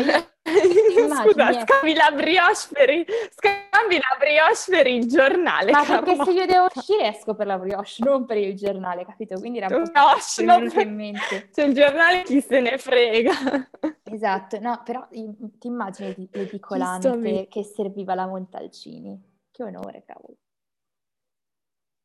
Scusa, 1.08 1.50
eh. 1.50 1.66
scambi 1.66 1.94
la 1.94 2.12
brioche 2.12 2.68
per 2.72 2.90
il, 2.90 3.06
scambi 3.32 3.96
la 3.96 4.18
brioche 4.18 4.64
per 4.70 4.88
il 4.88 5.08
giornale, 5.08 5.72
Ma 5.72 5.84
perché 5.84 6.16
se 6.24 6.32
io 6.32 6.46
devo 6.46 6.68
uscire 6.74 7.08
esco 7.08 7.36
per 7.36 7.48
la 7.48 7.58
brioche, 7.58 7.92
non 8.00 8.26
per 8.26 8.38
il 8.38 8.56
giornale, 8.56 9.06
capito? 9.06 9.40
Quindi 9.40 9.58
era 9.60 9.68
Brioche, 9.68 9.92
che 9.92 10.44
mi 10.44 10.44
è 10.44 10.52
no, 10.52 10.58
venuto 10.58 10.76
per- 10.76 10.86
in 10.88 10.96
mente. 10.96 11.50
Cioè, 11.54 11.66
il 11.66 11.74
giornale 11.74 12.24
chi 12.24 12.42
se 12.42 12.60
ne 12.60 12.78
frega. 12.78 13.32
Esatto, 14.04 14.60
no, 14.60 14.82
però 14.84 15.08
ti 15.10 15.68
immagini 15.68 16.14
di- 16.16 16.30
l'edicolante 16.32 17.48
che 17.50 17.64
serviva 17.64 18.16
la 18.16 18.26
Montalcini? 18.26 19.22
Che 19.52 19.64
onore, 19.64 20.04
cavolo. 20.06 20.36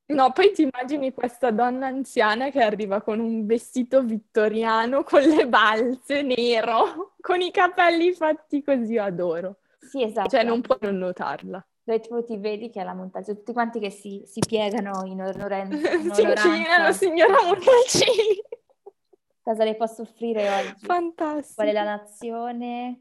No, 0.07 0.32
poi 0.32 0.52
ti 0.52 0.62
immagini 0.62 1.14
questa 1.14 1.50
donna 1.50 1.86
anziana 1.86 2.50
che 2.50 2.61
arriva 2.62 3.00
con 3.00 3.20
un 3.20 3.46
vestito 3.46 4.02
vittoriano 4.02 5.02
con 5.02 5.22
le 5.22 5.48
balze 5.48 6.20
nero, 6.20 7.14
con 7.20 7.40
i 7.40 7.50
capelli 7.50 8.12
fatti 8.12 8.62
così, 8.62 8.92
io 8.92 9.02
adoro. 9.02 9.57
Sì, 9.78 10.02
esatto. 10.02 10.28
Cioè, 10.28 10.44
non 10.44 10.61
puoi 10.61 10.78
non 10.82 10.98
notarla. 10.98 11.66
Dove 11.82 12.00
tipo 12.00 12.22
ti 12.22 12.36
vedi 12.36 12.70
che 12.70 12.80
è 12.80 12.84
la 12.84 12.94
Montalcini, 12.94 13.36
tutti 13.36 13.52
quanti 13.52 13.78
che 13.78 13.90
si, 13.90 14.22
si 14.26 14.40
piegano 14.46 15.05
in 15.07 15.20
onoranza. 15.24 16.92
signora 16.92 17.42
Montalcini. 17.44 18.42
Cosa 19.42 19.64
le 19.64 19.74
posso 19.74 20.02
offrire 20.02 20.48
oggi? 20.48 20.86
Fantastico. 20.86 21.55
Qual 21.57 21.68
è 21.68 21.72
la 21.72 21.84
nazione, 21.84 23.00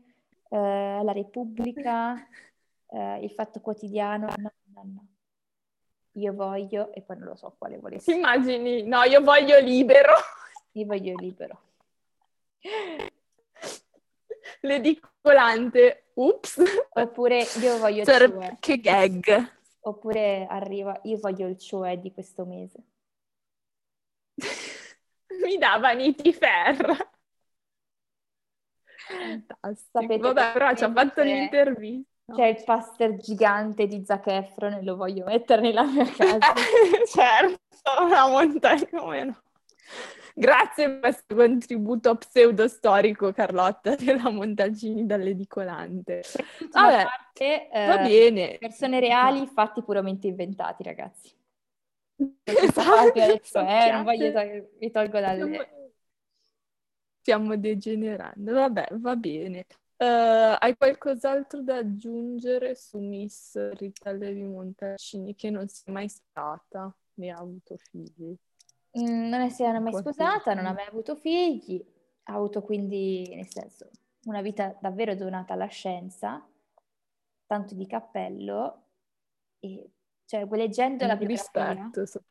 eh, 0.49 0.99
la 1.01 1.11
Repubblica, 1.11 2.15
eh, 2.89 3.23
il 3.23 3.31
fatto 3.31 3.61
quotidiano? 3.61 4.27
No, 4.37 4.51
no, 4.73 4.83
no. 4.83 5.07
Io 6.13 6.33
voglio, 6.33 6.93
e 6.93 7.01
poi 7.01 7.17
non 7.17 7.29
lo 7.29 7.35
so 7.35 7.55
quale 7.57 7.75
Ti 7.75 7.81
volessi. 7.81 8.11
immagini? 8.13 8.83
No, 8.83 9.03
io 9.03 9.21
voglio 9.21 9.59
libero. 9.59 10.13
Io 10.75 10.85
voglio 10.85 11.15
libero. 11.17 11.61
L'edicolante. 14.61 16.05
Ups. 16.15 16.61
Oppure 16.93 17.43
io 17.61 17.77
voglio 17.77 18.01
il 18.01 18.05
Cioè, 18.05 18.27
cioè. 18.29 18.57
che 18.59 18.79
gag. 18.79 19.51
Oppure 19.81 20.45
arriva, 20.47 20.99
io 21.03 21.17
voglio 21.17 21.47
il 21.47 21.57
cioè 21.57 21.97
di 21.99 22.11
questo 22.11 22.45
mese. 22.45 22.79
Mi 25.43 25.57
dà 25.57 25.77
Vanity 25.77 26.31
Fair. 26.33 27.11
Fantastico. 28.95 29.89
Sapete 29.91 30.17
Vabbè, 30.19 30.53
però 30.53 30.73
ci 30.75 30.83
ha 30.83 30.91
fatto 30.91 31.21
un'intervista. 31.21 32.11
C'è 32.33 32.45
il 32.47 32.63
poster 32.63 33.15
gigante 33.17 33.87
di 33.87 34.03
Zac 34.05 34.27
Efron 34.27 34.73
e 34.73 34.83
lo 34.83 34.95
voglio 34.95 35.25
mettere 35.25 35.61
nella 35.61 35.83
mia 35.83 36.05
casa. 36.11 36.53
certo, 37.05 37.59
una 38.01 38.27
montagna 38.27 38.87
come 38.91 39.23
no. 39.25 39.41
Grazie 40.35 40.89
per 40.89 40.99
questo 40.99 41.35
contributo 41.35 42.15
pseudo-storico, 42.15 43.31
Carlotta, 43.33 43.95
della 43.95 44.29
Montalcini 44.31 45.05
dall'edicolante. 45.05 46.23
Vabbè, 46.71 47.03
parte, 47.03 47.69
eh, 47.69 47.85
Va 47.87 47.97
bene. 47.97 48.57
persone 48.57 48.99
reali, 48.99 49.45
fatti 49.47 49.83
puramente 49.83 50.27
inventati, 50.27 50.83
ragazzi. 50.83 51.31
Esatto, 52.45 53.11
detto, 53.13 53.59
eh, 53.59 53.91
non 53.91 54.03
voglio, 54.03 54.31
tol- 54.31 54.69
vi 54.79 54.91
tolgo 54.91 55.19
dalle... 55.19 55.69
Stiamo 57.21 57.55
degenerando. 57.55 58.53
Vabbè, 58.53 58.87
va 58.93 59.15
bene. 59.15 59.65
Eh, 60.03 60.57
hai 60.59 60.75
qualcos'altro 60.75 61.61
da 61.61 61.77
aggiungere 61.77 62.75
su 62.75 62.99
Miss 62.99 63.57
Rita 63.75 64.11
Levi 64.11 64.43
Montalcini 64.43 65.33
che 65.33 65.49
non 65.49 65.69
sia 65.69 65.93
mai 65.93 66.09
stata 66.09 66.93
né 67.13 67.29
ha 67.29 67.37
avuto 67.37 67.77
figli? 67.77 68.35
Mm, 68.99 69.29
non 69.29 69.49
si 69.49 69.63
era 69.63 69.79
mai 69.79 69.93
sposata, 69.93 70.53
non 70.53 70.65
ha 70.65 70.73
mai 70.73 70.87
avuto 70.87 71.15
figli, 71.15 71.81
ha 72.23 72.33
avuto 72.33 72.61
quindi, 72.61 73.33
nel 73.33 73.47
senso, 73.47 73.89
una 74.25 74.41
vita 74.41 74.77
davvero 74.81 75.15
donata 75.15 75.53
alla 75.53 75.67
scienza, 75.67 76.45
tanto 77.45 77.73
di 77.73 77.87
cappello, 77.87 78.83
e 79.59 79.89
cioè, 80.25 80.45
leggendo 80.51 81.05
la 81.05 81.15
biografia, 81.15 81.71
Rispetto. 81.93 82.23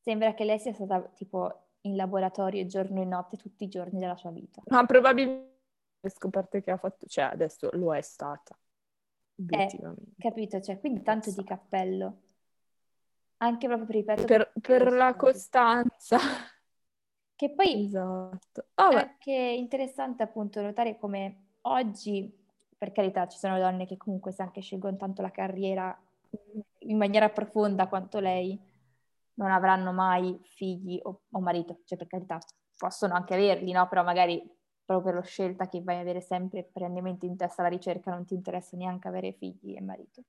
sembra 0.00 0.34
che 0.34 0.44
lei 0.44 0.58
sia 0.58 0.74
stata 0.74 1.00
tipo 1.14 1.68
in 1.82 1.96
laboratorio 1.96 2.66
giorno 2.66 3.00
e 3.00 3.06
notte 3.06 3.38
tutti 3.38 3.64
i 3.64 3.68
giorni 3.68 3.98
della 3.98 4.16
sua 4.16 4.30
vita. 4.30 4.60
Ma 4.66 4.84
probabilmente 4.84 5.46
le 5.46 5.51
scoperte 6.10 6.62
che 6.62 6.70
ha 6.70 6.76
fatto, 6.76 7.06
cioè 7.06 7.24
adesso 7.26 7.68
lo 7.72 7.94
è 7.94 8.00
stata, 8.02 8.56
Eh, 9.50 9.80
capito? 10.18 10.60
Cioè, 10.60 10.80
quindi 10.80 11.02
tanto 11.02 11.30
di 11.30 11.44
cappello. 11.44 12.22
Anche 13.38 13.66
proprio 13.66 13.86
per, 13.86 13.96
ripeto, 13.96 14.24
Per, 14.24 14.52
per 14.60 14.92
la 14.92 15.14
costanza. 15.16 16.18
Che 17.36 17.50
poi 17.54 17.72
Esatto. 17.72 18.68
È 18.86 18.94
Vabbè, 18.94 18.94
anche 18.94 19.32
interessante 19.32 20.22
appunto 20.22 20.60
notare 20.60 20.98
come 20.98 21.46
oggi, 21.62 22.32
per 22.76 22.92
carità, 22.92 23.26
ci 23.28 23.38
sono 23.38 23.58
donne 23.58 23.86
che 23.86 23.96
comunque 23.96 24.32
se 24.32 24.42
anche 24.42 24.60
scelgono 24.60 24.96
tanto 24.96 25.22
la 25.22 25.30
carriera 25.30 25.96
in 26.80 26.96
maniera 26.96 27.28
profonda 27.30 27.88
quanto 27.88 28.18
lei, 28.20 28.58
non 29.34 29.50
avranno 29.50 29.92
mai 29.92 30.38
figli 30.44 30.98
o, 31.02 31.22
o 31.30 31.40
marito, 31.40 31.80
cioè 31.84 31.98
per 31.98 32.06
carità, 32.06 32.38
possono 32.76 33.14
anche 33.14 33.34
averli, 33.34 33.72
no? 33.72 33.88
Però 33.88 34.02
magari 34.04 34.42
proprio 34.84 35.12
la 35.12 35.22
scelta 35.22 35.68
che 35.68 35.82
vai 35.82 35.96
a 35.96 36.00
avere 36.00 36.20
sempre 36.20 36.64
perennemente 36.64 37.26
in 37.26 37.36
testa 37.36 37.62
la 37.62 37.68
ricerca 37.68 38.10
non 38.10 38.24
ti 38.24 38.34
interessa 38.34 38.76
neanche 38.76 39.08
avere 39.08 39.32
figli 39.32 39.76
e 39.76 39.80
marito. 39.80 40.22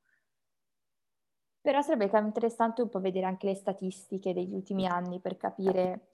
Però 1.62 1.82
sarebbe 1.82 2.10
interessante 2.18 2.82
un 2.82 2.90
po' 2.90 3.00
vedere 3.00 3.26
anche 3.26 3.48
le 3.48 3.56
statistiche 3.56 4.34
degli 4.34 4.54
ultimi 4.54 4.86
anni 4.86 5.20
per 5.20 5.38
capire 5.38 6.08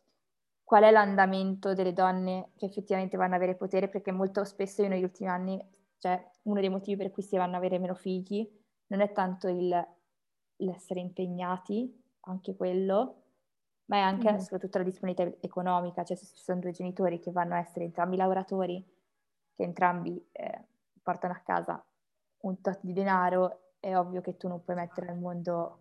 qual 0.63 0.83
è 0.83 0.91
l'andamento 0.91 1.73
delle 1.73 1.93
donne 1.93 2.51
che 2.55 2.65
effettivamente 2.65 3.17
vanno 3.17 3.33
ad 3.33 3.41
avere 3.41 3.57
potere, 3.57 3.87
perché 3.87 4.11
molto 4.11 4.43
spesso 4.43 4.83
io 4.83 4.87
negli 4.89 5.01
ultimi 5.01 5.27
anni, 5.27 5.59
cioè 5.97 6.23
uno 6.43 6.59
dei 6.59 6.69
motivi 6.69 6.97
per 7.01 7.11
cui 7.11 7.23
si 7.23 7.35
vanno 7.35 7.55
ad 7.55 7.63
avere 7.63 7.79
meno 7.79 7.95
figli 7.95 8.47
non 8.87 9.01
è 9.01 9.11
tanto 9.11 9.47
il, 9.47 9.87
l'essere 10.57 10.99
impegnati, 10.99 11.99
anche 12.21 12.55
quello, 12.55 13.23
ma 13.89 13.97
è 13.97 13.99
anche 14.01 14.29
Mhm. 14.29 14.39
soprattutto 14.39 14.77
la 14.77 14.83
disponibilità 14.83 15.37
economica, 15.41 16.03
cioè 16.03 16.15
se 16.17 16.25
ci 16.27 16.43
sono 16.43 16.59
due 16.59 16.71
genitori 16.71 17.19
che 17.19 17.31
vanno 17.31 17.55
a 17.55 17.59
essere 17.59 17.85
entrambi 17.85 18.17
lavoratori, 18.17 18.83
che 19.55 19.63
entrambi 19.63 20.23
eh, 20.31 20.65
portano 21.01 21.33
a 21.33 21.37
casa 21.43 21.83
un 22.41 22.61
tot 22.61 22.79
di 22.81 22.93
denaro, 22.93 23.75
è 23.79 23.95
ovvio 23.97 24.21
che 24.21 24.37
tu 24.37 24.47
non 24.47 24.63
puoi 24.63 24.75
mettere 24.75 25.09
al 25.09 25.17
mondo 25.19 25.79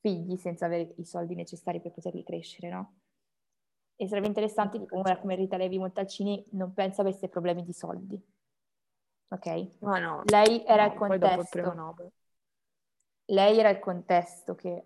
figli 0.00 0.36
senza 0.36 0.66
avere 0.66 0.94
i 0.96 1.04
soldi 1.04 1.34
necessari 1.34 1.80
per 1.80 1.92
poterli 1.92 2.22
crescere, 2.24 2.68
no? 2.70 2.94
E 3.96 4.08
sarebbe 4.08 4.26
interessante 4.28 4.84
che 4.84 4.94
una 4.94 5.18
come 5.18 5.34
Rita 5.36 5.56
Levi 5.56 5.78
Montalcini 5.78 6.44
non 6.52 6.72
penso 6.74 7.02
avesse 7.02 7.28
problemi 7.28 7.62
di 7.64 7.72
soldi. 7.72 8.20
Ok? 9.28 9.68
ma 9.80 9.98
no. 9.98 10.22
Lei 10.30 10.64
era 10.66 10.86
no, 10.86 10.92
il 10.92 10.98
poi 10.98 11.18
dopo 11.18 11.40
il 11.40 11.48
contesto. 11.48 12.12
Lei 13.26 13.58
era 13.58 13.70
il 13.70 13.78
contesto 13.78 14.54
che 14.54 14.84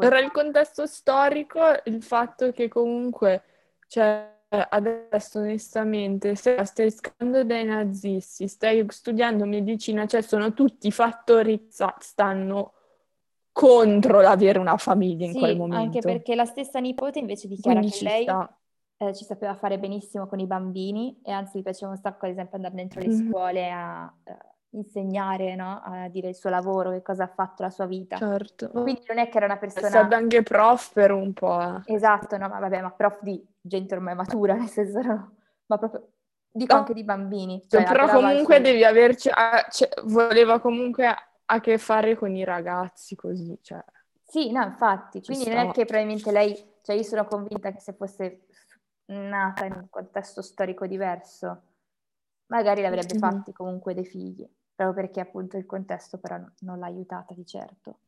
Era 0.00 0.18
portata. 0.18 0.24
il 0.24 0.30
contesto 0.30 0.86
storico, 0.86 1.60
il 1.84 2.02
fatto 2.02 2.52
che 2.52 2.68
comunque, 2.68 3.42
cioè, 3.88 4.32
adesso 4.48 5.40
onestamente, 5.40 6.36
se 6.36 6.64
stai 6.64 6.90
scappando 6.90 7.42
dai 7.44 7.64
nazisti, 7.64 8.46
stai 8.48 8.84
studiando 8.88 9.44
medicina, 9.44 10.06
cioè 10.06 10.22
sono 10.22 10.52
tutti 10.54 10.90
fattori 10.92 11.66
che 11.68 11.94
stanno 11.98 12.72
contro 13.52 14.20
l'avere 14.20 14.58
una 14.60 14.76
famiglia 14.76 15.24
in 15.26 15.32
Sì, 15.32 15.40
quel 15.40 15.56
anche 15.68 15.98
momento. 15.98 16.08
perché 16.12 16.34
la 16.34 16.44
stessa 16.44 16.78
nipote 16.78 17.18
invece 17.18 17.48
dichiara 17.48 17.80
Quindi 17.80 17.90
che 17.90 18.02
lei 18.04 18.22
sta. 18.22 18.58
eh, 18.98 19.14
ci 19.14 19.24
sapeva 19.24 19.54
fare 19.54 19.78
benissimo 19.78 20.26
con 20.26 20.38
i 20.38 20.46
bambini 20.46 21.20
e 21.22 21.30
anzi 21.32 21.58
gli 21.58 21.62
piaceva 21.62 21.90
un 21.92 21.98
sacco, 21.98 22.24
ad 22.26 22.32
esempio, 22.32 22.56
andare 22.56 22.74
dentro 22.74 23.00
le 23.00 23.10
Mhm. 23.10 23.10
scuole 23.10 23.70
a 23.70 24.12
insegnare, 24.70 25.54
no? 25.54 25.80
A 25.82 26.08
dire 26.08 26.28
il 26.28 26.34
suo 26.34 26.50
lavoro, 26.50 26.90
che 26.90 27.02
cosa 27.02 27.24
ha 27.24 27.28
fatto 27.28 27.62
la 27.62 27.70
sua 27.70 27.86
vita. 27.86 28.16
Certo. 28.16 28.68
Quindi 28.68 29.02
non 29.08 29.18
è 29.18 29.28
che 29.28 29.36
era 29.36 29.46
una 29.46 29.54
È 29.54 29.58
persona... 29.58 29.88
stata 29.88 30.16
anche 30.16 30.42
prof 30.42 30.92
per 30.92 31.12
un 31.12 31.32
po'. 31.32 31.60
eh. 31.60 31.94
Esatto, 31.94 32.36
no, 32.36 32.48
ma 32.48 32.58
vabbè, 32.58 32.82
ma 32.82 32.90
prof 32.90 33.20
di 33.22 33.44
gente 33.60 33.94
ormai 33.94 34.14
matura, 34.14 34.54
nel 34.56 34.68
senso, 34.68 35.00
no, 35.00 35.36
ma 35.66 35.78
proprio, 35.78 36.08
dico 36.50 36.74
No. 36.74 36.80
anche 36.80 36.94
di 36.94 37.04
bambini. 37.04 37.64
Cioè, 37.68 37.84
cioè, 37.84 37.92
però 37.96 38.06
comunque 38.08 38.56
suoi- 38.56 38.60
devi 38.62 38.84
averci, 38.84 39.28
a- 39.32 39.66
cioè, 39.70 39.88
voleva 40.04 40.60
comunque 40.60 41.06
a, 41.46 41.60
che 41.60 41.78
fare 41.78 42.14
con 42.16 42.34
i 42.36 42.44
ragazzi 42.44 43.14
così, 43.16 43.58
cioè. 43.62 43.82
Sì, 44.24 44.50
no, 44.52 44.62
infatti, 44.62 45.22
quindi 45.22 45.48
non 45.48 45.56
è 45.58 45.62
sta. 45.64 45.72
che 45.72 45.84
probabilmente 45.86 46.30
lei, 46.30 46.54
cioè 46.82 46.94
io 46.96 47.02
sono 47.02 47.24
convinta 47.24 47.72
che 47.72 47.80
se 47.80 47.94
fosse 47.94 48.46
nata 49.06 49.64
in 49.64 49.72
un 49.72 49.86
contesto 49.88 50.42
storico 50.42 50.86
diverso, 50.86 51.62
magari 52.46 52.82
l'avrebbe 52.82 53.14
Mhm. 53.14 53.18
fatti 53.18 53.52
comunque 53.52 53.94
dei 53.94 54.04
figli, 54.04 54.46
proprio 54.78 54.92
perché 55.02 55.18
appunto 55.20 55.56
il 55.56 55.66
contesto 55.66 56.18
però 56.18 56.36
non, 56.36 56.52
non 56.60 56.78
l'ha 56.78 56.86
aiutata 56.86 57.34
di 57.34 57.44
certo. 57.44 57.98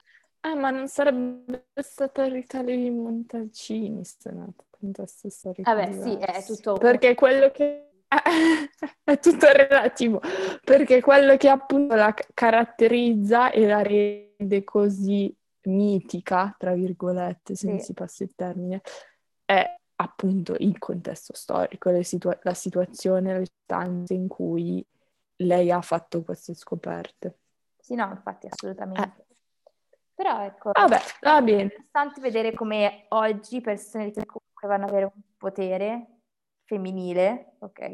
Eh, 0.41 0.55
ma 0.55 0.71
non 0.71 0.87
sarebbe 0.87 1.65
stata 1.83 2.27
Rita 2.27 2.63
Levi 2.63 2.91
Montalcini 2.91 4.05
se 4.05 4.31
no, 4.31 4.55
contesto 4.71 5.29
storico 5.29 5.69
Vabbè, 5.69 5.93
sì, 6.01 6.17
è 6.17 6.45
tutto- 6.45 6.75
Perché 6.75 7.15
quello 7.17 7.51
che... 7.51 7.87
è 9.05 9.19
tutto 9.21 9.47
relativo, 9.53 10.21
perché 10.65 11.01
quello 11.01 11.37
che 11.37 11.49
appunto 11.49 11.95
la 11.95 12.13
ca- 12.15 12.27
caratterizza 12.35 13.51
e 13.51 13.67
la 13.67 13.83
rende 13.83 14.65
così 14.65 15.33
mitica, 15.63 16.55
tra 16.59 16.73
virgolette, 16.75 17.55
se 17.55 17.67
Sì. 17.67 17.73
mi 17.73 17.81
si 17.81 17.93
passa 17.95 18.25
il 18.25 18.33
termine, 18.35 18.81
è 19.45 19.65
appunto 19.97 20.57
il 20.59 20.77
contesto 20.79 21.35
storico, 21.35 22.03
situa- 22.03 22.39
la 22.43 22.55
situazione, 22.55 23.39
le 23.39 23.47
stanze 23.65 24.15
in 24.15 24.27
cui 24.27 24.85
lei 25.45 25.71
ha 25.71 25.81
fatto 25.81 26.23
queste 26.23 26.55
scoperte. 26.55 27.39
Sì, 27.79 27.95
no, 27.95 28.09
infatti, 28.11 28.47
assolutamente. 28.49 29.27
Però 30.15 30.45
ecco, 30.45 30.71
Vabbè, 30.73 30.99
va 31.23 31.39
è 31.39 31.43
bene. 31.43 31.63
interessante 31.63 32.21
vedere 32.21 32.53
come 32.53 33.07
oggi 33.09 33.61
persone 33.61 34.11
che 34.11 34.27
comunque 34.27 34.69
vanno 34.69 34.85
ad 34.85 34.91
avere 34.91 35.05
un 35.07 35.23
potere 35.39 36.07
femminile, 36.65 37.57
ok? 37.61 37.91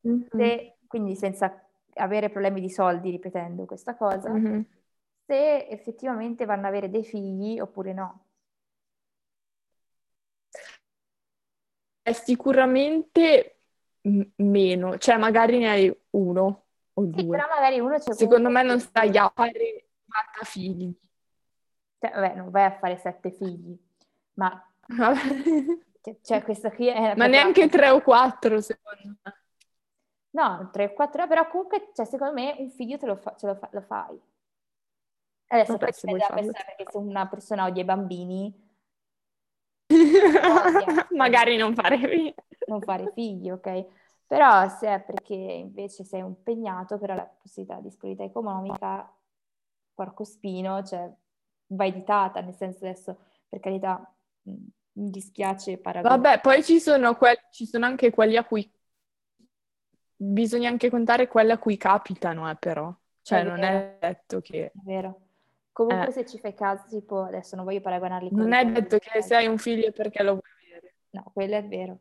Mhm. 0.00 0.28
Se, 0.28 0.76
quindi 0.86 1.16
senza 1.16 1.66
avere 1.94 2.28
problemi 2.28 2.60
di 2.60 2.68
soldi, 2.68 3.10
ripetendo 3.10 3.64
questa 3.64 3.96
cosa, 3.96 4.30
Mhm. 4.30 4.66
se 5.24 5.66
effettivamente 5.68 6.44
vanno 6.44 6.62
ad 6.66 6.72
avere 6.74 6.90
dei 6.90 7.04
figli 7.04 7.58
oppure 7.58 7.92
no. 7.94 8.26
È 12.02 12.12
sicuramente 12.12 13.53
m- 14.08 14.22
meno, 14.36 14.98
cioè 14.98 15.16
magari 15.16 15.58
ne 15.58 15.68
hai 15.70 15.98
uno 16.10 16.64
o 16.94 17.02
Sì, 17.16 17.22
due. 17.22 17.36
però 17.36 17.48
magari 17.48 17.80
uno 17.80 17.98
c'è 17.98 18.12
Secondo 18.12 18.50
me 18.50 18.62
non 18.62 18.80
stai 18.80 19.16
a 19.16 19.30
fare 19.34 19.86
40 20.06 20.44
figli. 20.44 20.94
Cioè, 21.98 22.10
vabbè, 22.12 22.34
non 22.34 22.50
vai 22.50 22.64
a 22.64 22.76
fare 22.78 22.96
sette 22.98 23.30
figli, 23.32 23.76
ma 24.34 24.50
cioè, 26.02 26.16
cioè, 26.22 26.42
questa 26.42 26.70
qui 26.70 26.88
è 26.88 27.14
Ma 27.16 27.26
neanche 27.26 27.68
3 27.68 27.88
o 27.90 28.00
4 28.02 28.60
secondo 28.60 29.00
me. 29.22 29.34
No, 30.32 30.68
3 30.72 30.84
o 30.86 30.92
4, 30.92 31.26
però 31.26 31.48
comunque, 31.48 31.90
cioè, 31.94 32.04
secondo 32.04 32.34
me 32.34 32.54
un 32.58 32.68
figlio 32.70 32.98
te 32.98 33.06
lo, 33.06 33.16
fa- 33.16 33.34
lo, 33.40 33.54
fa- 33.54 33.68
lo 33.72 33.80
fai. 33.80 34.20
Adesso 35.46 35.78
poi 35.78 35.92
dalla 36.02 36.18
farlo. 36.26 36.34
persona, 36.34 36.64
perché 36.66 36.90
se 36.90 36.98
una 36.98 37.28
persona 37.28 37.64
odia 37.66 37.82
i 37.82 37.84
bambini, 37.86 38.62
Magari 41.12 41.56
non 41.56 41.74
fare 41.74 41.98
figli. 41.98 42.34
Non 42.66 42.82
fare 42.82 43.10
figli, 43.12 43.50
ok? 43.50 43.86
Però 44.26 44.68
se 44.68 44.88
è 44.88 45.00
perché 45.00 45.34
invece 45.34 46.04
sei 46.04 46.20
impegnato, 46.20 46.98
però 46.98 47.14
la 47.14 47.24
possibilità 47.40 47.76
di 47.76 47.88
disponibilità 47.88 48.30
economica, 48.30 49.12
porco 49.94 50.24
spino, 50.24 50.82
cioè 50.82 51.10
va 51.68 51.86
editata, 51.86 52.40
nel 52.40 52.54
senso 52.54 52.84
adesso, 52.84 53.16
per 53.48 53.60
carità, 53.60 54.12
mh, 54.42 54.50
mi 54.92 55.10
dispiace 55.10 55.78
paragonare. 55.78 56.20
Vabbè, 56.20 56.40
poi 56.40 56.64
ci 56.64 56.80
sono, 56.80 57.16
que- 57.16 57.46
ci 57.50 57.66
sono 57.66 57.86
anche 57.86 58.10
quelli 58.10 58.36
a 58.36 58.44
cui 58.44 58.68
bisogna 60.16 60.68
anche 60.68 60.90
contare 60.90 61.28
quelli 61.28 61.50
a 61.50 61.58
cui 61.58 61.76
capitano, 61.76 62.50
eh, 62.50 62.56
però. 62.56 62.94
Cioè, 63.22 63.40
È 63.40 63.44
non 63.44 63.62
è 63.62 63.96
detto 64.00 64.40
che... 64.40 64.64
È 64.66 64.72
vero. 64.84 65.20
Comunque 65.72 66.08
Eh. 66.10 66.12
se 66.12 66.26
ci 66.26 66.38
fai 66.38 66.54
caso, 66.54 66.86
tipo, 66.88 67.22
adesso 67.22 67.56
non 67.56 67.64
voglio 67.64 67.80
paragonarli 67.80 68.30
con 68.30 68.40
Non 68.40 68.52
è 68.52 68.64
detto 68.64 68.98
che 68.98 69.20
di- 69.20 69.26
se 69.26 69.34
hai 69.34 69.46
un 69.46 69.58
figlio 69.58 69.90
perché 69.92 70.22
lo 70.22 70.32
vuoi 70.32 70.42
avere. 70.68 70.94
No, 71.10 71.30
quello 71.32 71.56
è 71.56 71.66
vero. 71.66 71.98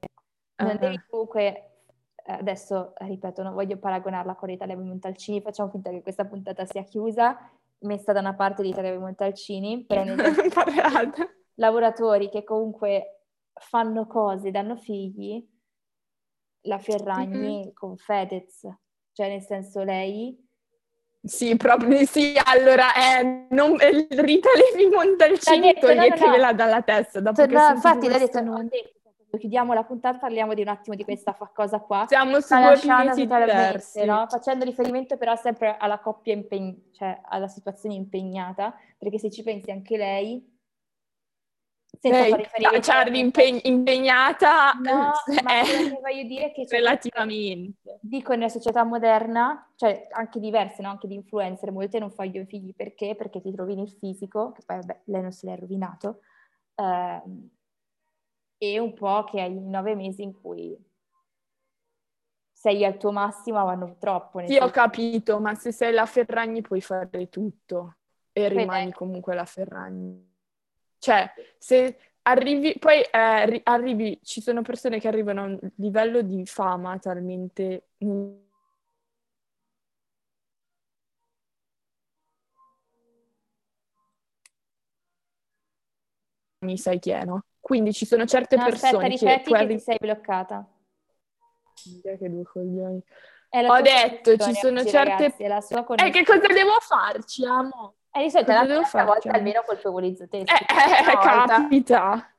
Non 0.56 0.78
devi 0.78 1.02
comunque, 1.10 1.72
eh, 2.16 2.32
adesso 2.34 2.94
ripeto, 2.98 3.42
non 3.44 3.54
voglio 3.54 3.78
paragonarla 3.78 4.36
con 4.36 4.50
Italia 4.50 4.76
Levi 4.76 4.88
Montalcini, 4.88 5.42
facciamo 5.42 5.70
finta 5.70 5.90
che 5.90 6.02
questa 6.02 6.26
puntata 6.26 6.66
sia 6.66 6.84
chiusa, 6.84 7.38
messa 7.80 8.14
da 8.14 8.20
una 8.20 8.34
parte 8.36 8.62
di 8.62 8.70
Italia 8.70 8.92
Levi 8.92 9.02
Montalcini, 9.04 9.84
Parlata. 9.86 11.28
lavoratori 11.56 12.30
che 12.30 12.44
comunque 12.44 13.26
fanno 13.54 14.08
cose, 14.08 14.52
danno 14.52 14.76
figli, 14.76 15.46
la 16.66 16.78
Ferragni 16.80 17.66
Mhm. 17.66 17.74
con 17.74 17.98
Fedez, 17.98 18.68
cioè 19.12 19.28
nel 19.30 19.42
senso 19.42 19.84
lei... 19.84 20.40
Sì, 21.26 21.56
proprio 21.56 22.06
sì. 22.06 22.34
Allora, 22.46 22.88
eh, 22.96 23.46
non, 23.52 23.80
eh, 23.80 24.08
Rita 24.10 24.50
Levi 24.76 24.94
Montalcini, 24.94 25.74
detto, 25.74 25.88
no, 25.94 26.06
no, 26.06 26.38
no. 26.38 26.54
dalla 26.54 26.82
testa. 26.82 27.22
Dopo 27.22 27.46
che 27.46 27.56
ho 27.56 27.60
No, 27.60 27.70
infatti 27.76 28.10
l'ha 28.10 28.18
detto, 28.18 28.40
ho 28.40 28.44
nome. 28.44 28.68
detto, 28.68 29.03
chiudiamo 29.38 29.74
la 29.74 29.84
puntata 29.84 30.20
parliamo 30.20 30.54
di 30.54 30.62
un 30.62 30.68
attimo 30.68 30.96
di 30.96 31.04
questa 31.04 31.34
cosa 31.54 31.80
qua. 31.80 32.06
Siamo 32.08 32.40
totalmente, 32.40 33.26
diversi. 33.26 34.06
no? 34.06 34.26
Facendo 34.30 34.64
riferimento 34.66 35.18
però 35.18 35.36
sempre 35.36 35.76
alla 35.78 36.00
coppia 36.00 36.34
impeg- 36.34 36.92
cioè 36.92 37.20
alla 37.26 37.48
situazione 37.48 37.96
impegnata, 37.96 38.76
perché 38.98 39.18
se 39.18 39.30
ci 39.32 39.44
pensi 39.44 39.72
anche 39.72 39.98
lei, 39.98 40.52
senza 42.00 42.20
Lei, 42.20 42.30
fare 42.32 42.44
riferimento 42.44 42.82
cioè, 42.82 42.96
alla- 42.96 43.12
rimpeg- 43.12 43.66
impegnata 43.66 44.74
No, 44.74 45.12
eh, 45.28 45.42
ma 45.42 45.62
quello 45.62 45.96
che 45.96 46.02
voglio 46.02 46.24
dire 46.28 46.46
è 46.46 46.52
che 46.52 46.66
c'è 46.66 46.78
relativamente. 46.78 48.00
dico 48.02 48.34
nella 48.34 48.50
società 48.50 48.84
moderna, 48.84 49.72
cioè 49.76 50.08
anche 50.12 50.40
diverse, 50.40 50.82
no? 50.82 50.90
anche 50.90 51.08
di 51.08 51.16
influencer, 51.16 51.72
molte 51.72 52.00
non 52.00 52.12
vogliono 52.16 52.46
figli 52.46 52.74
perché? 52.76 53.16
Perché 53.16 53.42
ti 53.42 53.56
rovini 53.56 53.84
il 53.84 53.96
fisico, 54.00 54.52
che 54.52 54.64
poi 54.66 54.78
vabbè, 54.78 55.02
lei 55.06 55.22
non 55.22 55.32
se 55.32 55.48
l'è 55.48 55.58
rovinato, 55.58 56.20
ehm, 56.76 57.50
e 58.64 58.80
un 58.80 58.94
po' 58.94 59.26
che 59.26 59.42
hai 59.42 59.54
nove 59.60 59.94
mesi 59.94 60.24
in 60.24 60.40
cui 60.40 60.78
sei 62.54 62.86
al 62.86 62.98
tuo 62.98 63.12
massimo, 63.12 63.64
vanno 63.66 63.98
troppo. 64.00 64.40
nel 64.40 64.48
Sì, 64.50 64.56
ho 64.58 64.70
capito, 64.70 65.40
ma 65.42 65.54
se 65.54 65.74
sei 65.74 65.92
la 65.92 66.06
Ferragni 66.06 66.62
puoi 66.62 66.80
fare 66.80 67.28
tutto 67.28 67.98
e 68.32 68.44
Vedi? 68.44 68.56
rimani 68.56 68.94
comunque 68.94 69.36
la 69.36 69.44
Ferragni. 69.44 70.32
Cioè, 70.98 71.30
se 71.58 71.98
arrivi, 72.22 72.78
poi 72.80 73.02
eh, 73.02 73.46
ri- 73.48 73.62
arrivi, 73.64 74.18
ci 74.24 74.40
sono 74.40 74.62
persone 74.62 75.02
che 75.02 75.10
arrivano 75.10 75.42
a 75.42 75.46
un 75.46 75.60
livello 75.76 76.22
di 76.22 76.46
fama 76.46 76.98
talmente... 77.00 77.90
Mi 86.62 86.78
sai 86.78 86.98
chi 87.00 87.10
è, 87.10 87.26
no? 87.26 87.44
Quindi 87.64 87.94
ci 87.94 88.06
sono 88.06 88.26
certe 88.26 88.58
No, 88.58 88.64
aspetta, 88.64 88.88
persone 88.88 89.08
che 89.16 89.26
ripeti 89.26 89.52
che 89.52 89.56
arri- 89.56 89.76
ti 89.76 89.80
sei 89.82 89.98
bloccata. 89.98 90.68
Che 91.74 92.30
due 92.30 92.44
coglioni. 92.44 93.02
Ho 93.52 93.82
detto, 93.82 94.36
ci 94.36 94.54
sono 94.54 94.82
oggi, 94.82 94.90
certe- 94.90 95.34
ragazzi, 95.38 95.68
sua 95.68 95.86
Eh, 95.96 96.10
che 96.10 96.26
cosa 96.26 96.46
devo 96.48 96.78
farci, 96.82 97.46
amo? 97.46 97.96
Eh, 98.12 98.24
di 98.24 98.30
solito 98.32 98.52
cosa 98.52 98.60
la 98.60 98.68
devo 98.68 98.84
farci, 98.84 99.06
volta 99.06 99.30
amo? 99.30 99.38
almeno 99.38 99.64
colpevolizzo 99.66 100.28
te. 100.28 100.38
Eh, 100.40 100.42
eh, 100.44 101.06
volta. 101.06 101.46
capita. 101.48 102.36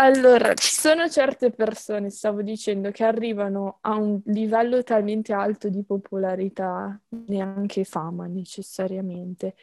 Allora, 0.00 0.52
ci 0.54 0.70
sono 0.74 1.08
certe 1.08 1.50
persone, 1.50 2.10
stavo 2.10 2.42
dicendo, 2.42 2.90
che 2.90 3.04
arrivano 3.04 3.78
a 3.80 3.96
un 3.96 4.20
livello 4.26 4.82
talmente 4.82 5.32
alto 5.32 5.70
di 5.70 5.82
popolarità, 5.82 7.00
neanche 7.26 7.84
fama 7.84 8.26
necessariamente, 8.26 9.56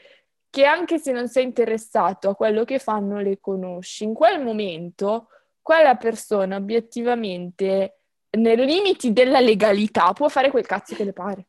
che 0.56 0.64
anche 0.64 0.99
se 0.99 1.12
non 1.12 1.28
sei 1.28 1.43
interessato 1.43 2.30
a 2.30 2.36
quello 2.36 2.64
che 2.64 2.80
fanno, 2.80 3.20
le 3.20 3.41
conosci. 3.41 4.06
In 4.06 4.14
quel 4.14 4.41
momento, 4.41 5.28
quella 5.62 5.97
persona 5.97 6.56
obiettivamente, 6.56 7.97
nei 8.30 8.56
limiti 8.66 9.12
della 9.12 9.41
legalità, 9.41 10.14
può 10.14 10.30
fare 10.30 10.51
quel 10.51 10.66
cazzo 10.66 10.95
che 10.95 11.03
le 11.03 11.12
pare. 11.12 11.47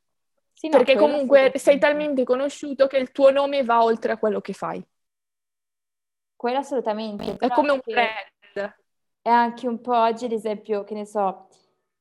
Sì, 0.52 0.68
no, 0.68 0.78
Perché 0.78 0.96
comunque 0.96 1.36
sei 1.36 1.52
assolutamente. 1.54 1.78
talmente 1.78 2.24
conosciuto 2.24 2.88
che 2.88 2.96
il 2.96 3.12
tuo 3.12 3.30
nome 3.30 3.62
va 3.62 3.84
oltre 3.84 4.11
a 4.11 4.18
quello 4.18 4.40
che 4.40 4.54
fai. 4.54 4.84
Quello 6.34 6.59
assolutamente. 6.59 7.36
È 7.36 7.48
come 7.50 7.70
un 7.70 7.80
brand. 7.84 8.74
È 9.22 9.28
anche 9.28 9.68
un 9.68 9.80
po' 9.80 9.96
oggi, 9.96 10.24
ad 10.24 10.32
esempio, 10.32 10.82
che 10.82 10.94
ne 10.94 11.07
so, 11.07 11.46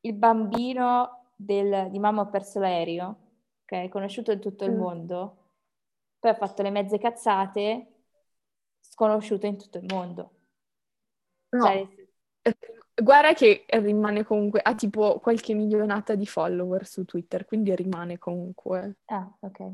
il 0.01 0.13
bambino 0.13 1.33
del- 1.35 1.89
di 1.91 1.99
Mamma 1.99 2.21
ho 2.23 2.29
perso 2.31 2.59
l'aereo, 2.59 3.15
ok, 3.61 3.89
conosciuto 3.89 4.31
in 4.31 4.39
tutto 4.39 4.65
il 4.65 4.71
Mm. 4.71 4.77
mondo, 4.79 5.37
poi 6.25 6.31
ha 6.31 6.35
fatto 6.35 6.63
le 6.63 6.71
mezze 6.71 6.97
cazzate, 6.97 7.87
sconosciuto 8.79 9.45
in 9.45 9.59
tutto 9.59 9.77
il 9.77 9.85
mondo. 9.87 10.31
No, 11.51 11.65
Cioè, 11.65 11.87
eh, 12.41 12.57
guarda 12.95 13.33
che 13.33 13.65
rimane 13.67 14.23
comunque, 14.23 14.59
ha 14.59 14.73
tipo 14.73 15.19
qualche 15.19 15.53
milionata 15.53 16.15
di 16.15 16.25
follower 16.25 16.87
su 16.87 17.05
Twitter, 17.05 17.45
quindi 17.45 17.75
rimane 17.75 18.17
comunque. 18.17 18.95
ah, 19.05 19.31
ok. 19.39 19.71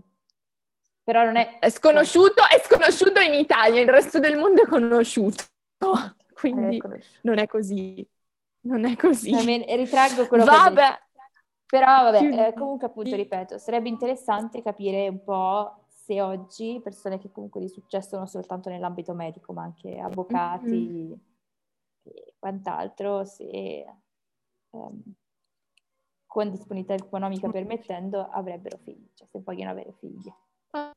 Però 1.04 1.24
non 1.24 1.38
è... 1.38 1.60
È 1.60 1.70
sconosciuto, 1.70 2.44
è 2.44 2.62
sconosciuto 2.62 3.22
in 3.22 3.34
Italia, 3.34 3.82
il 3.82 3.90
resto 3.90 4.20
del 4.20 4.38
mondo 4.38 4.64
è 4.64 4.68
conosciuto. 4.68 5.44
Quindi 6.34 6.78
Eh, 6.78 7.00
non 7.22 7.38
è 7.38 7.48
così. 7.48 8.08
Non 8.64 8.86
è 8.86 8.96
così. 8.96 9.32
Va 9.32 9.44
bene, 9.44 9.76
ritraggo 9.76 10.28
quello 10.28 10.44
che 10.44 10.50
ho 10.50 10.54
detto. 10.54 10.74
Vabbè. 10.74 11.00
Però 11.66 12.12
vabbè, 12.12 12.48
eh, 12.48 12.54
comunque 12.54 12.88
appunto 12.88 13.16
ripeto, 13.16 13.58
sarebbe 13.58 13.88
interessante 13.88 14.62
capire 14.62 15.08
un 15.08 15.24
po' 15.24 15.81
se 16.12 16.22
oggi 16.22 16.82
persone 16.84 17.18
che 17.20 17.32
comunque 17.32 17.62
di 17.62 17.70
successo 17.70 18.18
non 18.18 18.28
soltanto 18.28 18.68
nell'ambito 18.68 19.14
medico, 19.14 19.54
ma 19.54 19.64
anche 19.64 19.98
avvocati 19.98 21.18
e 22.04 22.34
quant'altro, 22.38 23.24
se 23.24 23.86
ehm, 24.72 25.04
con 26.26 26.50
disponibilità 26.50 27.02
economica 27.02 27.50
permettendo, 27.50 28.28
avrebbero 28.28 28.78
figli, 28.80 29.10
cioè 29.14 29.26
se 29.30 29.40
vogliono 29.40 29.70
avere 29.70 29.94
figli. 30.00 30.30
Ah, 30.72 30.92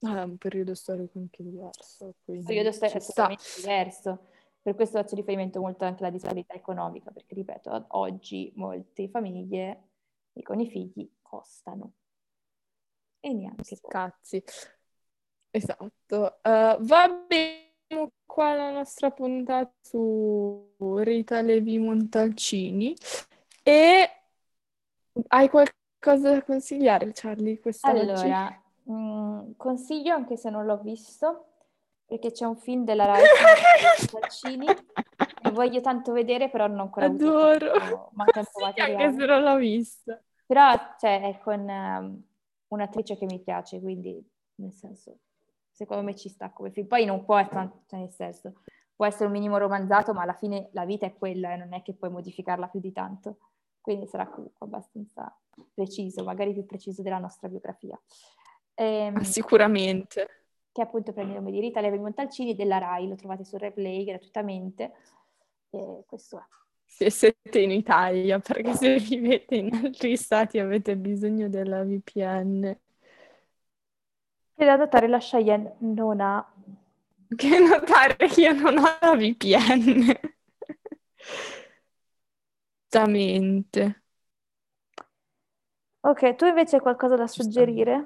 è 0.00 0.22
un 0.22 0.36
periodo 0.36 0.74
storico 0.74 1.20
anche 1.20 1.44
diverso. 1.44 2.14
Un 2.24 2.42
periodo 2.42 2.72
storico 2.72 2.96
assolutamente 2.98 3.44
diverso. 3.56 4.18
Per 4.62 4.74
questo 4.74 4.98
faccio 4.98 5.14
riferimento 5.14 5.60
molto 5.60 5.84
anche 5.84 6.02
alla 6.02 6.12
disparità 6.12 6.54
economica, 6.54 7.12
perché 7.12 7.36
ripeto, 7.36 7.84
oggi 7.90 8.52
molte 8.56 9.08
famiglie 9.08 9.90
con 10.42 10.58
i 10.58 10.66
figli 10.66 11.08
costano. 11.22 11.92
E 13.20 13.32
neanche 13.32 13.78
Cazzi. 13.86 14.42
Esatto. 15.50 16.38
Uh, 16.42 16.82
va 16.84 17.24
bene 17.26 18.12
qua 18.24 18.54
la 18.54 18.70
nostra 18.70 19.10
puntata 19.10 19.72
su 19.82 20.74
Rita 20.78 21.42
Levi 21.42 21.78
Montalcini 21.78 22.94
e 23.62 24.10
hai 25.28 25.48
qualcosa 25.48 26.32
da 26.32 26.42
consigliare, 26.42 27.10
Charlie, 27.12 27.60
quest'oggi? 27.60 27.98
Allora, 27.98 28.62
mh, 28.84 28.92
mm, 28.92 29.50
consiglio 29.56 30.14
anche 30.14 30.36
se 30.36 30.48
non 30.48 30.64
l'ho 30.64 30.78
visto, 30.78 31.46
perché 32.06 32.30
c'è 32.32 32.46
un 32.46 32.56
film 32.56 32.84
della 32.84 33.04
Rai 33.04 33.22
Montalcini 34.12 34.66
che 34.66 35.50
voglio 35.50 35.80
tanto 35.80 36.12
vedere, 36.12 36.48
però 36.48 36.66
non 36.68 36.80
ancora 36.80 37.06
Adoro. 37.06 37.72
avuto 37.72 38.10
ma 38.12 38.24
tempo 38.24 38.50
sì, 38.54 38.62
materiale. 38.62 39.04
Anche 39.04 39.20
se 39.20 39.26
non 39.26 39.42
l'ho 39.42 39.56
visto. 39.56 40.20
Però 40.46 40.72
cioè, 40.98 41.20
è 41.22 41.38
con 41.38 41.60
um, 41.60 42.22
un'attrice 42.70 43.16
che 43.16 43.26
mi 43.26 43.40
piace, 43.40 43.80
quindi 43.80 44.22
nel 44.56 44.72
senso, 44.72 45.18
secondo 45.70 46.02
me 46.02 46.14
ci 46.14 46.28
sta 46.28 46.50
come 46.50 46.70
film. 46.70 46.86
Poi 46.86 47.04
non 47.04 47.24
può 47.24 47.36
essere, 47.36 47.70
cioè, 47.86 48.00
nel 48.00 48.12
senso, 48.12 48.62
può 48.94 49.06
essere 49.06 49.26
un 49.26 49.32
minimo 49.32 49.56
romanzato, 49.56 50.12
ma 50.12 50.22
alla 50.22 50.34
fine 50.34 50.68
la 50.72 50.84
vita 50.84 51.06
è 51.06 51.14
quella 51.14 51.52
e 51.52 51.56
non 51.56 51.72
è 51.72 51.82
che 51.82 51.94
puoi 51.94 52.10
modificarla 52.10 52.68
più 52.68 52.80
di 52.80 52.92
tanto. 52.92 53.38
Quindi 53.80 54.06
sarà 54.06 54.28
comunque 54.28 54.66
abbastanza 54.66 55.34
preciso, 55.72 56.22
magari 56.22 56.52
più 56.52 56.66
preciso 56.66 57.02
della 57.02 57.18
nostra 57.18 57.48
biografia. 57.48 57.98
Ehm, 58.74 59.16
ah, 59.16 59.24
sicuramente. 59.24 60.28
Che 60.72 60.82
appunto 60.82 61.12
prende 61.12 61.32
il 61.32 61.38
nome 61.38 61.50
di 61.50 61.60
Rita 61.60 61.80
Levi 61.80 61.98
Montalcini 61.98 62.54
della 62.54 62.78
RAI, 62.78 63.08
lo 63.08 63.16
trovate 63.16 63.44
su 63.44 63.56
Replay 63.56 64.04
gratuitamente. 64.04 64.92
E 65.70 66.04
questo 66.06 66.38
è. 66.38 66.42
Se 66.92 67.08
siete 67.08 67.60
in 67.60 67.70
Italia, 67.70 68.40
perché 68.40 68.74
se 68.74 68.96
vivete 69.00 69.54
in 69.54 69.72
altri 69.72 70.16
stati 70.16 70.58
avete 70.58 70.96
bisogno 70.96 71.48
della 71.48 71.82
VPN. 71.84 72.78
Che 74.54 74.64
da 74.64 74.76
notare 74.76 75.08
la 75.08 75.18
Cheyenne 75.18 75.76
non 75.78 76.20
ha. 76.20 76.46
Che 77.34 77.58
notare 77.58 78.16
che 78.16 78.40
io 78.42 78.52
non 78.52 78.76
ho 78.76 78.98
la 79.00 79.14
VPN. 79.16 80.14
Esattamente. 82.92 84.02
Ok, 86.02 86.34
tu 86.36 86.44
invece 86.46 86.76
hai 86.76 86.82
qualcosa 86.82 87.16
da 87.16 87.26
suggerire? 87.26 88.04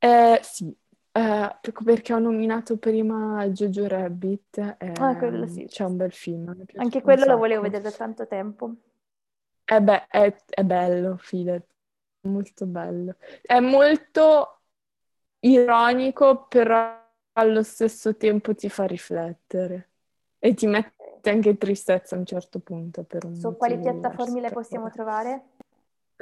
Eh, 0.00 0.40
sì, 0.42 0.74
eh, 1.12 1.56
perché 1.84 2.14
ho 2.14 2.18
nominato 2.18 2.78
prima 2.78 3.46
Jojo 3.48 3.86
Rabbit. 3.86 4.76
Eh, 4.78 4.92
ah, 4.98 5.16
quello 5.16 5.46
sì. 5.46 5.66
C'è 5.66 5.84
un 5.84 5.96
bel 5.96 6.12
film. 6.12 6.64
Anche 6.76 7.02
quello 7.02 7.26
lo 7.26 7.36
volevo 7.36 7.62
vedere 7.62 7.82
da 7.82 7.90
tanto 7.90 8.26
tempo. 8.26 8.74
Eh 9.64 9.80
beh, 9.80 10.06
è, 10.06 10.34
è 10.48 10.64
bello, 10.64 11.16
fidati, 11.18 11.66
molto 12.22 12.66
bello. 12.66 13.16
È 13.42 13.60
molto 13.60 14.60
ironico, 15.40 16.46
però 16.46 17.00
allo 17.32 17.62
stesso 17.62 18.16
tempo 18.16 18.54
ti 18.54 18.68
fa 18.68 18.84
riflettere 18.84 19.90
e 20.38 20.54
ti 20.54 20.66
mette 20.66 21.30
anche 21.30 21.56
tristezza 21.56 22.16
a 22.16 22.18
un 22.18 22.26
certo 22.26 22.58
punto. 22.58 23.04
Per 23.04 23.24
un 23.26 23.36
Su 23.36 23.56
quali 23.56 23.78
piattaforme 23.78 24.40
le 24.40 24.50
possiamo 24.50 24.90
trovare? 24.90 25.42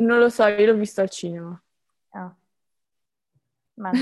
Non 0.00 0.18
lo 0.18 0.28
so, 0.28 0.46
io 0.46 0.66
l'ho 0.66 0.78
visto 0.78 1.00
al 1.00 1.10
cinema. 1.10 1.60
Ah. 2.10 2.34
Ma 3.80 3.90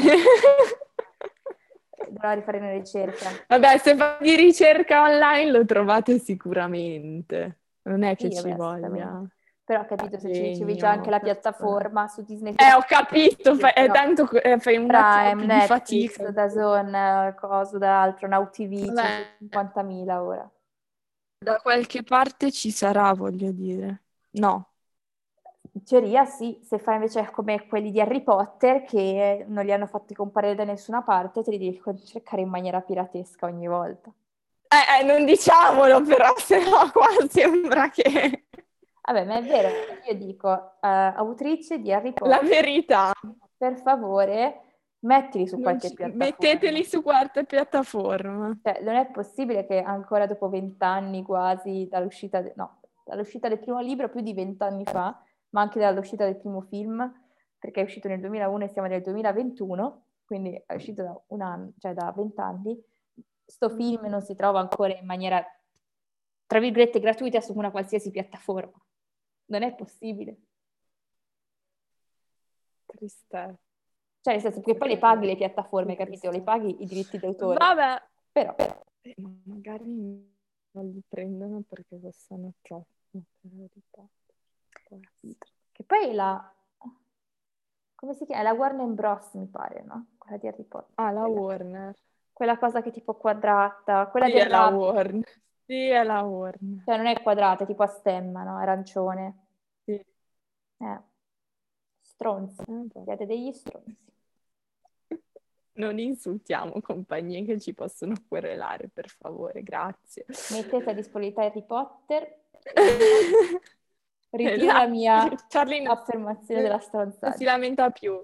Dovrò 2.11 2.33
rifare 2.33 2.59
una 2.59 2.73
ricerca. 2.73 3.31
Vabbè, 3.47 3.79
se 3.79 3.95
fate 3.97 4.25
di 4.25 4.35
ricerca 4.35 5.03
online 5.03 5.51
lo 5.51 5.65
trovate 5.65 6.19
sicuramente. 6.19 7.61
Non 7.83 8.03
è 8.03 8.17
che 8.17 8.31
sì, 8.31 8.43
ci 8.43 8.53
voglia. 8.53 9.23
Però 9.65 9.81
ho 9.81 9.85
capito 9.85 10.19
se 10.19 10.33
ci 10.33 10.41
dicevi 10.41 10.77
già 10.77 10.91
anche 10.91 11.11
la 11.11 11.21
piattaforma 11.21 12.09
su 12.09 12.23
Disney. 12.25 12.55
Eh, 12.57 12.73
ho 12.73 12.83
capito, 12.87 13.55
fa- 13.55 13.75
è 13.75 13.91
tanto 13.91 14.31
eh, 14.31 14.59
fai 14.59 14.79
un 14.79 14.87
Prime, 14.87 15.45
Netflix, 15.45 15.67
fatica. 15.67 16.31
da 16.31 16.49
Zone, 16.49 17.35
coso, 17.39 17.77
da 17.77 18.01
altro, 18.01 18.29
Now 18.29 18.49
TV, 18.51 18.91
50.000 18.91 20.11
ora. 20.19 20.51
Da 21.41 21.61
qualche 21.61 22.03
parte 22.03 22.51
ci 22.51 22.71
sarà, 22.71 23.13
voglio 23.13 23.53
dire. 23.53 24.05
No. 24.31 24.71
In 25.73 25.85
teoria 25.85 26.25
sì, 26.25 26.59
se 26.63 26.79
fai 26.79 26.95
invece 26.95 27.31
come 27.31 27.67
quelli 27.67 27.91
di 27.91 28.01
Harry 28.01 28.23
Potter 28.23 28.85
che 28.85 29.45
non 29.49 29.65
li 29.65 29.73
hanno 29.73 29.87
fatti 29.87 30.15
comparire 30.15 30.55
da 30.55 30.65
nessuna 30.65 31.03
parte, 31.03 31.43
te 31.43 31.51
li 31.51 31.59
devi 31.59 31.81
cercare 32.05 32.43
in 32.43 32.49
maniera 32.49 32.81
piratesca 32.81 33.47
ogni 33.47 33.67
volta. 33.67 34.11
Eh, 34.69 35.01
eh 35.01 35.05
non 35.05 35.25
diciamolo 35.25 36.03
però, 36.03 36.35
se 36.37 36.59
no 36.59 36.91
qua 36.93 37.07
sembra 37.29 37.89
che... 37.91 38.45
Vabbè, 39.03 39.25
ma 39.25 39.37
è 39.37 39.43
vero, 39.43 39.69
io 40.07 40.15
dico, 40.15 40.51
uh, 40.51 40.77
autrice 40.81 41.79
di 41.79 41.91
Harry 41.91 42.13
Potter... 42.13 42.29
La 42.29 42.47
verità. 42.47 43.13
Per 43.57 43.81
favore, 43.81 44.61
mettili 45.01 45.47
su 45.47 45.61
qualche 45.61 45.89
ci... 45.89 45.95
piattaforma. 45.95 46.25
Metteteli 46.27 46.85
su 46.85 47.03
qualche 47.03 47.45
piattaforma. 47.45 48.59
Cioè, 48.63 48.83
non 48.83 48.97
è 48.97 49.07
possibile 49.07 49.65
che 49.65 49.81
ancora 49.81 50.27
dopo 50.27 50.51
vent'anni 50.51 51.23
quasi 51.23 51.89
dall'uscita, 51.91 52.43
de... 52.43 52.53
no, 52.57 52.81
dall'uscita 53.05 53.49
del 53.49 53.59
primo 53.59 53.81
libro, 53.81 54.11
più 54.11 54.21
di 54.21 54.35
vent'anni 54.35 54.85
fa, 54.85 55.19
ma 55.51 55.61
anche 55.61 55.79
dall'uscita 55.79 56.25
del 56.25 56.37
primo 56.37 56.61
film, 56.63 57.13
perché 57.59 57.81
è 57.81 57.85
uscito 57.85 58.09
nel 58.09 58.21
2001 58.21 58.65
e 58.65 58.69
siamo 58.69 58.89
nel 58.89 59.03
2021, 59.03 60.05
quindi 60.25 60.63
è 60.67 60.75
uscito 60.75 61.03
da 61.03 61.21
un 61.29 61.41
anno, 61.41 61.73
cioè 61.79 61.95
da 61.95 62.13
vent'anni. 62.15 62.81
Sto 63.45 63.71
film 63.71 64.07
non 64.07 64.21
si 64.23 64.35
trova 64.35 64.61
ancora 64.61 64.95
in 64.95 65.07
maniera, 65.07 65.43
tra 66.47 66.61
virgolette, 66.61 67.01
gratuita 67.01 67.41
su 67.41 67.57
una 67.57 67.71
qualsiasi 67.71 68.11
piattaforma. 68.11 68.79
Non 69.47 69.63
è 69.63 69.75
possibile. 69.75 70.37
Tristezza. 72.85 73.59
Cioè, 74.21 74.35
nel 74.35 74.43
senso 74.43 74.61
che 74.61 74.77
poi 74.77 74.89
le 74.89 74.99
paghi 74.99 75.27
le 75.27 75.37
piattaforme, 75.37 75.97
capito? 75.97 76.31
Le 76.31 76.43
paghi 76.43 76.83
i 76.83 76.87
diritti 76.87 77.19
d'autore. 77.19 77.57
Vabbè. 77.57 78.03
Però, 78.33 78.55
però. 78.55 78.83
Eh, 79.01 79.15
magari 79.45 79.87
non 80.73 80.91
li 80.91 81.03
prendono 81.09 81.63
perché 81.67 81.99
costano 82.01 82.53
troppo, 82.61 82.87
per 83.11 83.51
verità. 83.51 84.07
Che 85.73 85.85
poi 85.85 86.15
la... 86.15 86.53
come 87.95 88.15
si 88.15 88.25
chiama? 88.25 88.43
La 88.43 88.53
Warner 88.53 88.87
Bros, 88.87 89.33
mi 89.35 89.47
pare, 89.47 89.83
no? 89.83 90.09
Quella 90.19 90.37
di 90.39 90.47
Harry 90.47 90.65
Potter. 90.65 90.93
Ah, 90.95 91.11
la 91.11 91.21
quella. 91.23 91.41
Warner. 91.41 91.95
Quella 92.33 92.59
cosa 92.59 92.83
che 92.83 92.89
è 92.89 92.93
tipo 92.93 93.15
quadrata. 93.15 94.07
Quella 94.09 94.27
sì, 94.27 94.33
è 94.33 94.49
la 94.49 94.69
Warner. 94.69 95.43
Sì, 95.65 95.89
è 95.89 96.03
la 96.03 96.23
Warner. 96.23 96.85
Cioè 96.85 96.97
non 96.97 97.07
è 97.07 97.21
quadrata, 97.23 97.65
è 97.65 97.67
tipo 97.67 97.83
a 97.83 97.89
stemma, 97.89 98.43
no? 98.43 98.57
Arancione. 98.57 99.47
Sì. 99.85 99.93
Eh. 99.93 101.01
Stronzi. 102.01 102.63
Eh, 102.63 103.03
Siete 103.05 103.27
degli 103.27 103.53
stronzi. 103.53 104.07
Non 105.73 105.99
insultiamo 105.99 106.81
compagnie 106.81 107.45
che 107.45 107.61
ci 107.61 107.73
possono 107.73 108.15
querelare, 108.27 108.89
per 108.89 109.09
favore, 109.09 109.63
grazie. 109.63 110.27
Mettete 110.51 110.91
a 110.91 110.93
disponibilità 110.93 111.43
Harry 111.43 111.65
Potter. 111.65 112.47
Ritiro 114.31 114.73
la 114.73 114.87
mia 114.87 115.29
Charlie 115.49 115.81
non, 115.81 115.97
affermazione 115.97 116.63
della 116.63 116.79
stronzata. 116.79 117.29
Non 117.29 117.37
si 117.37 117.45
lamenta 117.45 117.91
più. 117.91 118.23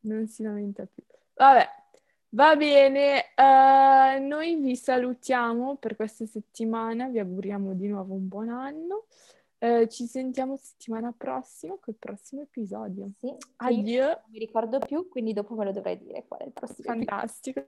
Non 0.00 0.26
si 0.28 0.42
lamenta 0.42 0.86
più. 0.86 1.02
Vabbè, 1.34 1.68
va 2.30 2.56
bene. 2.56 3.24
Uh, 3.36 4.26
noi 4.26 4.56
vi 4.56 4.76
salutiamo 4.76 5.76
per 5.76 5.96
questa 5.96 6.26
settimana. 6.26 7.08
Vi 7.08 7.18
auguriamo 7.18 7.72
di 7.74 7.88
nuovo 7.88 8.14
un 8.14 8.28
buon 8.28 8.50
anno. 8.50 9.06
Uh, 9.58 9.86
ci 9.86 10.06
sentiamo 10.06 10.56
settimana 10.56 11.12
prossima 11.16 11.76
col 11.80 11.96
prossimo 11.98 12.42
episodio. 12.42 13.10
Sì, 13.18 13.34
Addio. 13.56 14.04
Non 14.04 14.22
mi 14.28 14.38
ricordo 14.38 14.78
più, 14.78 15.08
quindi 15.08 15.32
dopo 15.32 15.54
me 15.54 15.64
lo 15.64 15.72
dovrai 15.72 15.98
dire 15.98 16.24
qual 16.28 16.40
è 16.40 16.44
il 16.44 16.52
prossimo. 16.52 16.86
Fantastico. 16.86 17.66